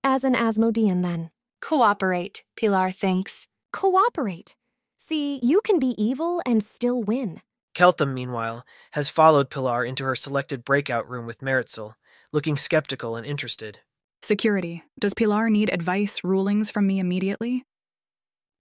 as 0.05 0.23
an 0.23 0.35
Asmodean, 0.35 1.01
then. 1.01 1.31
Cooperate, 1.61 2.43
Pilar 2.55 2.91
thinks. 2.91 3.47
Cooperate. 3.73 4.55
See, 4.99 5.39
you 5.41 5.61
can 5.61 5.79
be 5.79 5.95
evil 5.97 6.43
and 6.45 6.61
still 6.61 7.01
win. 7.01 7.41
Keltham, 7.75 8.13
meanwhile, 8.13 8.65
has 8.93 9.09
followed 9.09 9.49
Pilar 9.49 9.83
into 9.83 10.05
her 10.05 10.15
selected 10.15 10.63
breakout 10.63 11.07
room 11.09 11.25
with 11.25 11.41
Meritxell, 11.41 11.93
looking 12.31 12.55
skeptical 12.55 13.15
and 13.15 13.25
interested. 13.25 13.79
Security. 14.23 14.83
Does 14.97 15.13
Pilar 15.13 15.49
need 15.49 15.69
advice, 15.71 16.21
rulings 16.23 16.71
from 16.71 16.87
me 16.87 16.99
immediately? 16.99 17.65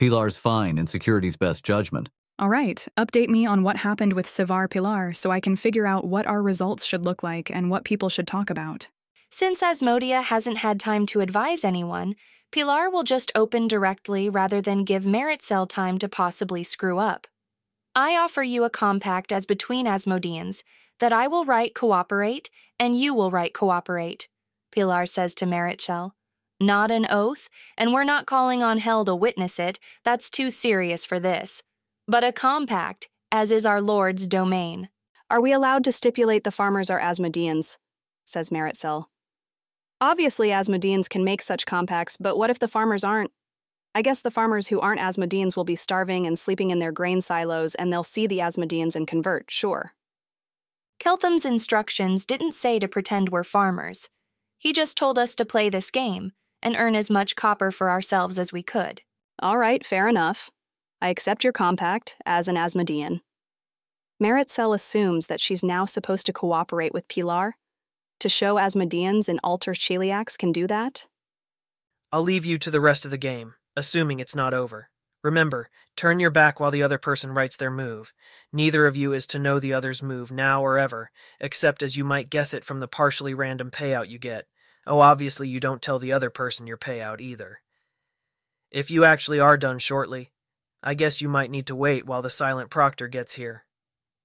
Pilar's 0.01 0.37
fine 0.37 0.77
in 0.77 0.87
security's 0.87 1.37
best 1.37 1.65
judgment. 1.65 2.11
All 2.39 2.49
right, 2.49 2.85
update 2.99 3.29
me 3.29 3.47
on 3.47 3.63
what 3.63 3.77
happened 3.77 4.13
with 4.13 4.27
Sevar 4.27 4.69
Pilar 4.69 5.13
so 5.13 5.31
I 5.31 5.39
can 5.39 5.55
figure 5.55 5.87
out 5.87 6.05
what 6.05 6.27
our 6.27 6.43
results 6.43 6.85
should 6.85 7.05
look 7.05 7.23
like 7.23 7.49
and 7.49 7.71
what 7.71 7.85
people 7.85 8.09
should 8.09 8.27
talk 8.27 8.51
about. 8.51 8.89
Since 9.31 9.63
Asmodia 9.63 10.25
hasn't 10.25 10.59
had 10.59 10.81
time 10.81 11.07
to 11.07 11.21
advise 11.21 11.65
anyone, 11.65 12.17
Pilar 12.51 12.91
will 12.91 13.05
just 13.05 13.31
open 13.37 13.69
directly 13.69 14.29
rather 14.29 14.61
than 14.61 14.85
give 14.85 15.05
Meritxell 15.05 15.69
time 15.69 15.99
to 15.99 16.09
possibly 16.09 16.65
screw 16.65 16.99
up. 16.99 17.29
I 17.95 18.17
offer 18.17 18.43
you 18.43 18.65
a 18.65 18.71
compact 18.71 19.31
as 19.33 19.47
between 19.47 19.87
Asmodeans 19.87 20.65
that 20.99 21.13
I 21.13 21.29
will 21.29 21.45
write 21.45 21.75
cooperate 21.75 22.51
and 22.79 22.99
you 22.99 23.15
will 23.15 23.31
write 23.31 23.55
cooperate, 23.55 24.29
Pilar 24.73 25.07
says 25.07 25.35
to 25.37 25.47
Meritxell. 25.47 26.13
Not 26.61 26.91
an 26.91 27.07
oath, 27.09 27.49
and 27.77 27.93
we're 27.93 28.05
not 28.05 28.27
calling 28.27 28.63
on 28.63 28.79
Hell 28.79 29.05
to 29.05 29.15
witness 29.15 29.59
it, 29.59 29.79
that's 30.05 30.31
too 30.31 30.51
serious 30.51 31.05
for 31.05 31.21
this. 31.21 31.63
But 32.09 32.25
a 32.25 32.33
compact, 32.33 33.09
as 33.31 33.53
is 33.53 33.67
our 33.67 33.81
Lord's 33.81 34.27
domain. 34.27 34.89
Are 35.31 35.41
we 35.41 35.53
allowed 35.53 35.85
to 35.85 35.93
stipulate 35.93 36.45
the 36.45 36.51
farmers 36.51 36.91
are 36.91 37.01
Asmodeans? 37.01 37.77
says 38.25 38.51
Meritxell. 38.51 39.07
Obviously, 40.01 40.49
Asmodeans 40.49 41.09
can 41.09 41.25
make 41.25 41.43
such 41.43 41.67
compacts, 41.67 42.17
but 42.17 42.37
what 42.37 42.51
if 42.51 42.59
the 42.59 42.69
farmers 42.69 43.05
aren't? 43.05 43.31
I 43.95 44.03
guess 44.03 44.21
the 44.21 44.31
farmers 44.31 44.69
who 44.69 44.81
aren't 44.81 45.01
Asmodeans 45.01 45.57
will 45.57 45.65
be 45.65 45.77
starving 45.77 46.27
and 46.27 46.39
sleeping 46.39 46.71
in 46.71 46.81
their 46.81 46.93
grain 46.93 47.21
silos, 47.21 47.75
and 47.75 47.93
they'll 47.93 48.03
see 48.03 48.27
the 48.27 48.41
Asmodeans 48.41 48.97
and 48.97 49.07
convert, 49.07 49.51
sure. 49.51 49.95
Keltham's 50.99 51.45
instructions 51.45 52.27
didn't 52.27 52.53
say 52.53 52.79
to 52.79 52.89
pretend 52.89 53.29
we're 53.29 53.45
farmers. 53.45 54.09
He 54.59 54.73
just 54.73 54.97
told 54.97 55.19
us 55.19 55.35
to 55.37 55.45
play 55.45 55.69
this 55.69 55.91
game 55.91 56.33
and 56.63 56.75
earn 56.77 56.97
as 56.97 57.11
much 57.11 57.37
copper 57.37 57.71
for 57.71 57.91
ourselves 57.91 58.39
as 58.39 58.53
we 58.53 58.63
could. 58.63 59.03
All 59.39 59.59
right, 59.59 59.85
fair 59.85 60.09
enough. 60.09 60.51
I 61.01 61.09
accept 61.09 61.45
your 61.45 61.53
compact 61.53 62.17
as 62.25 62.49
an 62.49 62.57
Asmodean. 62.57 63.21
Meritxell 64.23 64.75
assumes 64.75 65.27
that 65.27 65.41
she's 65.41 65.63
now 65.63 65.85
supposed 65.85 66.27
to 66.27 66.33
cooperate 66.33 66.95
with 66.95 67.09
Pilar, 67.09 67.57
to 68.21 68.29
show 68.29 68.55
Asmodeans 68.55 69.29
and 69.29 69.39
Alter 69.45 69.73
Cheliax 69.73 70.39
can 70.39 70.51
do 70.51 70.67
that? 70.67 71.07
I'll 72.11 72.23
leave 72.23 72.47
you 72.47 72.59
to 72.59 72.71
the 72.71 72.81
rest 72.81 73.05
of 73.05 73.11
the 73.11 73.19
game, 73.19 73.55
assuming 73.77 74.21
it's 74.21 74.37
not 74.37 74.55
over. 74.55 74.91
Remember, 75.23 75.71
turn 75.97 76.21
your 76.21 76.31
back 76.31 76.61
while 76.61 76.71
the 76.71 76.83
other 76.83 76.99
person 76.99 77.33
writes 77.33 77.57
their 77.57 77.71
move. 77.71 78.13
Neither 78.53 78.87
of 78.87 78.97
you 78.97 79.13
is 79.15 79.27
to 79.29 79.39
know 79.39 79.59
the 79.59 79.73
other's 79.73 80.03
move 80.03 80.31
now 80.31 80.63
or 80.63 80.79
ever, 80.79 81.11
except 81.41 81.83
as 81.83 81.97
you 81.97 82.05
might 82.05 82.29
guess 82.29 82.53
it 82.53 82.65
from 82.65 82.81
the 82.81 82.89
partially 82.89 83.33
random 83.33 83.71
payout 83.71 84.09
you 84.09 84.19
get. 84.19 84.47
Oh, 84.87 85.01
obviously, 85.01 85.49
you 85.49 85.61
don't 85.61 85.81
tell 85.81 85.99
the 85.99 86.13
other 86.13 86.29
person 86.29 86.67
your 86.67 86.77
payout 86.77 87.21
either. 87.21 87.61
If 88.71 88.91
you 88.91 89.05
actually 89.05 89.41
are 89.41 89.57
done 89.57 89.79
shortly, 89.79 90.31
I 90.83 90.93
guess 90.93 91.23
you 91.23 91.29
might 91.31 91.51
need 91.51 91.67
to 91.69 91.77
wait 91.77 92.05
while 92.05 92.21
the 92.21 92.29
silent 92.29 92.69
proctor 92.69 93.09
gets 93.09 93.35
here. 93.35 93.65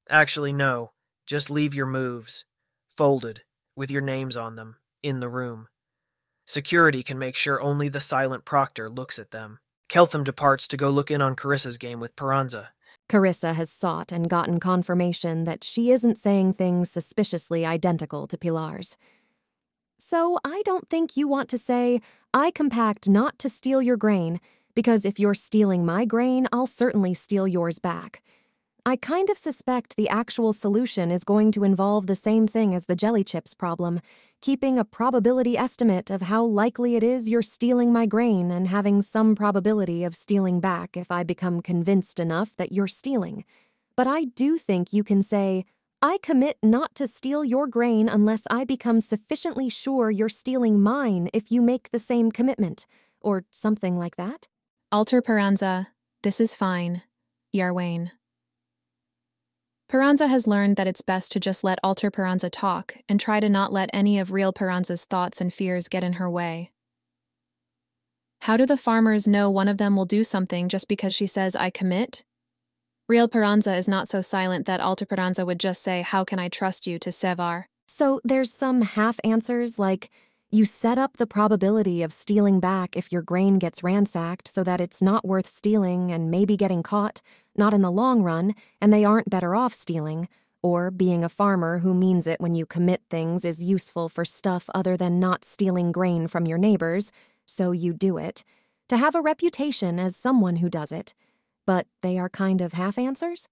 Actually, 0.10 0.52
no, 0.52 0.91
just 1.26 1.50
leave 1.50 1.74
your 1.74 1.86
moves. 1.86 2.43
Folded 2.97 3.43
with 3.74 3.89
your 3.89 4.02
names 4.02 4.36
on 4.36 4.56
them, 4.56 4.76
in 5.02 5.22
the 5.22 5.30
room. 5.30 5.70
Security 6.50 7.04
can 7.04 7.20
make 7.20 7.36
sure 7.36 7.62
only 7.62 7.89
the 7.89 8.00
silent 8.00 8.43
proctor 8.43 8.89
looks 8.89 9.20
at 9.20 9.30
them. 9.30 9.60
Keltham 9.88 10.24
departs 10.24 10.68
to 10.70 10.78
go 10.78 10.89
look 10.89 11.12
in 11.12 11.22
on 11.22 11.36
Carissa's 11.36 11.78
game 11.78 12.00
with 12.00 12.16
Peranza. 12.16 12.70
Carissa 13.08 13.54
has 13.54 13.70
sought 13.70 14.12
and 14.12 14.32
gotten 14.32 14.60
confirmation 14.60 15.43
that 15.43 15.64
she 15.64 15.91
isn't 15.91 16.18
saying 16.18 16.54
things 16.54 16.89
suspiciously 16.89 17.68
identical 17.68 18.26
to 18.26 18.36
Pilar's. 18.36 18.97
So 20.00 20.39
I 20.43 20.64
don't 20.66 20.89
think 20.89 21.16
you 21.16 21.28
want 21.28 21.50
to 21.50 21.58
say, 21.60 22.02
I 22.34 22.50
compact 22.50 23.08
not 23.08 23.38
to 23.38 23.47
steal 23.47 23.84
your 23.84 23.97
grain, 23.97 24.39
because 24.74 25.06
if 25.06 25.20
you're 25.20 25.36
stealing 25.36 25.86
my 25.86 26.04
grain, 26.04 26.47
I'll 26.52 26.66
certainly 26.66 27.14
steal 27.14 27.47
yours 27.47 27.78
back. 27.78 28.24
I 28.90 28.96
kind 28.96 29.30
of 29.30 29.38
suspect 29.38 29.98
the 29.98 30.10
actual 30.10 30.52
solution 30.52 31.12
is 31.12 31.24
going 31.24 31.52
to 31.52 31.64
involve 31.64 32.08
the 32.08 32.16
same 32.16 32.48
thing 32.48 32.74
as 32.74 32.88
the 32.88 32.96
jelly 32.96 33.24
chips 33.24 33.54
problem 33.54 34.00
keeping 34.42 34.80
a 34.80 34.84
probability 34.84 35.56
estimate 35.56 36.10
of 36.10 36.24
how 36.24 36.44
likely 36.44 36.96
it 36.96 37.04
is 37.04 37.30
you're 37.30 37.44
stealing 37.44 37.94
my 37.94 38.08
grain 38.08 38.50
and 38.50 38.68
having 38.68 39.04
some 39.04 39.36
probability 39.36 40.04
of 40.04 40.16
stealing 40.16 40.60
back 40.60 40.98
if 40.98 41.12
I 41.12 41.22
become 41.24 41.62
convinced 41.62 42.20
enough 42.20 42.56
that 42.56 42.72
you're 42.72 42.88
stealing. 42.88 43.46
But 43.96 44.08
I 44.08 44.24
do 44.24 44.58
think 44.58 44.92
you 44.92 45.04
can 45.04 45.22
say, 45.22 45.66
I 46.02 46.18
commit 46.24 46.58
not 46.64 46.96
to 46.96 47.06
steal 47.06 47.46
your 47.46 47.68
grain 47.68 48.10
unless 48.10 48.42
I 48.50 48.66
become 48.66 49.02
sufficiently 49.02 49.70
sure 49.70 50.10
you're 50.10 50.30
stealing 50.30 50.82
mine 50.82 51.30
if 51.32 51.52
you 51.52 51.62
make 51.62 51.92
the 51.92 52.00
same 52.00 52.32
commitment, 52.32 52.88
or 53.22 53.44
something 53.52 54.00
like 54.00 54.16
that. 54.16 54.48
Alter 54.92 55.22
Peranza, 55.22 55.90
this 56.24 56.42
is 56.42 56.56
fine. 56.56 57.04
Iarwain. 57.54 58.10
Peranza 59.90 60.28
has 60.28 60.46
learned 60.46 60.76
that 60.76 60.86
it's 60.86 61.02
best 61.02 61.32
to 61.32 61.40
just 61.40 61.64
let 61.64 61.80
Alter 61.84 62.12
Peranza 62.12 62.48
talk 62.48 62.98
and 63.10 63.20
try 63.20 63.40
to 63.40 63.50
not 63.50 63.74
let 63.74 63.90
any 63.92 64.20
of 64.20 64.32
real 64.32 64.54
Peranza's 64.54 65.04
thoughts 65.04 65.42
and 65.42 65.52
fears 65.52 65.88
get 65.88 66.04
in 66.04 66.14
her 66.14 66.30
way. 66.30 66.70
How 68.42 68.56
do 68.56 68.68
the 68.68 68.78
farmers 68.78 69.28
know 69.28 69.50
one 69.50 69.68
of 69.68 69.80
them 69.80 69.96
will 69.96 70.06
do 70.06 70.24
something 70.24 70.70
just 70.70 70.88
because 70.88 71.16
she 71.16 71.26
says, 71.26 71.56
I 71.56 71.72
commit? 71.72 72.24
Real 73.08 73.28
Peranza 73.28 73.76
is 73.76 73.88
not 73.88 74.08
so 74.08 74.22
silent 74.22 74.68
that 74.68 74.80
Alter 74.80 75.08
Peranza 75.08 75.44
would 75.44 75.60
just 75.60 75.82
say, 75.82 76.04
How 76.04 76.24
can 76.24 76.38
I 76.38 76.50
trust 76.50 76.86
you 76.86 77.00
to 77.00 77.10
Sevar? 77.10 77.66
So 77.88 78.22
there's 78.24 78.54
some 78.54 78.84
half 78.84 79.20
answers 79.24 79.80
like, 79.80 80.12
you 80.52 80.66
set 80.66 80.97
up 80.97 81.18
the 81.18 81.28
probability 81.28 82.02
of 82.02 82.12
stealing 82.12 82.60
back 82.60 82.97
if 82.97 83.12
your 83.12 83.22
grain 83.22 83.60
gets 83.60 83.84
ransacked 83.84 84.47
so 84.47 84.64
that 84.64 84.82
it's 84.82 85.00
not 85.00 85.24
worth 85.24 85.47
stealing 85.47 86.12
and 86.12 86.32
maybe 86.32 86.58
getting 86.58 86.82
caught, 86.82 87.22
not 87.56 87.72
in 87.72 87.82
the 87.82 87.91
long 87.91 88.24
run, 88.24 88.56
and 88.82 88.91
they 88.91 89.06
aren't 89.06 89.30
better 89.30 89.54
off 89.54 89.74
stealing. 89.74 90.28
Or 90.64 90.89
being 90.89 91.24
a 91.24 91.30
farmer 91.30 91.78
who 91.78 91.93
means 91.93 92.26
it 92.26 92.41
when 92.41 92.56
you 92.56 92.66
commit 92.66 93.04
things 93.12 93.45
is 93.45 93.62
useful 93.62 94.10
for 94.10 94.26
stuff 94.26 94.68
other 94.74 94.97
than 94.97 95.20
not 95.20 95.45
stealing 95.45 95.91
grain 95.91 96.28
from 96.28 96.47
your 96.47 96.58
neighbors, 96.58 97.12
so 97.45 97.72
you 97.72 97.93
do 97.93 98.18
it. 98.18 98.43
To 98.88 98.97
have 98.97 99.14
a 99.14 99.22
reputation 99.22 100.00
as 100.00 100.16
someone 100.16 100.56
who 100.56 100.70
does 100.70 100.91
it. 100.91 101.14
But 101.68 101.86
they 102.02 102.18
are 102.18 102.28
kind 102.30 102.62
of 102.62 102.74
half 102.74 102.97
answers? 102.97 103.47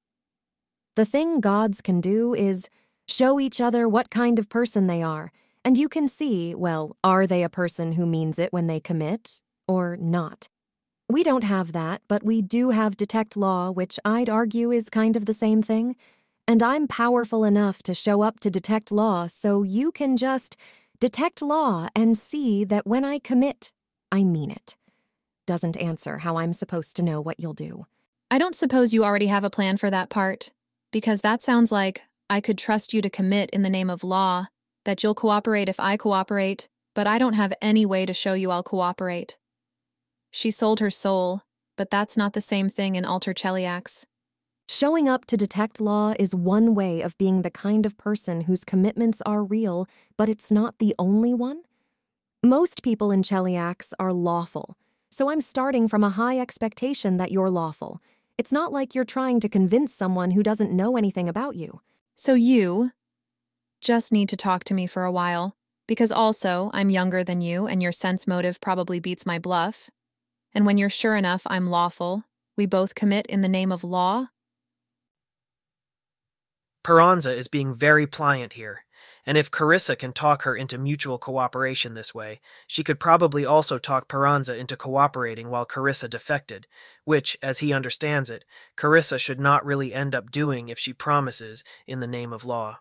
The 0.96 1.06
thing 1.06 1.42
gods 1.42 1.80
can 1.82 2.02
do 2.02 2.34
is 2.34 2.70
show 3.08 3.40
each 3.40 3.62
other 3.62 3.88
what 3.88 4.10
kind 4.10 4.40
of 4.40 4.50
person 4.50 4.88
they 4.88 5.04
are 5.04 5.32
and 5.68 5.78
you 5.78 5.90
can 5.90 6.08
see, 6.08 6.56
well, 6.56 6.96
are 7.04 7.28
they 7.28 7.44
a 7.44 7.50
person 7.50 7.92
who 7.92 8.06
means 8.06 8.40
it 8.40 8.54
when 8.54 8.68
they 8.68 8.80
commit 8.80 9.42
or 9.68 9.98
not? 9.98 10.48
We 11.10 11.24
don't 11.24 11.44
have 11.44 11.74
that, 11.74 12.02
but 12.08 12.24
we 12.24 12.42
do 12.42 12.70
have 12.70 12.96
detect 12.96 13.36
law, 13.36 13.72
which 13.72 14.00
I'd 14.06 14.30
argue 14.30 14.72
is 14.72 14.90
kind 14.90 15.18
of 15.18 15.26
the 15.26 15.34
same 15.34 15.62
thing. 15.62 15.98
And 16.48 16.64
I'm 16.64 16.88
powerful 16.88 17.44
enough 17.44 17.84
to 17.84 17.94
show 17.94 18.22
up 18.22 18.40
to 18.40 18.50
detect 18.50 18.94
law, 18.94 19.28
so 19.28 19.62
you 19.62 19.92
can 19.92 20.16
just 20.16 20.56
detect 21.02 21.42
law 21.42 21.90
and 21.94 22.18
see 22.18 22.64
that 22.64 22.88
when 22.88 23.04
I 23.04 23.20
commit, 23.20 23.74
I 24.10 24.24
mean 24.24 24.52
it. 24.52 24.78
Doesn't 25.46 25.76
answer 25.76 26.20
how 26.20 26.38
I'm 26.38 26.54
supposed 26.54 26.96
to 26.96 27.04
know 27.04 27.20
what 27.20 27.42
you'll 27.42 27.52
do. 27.52 27.88
I 28.32 28.38
don't 28.38 28.56
suppose 28.56 28.94
you 28.94 29.04
already 29.04 29.28
have 29.28 29.44
a 29.44 29.50
plan 29.50 29.76
for 29.76 29.92
that 29.92 30.10
part, 30.10 30.54
because 30.94 31.20
that 31.22 31.44
sounds 31.44 31.74
like 31.74 32.04
I 32.30 32.40
could 32.40 32.58
trust 32.58 32.94
you 32.94 33.02
to 33.02 33.10
commit 33.10 33.50
in 33.50 33.64
the 33.64 33.70
name 33.70 33.90
of 33.90 34.06
law, 34.06 34.48
that 34.88 35.04
you'll 35.04 35.14
cooperate 35.14 35.68
if 35.68 35.82
I 35.82 35.98
cooperate, 35.98 36.70
but 36.96 37.06
I 37.06 37.18
don't 37.18 37.34
have 37.34 37.52
any 37.62 37.86
way 37.86 38.06
to 38.06 38.14
show 38.14 38.34
you 38.34 38.52
I'll 38.52 38.64
cooperate. 38.64 39.38
She 40.32 40.50
sold 40.50 40.80
her 40.80 40.90
soul, 40.90 41.42
but 41.76 41.90
that's 41.92 42.16
not 42.16 42.32
the 42.32 42.40
same 42.40 42.70
thing 42.70 42.96
in 42.96 43.04
Alter 43.04 43.34
Cheliax. 43.34 44.06
Showing 44.70 45.10
up 45.10 45.26
to 45.26 45.36
detect 45.36 45.82
law 45.82 46.14
is 46.18 46.34
one 46.34 46.74
way 46.74 47.02
of 47.02 47.18
being 47.18 47.42
the 47.42 47.52
kind 47.52 47.86
of 47.86 47.98
person 47.98 48.42
whose 48.42 48.64
commitments 48.64 49.22
are 49.26 49.44
real, 49.44 49.90
but 50.16 50.30
it's 50.30 50.54
not 50.54 50.80
the 50.80 50.96
only 50.98 51.34
one. 51.34 51.64
Most 52.42 52.82
people 52.82 53.12
in 53.12 53.24
Cheliax 53.24 53.92
are 54.00 54.14
lawful, 54.14 54.78
so 55.12 55.30
I'm 55.30 55.42
starting 55.42 55.90
from 55.90 56.02
a 56.06 56.12
high 56.12 56.40
expectation 56.40 57.18
that 57.18 57.34
you're 57.34 57.50
lawful. 57.50 58.02
It's 58.38 58.54
not 58.54 58.72
like 58.72 58.96
you're 58.96 59.04
trying 59.04 59.42
to 59.42 59.50
convince 59.50 59.94
someone 59.94 60.32
who 60.32 60.44
doesn't 60.44 60.72
know 60.72 60.96
anything 60.96 61.28
about 61.28 61.58
you. 61.58 61.82
So 62.16 62.36
you 62.36 62.92
just 63.88 64.12
need 64.12 64.28
to 64.28 64.36
talk 64.36 64.66
to 64.66 64.74
me 64.74 64.86
for 64.86 65.06
a 65.06 65.12
while, 65.14 65.56
because 65.88 66.12
also 66.12 66.70
I'm 66.74 66.90
younger 66.90 67.24
than 67.24 67.40
you 67.40 67.68
and 67.68 67.82
your 67.82 67.94
sense 67.94 68.28
motive 68.28 68.60
probably 68.60 69.00
beats 69.00 69.26
my 69.26 69.40
bluff. 69.40 69.90
And 70.54 70.66
when 70.66 70.78
you're 70.78 70.90
sure 70.90 71.16
enough 71.16 71.44
I'm 71.46 71.68
lawful, 71.68 72.26
we 72.58 72.66
both 72.66 72.96
commit 72.96 73.26
in 73.28 73.40
the 73.40 73.48
name 73.48 73.72
of 73.72 73.86
law? 73.86 74.28
Peranza 76.84 77.34
is 77.34 77.48
being 77.48 77.74
very 77.74 78.06
pliant 78.06 78.54
here, 78.54 78.84
and 79.26 79.38
if 79.38 79.50
Carissa 79.50 79.98
can 79.98 80.12
talk 80.12 80.44
her 80.44 80.54
into 80.54 80.78
mutual 80.78 81.18
cooperation 81.18 81.94
this 81.94 82.14
way, 82.14 82.42
she 82.68 82.84
could 82.84 83.00
probably 83.00 83.46
also 83.46 83.78
talk 83.78 84.10
Peranza 84.10 84.58
into 84.58 84.76
cooperating 84.76 85.50
while 85.50 85.66
Carissa 85.66 86.10
defected, 86.10 86.68
which, 87.06 87.38
as 87.42 87.60
he 87.60 87.72
understands 87.72 88.30
it, 88.30 88.44
Carissa 88.76 89.18
should 89.18 89.40
not 89.40 89.66
really 89.66 89.94
end 89.94 90.14
up 90.14 90.30
doing 90.30 90.68
if 90.68 90.78
she 90.78 90.92
promises 90.92 91.64
in 91.86 92.02
the 92.02 92.08
name 92.08 92.34
of 92.34 92.44
law. 92.44 92.80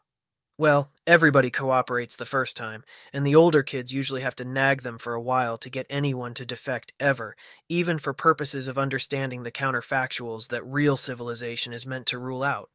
Well, 0.58 0.90
everybody 1.06 1.50
cooperates 1.50 2.16
the 2.16 2.24
first 2.24 2.56
time, 2.56 2.82
and 3.12 3.26
the 3.26 3.34
older 3.34 3.62
kids 3.62 3.92
usually 3.92 4.22
have 4.22 4.34
to 4.36 4.44
nag 4.44 4.82
them 4.82 4.96
for 4.96 5.12
a 5.12 5.20
while 5.20 5.58
to 5.58 5.68
get 5.68 5.86
anyone 5.90 6.32
to 6.32 6.46
defect 6.46 6.94
ever, 6.98 7.36
even 7.68 7.98
for 7.98 8.14
purposes 8.14 8.66
of 8.66 8.78
understanding 8.78 9.42
the 9.42 9.50
counterfactuals 9.50 10.48
that 10.48 10.64
real 10.64 10.96
civilization 10.96 11.74
is 11.74 11.84
meant 11.84 12.06
to 12.06 12.18
rule 12.18 12.42
out. 12.42 12.70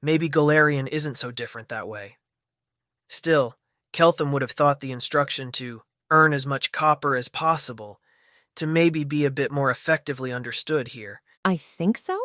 Maybe 0.00 0.28
Golarion 0.28 0.88
isn't 0.88 1.16
so 1.16 1.32
different 1.32 1.68
that 1.70 1.88
way. 1.88 2.18
Still, 3.08 3.56
Keltham 3.92 4.32
would 4.32 4.42
have 4.42 4.52
thought 4.52 4.78
the 4.78 4.92
instruction 4.92 5.50
to 5.52 5.82
earn 6.10 6.32
as 6.32 6.46
much 6.46 6.70
copper 6.70 7.16
as 7.16 7.28
possible 7.28 8.00
to 8.54 8.66
maybe 8.66 9.02
be 9.02 9.24
a 9.24 9.30
bit 9.30 9.50
more 9.50 9.70
effectively 9.70 10.32
understood 10.32 10.88
here. 10.88 11.20
I 11.44 11.56
think 11.56 11.98
so? 11.98 12.20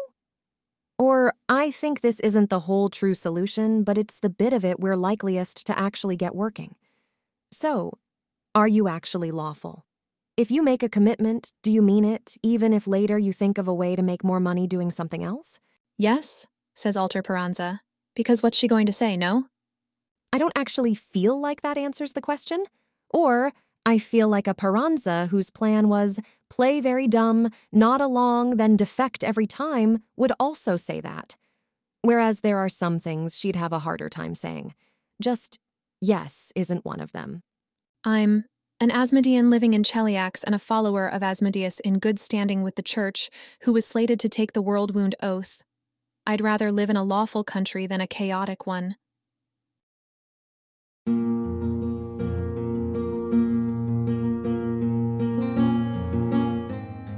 Or, 1.00 1.34
I 1.48 1.70
think 1.70 2.02
this 2.02 2.20
isn't 2.22 2.50
the 2.50 2.62
whole 2.62 2.90
true 2.90 3.14
solution, 3.14 3.84
but 3.84 3.98
it's 3.98 4.20
the 4.20 4.30
bit 4.30 4.52
of 4.52 4.66
it 4.66 4.80
we're 4.80 4.96
likeliest 4.96 5.68
to 5.68 5.78
actually 5.78 6.18
get 6.18 6.36
working. 6.36 6.76
So, 7.52 8.00
are 8.56 8.68
you 8.68 8.88
actually 8.88 9.30
lawful? 9.32 9.86
If 10.36 10.50
you 10.52 10.64
make 10.64 10.84
a 10.84 10.90
commitment, 10.90 11.54
do 11.62 11.72
you 11.72 11.82
mean 11.82 12.04
it, 12.04 12.36
even 12.42 12.74
if 12.74 12.88
later 12.88 13.18
you 13.18 13.34
think 13.34 13.58
of 13.58 13.68
a 13.68 13.74
way 13.74 13.96
to 13.96 14.02
make 14.02 14.24
more 14.24 14.40
money 14.40 14.68
doing 14.68 14.90
something 14.92 15.24
else? 15.24 15.60
Yes, 15.98 16.48
says 16.76 16.98
Alter 16.98 17.22
Peranza. 17.22 17.82
Because 18.16 18.42
what's 18.42 18.58
she 18.58 18.68
going 18.68 18.88
to 18.88 18.94
say, 18.94 19.16
no? 19.16 19.46
I 20.34 20.40
don't 20.40 20.54
actually 20.56 20.96
feel 20.96 21.40
like 21.40 21.62
that 21.62 21.78
answers 21.78 22.14
the 22.14 22.22
question. 22.22 22.66
Or, 23.10 23.54
I 23.86 24.00
feel 24.00 24.28
like 24.28 24.48
a 24.48 24.54
Peranza 24.54 25.28
whose 25.28 25.50
plan 25.50 25.90
was 25.90 26.20
play 26.50 26.80
very 26.80 27.08
dumb, 27.08 27.50
nod 27.72 28.02
along, 28.02 28.58
then 28.58 28.76
defect 28.76 29.24
every 29.24 29.48
time 29.48 30.04
would 30.16 30.32
also 30.40 30.76
say 30.76 31.02
that. 31.02 31.36
Whereas 32.02 32.42
there 32.42 32.58
are 32.58 32.70
some 32.70 33.00
things 33.00 33.38
she'd 33.38 33.56
have 33.56 33.74
a 33.74 33.80
harder 33.80 34.10
time 34.10 34.36
saying. 34.36 34.74
Just 35.22 35.60
yes 36.00 36.52
isn't 36.56 36.86
one 36.86 37.00
of 37.00 37.12
them. 37.12 37.42
I'm 38.04 38.46
an 38.80 38.92
Asmodean 38.92 39.50
living 39.50 39.74
in 39.74 39.82
Cheliax 39.82 40.44
and 40.44 40.54
a 40.54 40.60
follower 40.60 41.08
of 41.08 41.24
Asmodeus 41.24 41.80
in 41.80 41.98
good 41.98 42.20
standing 42.20 42.62
with 42.62 42.76
the 42.76 42.84
Church, 42.84 43.30
who 43.62 43.74
was 43.74 43.88
slated 43.88 44.20
to 44.20 44.30
take 44.30 44.54
the 44.54 44.62
world 44.62 44.94
wound 44.94 45.16
oath. 45.22 45.64
I'd 46.28 46.42
rather 46.42 46.72
live 46.72 46.90
in 46.90 46.98
a 46.98 47.04
lawful 47.04 47.44
country 47.44 47.88
than 47.88 48.02
a 48.02 48.08
chaotic 48.08 48.68
one. 48.68 48.98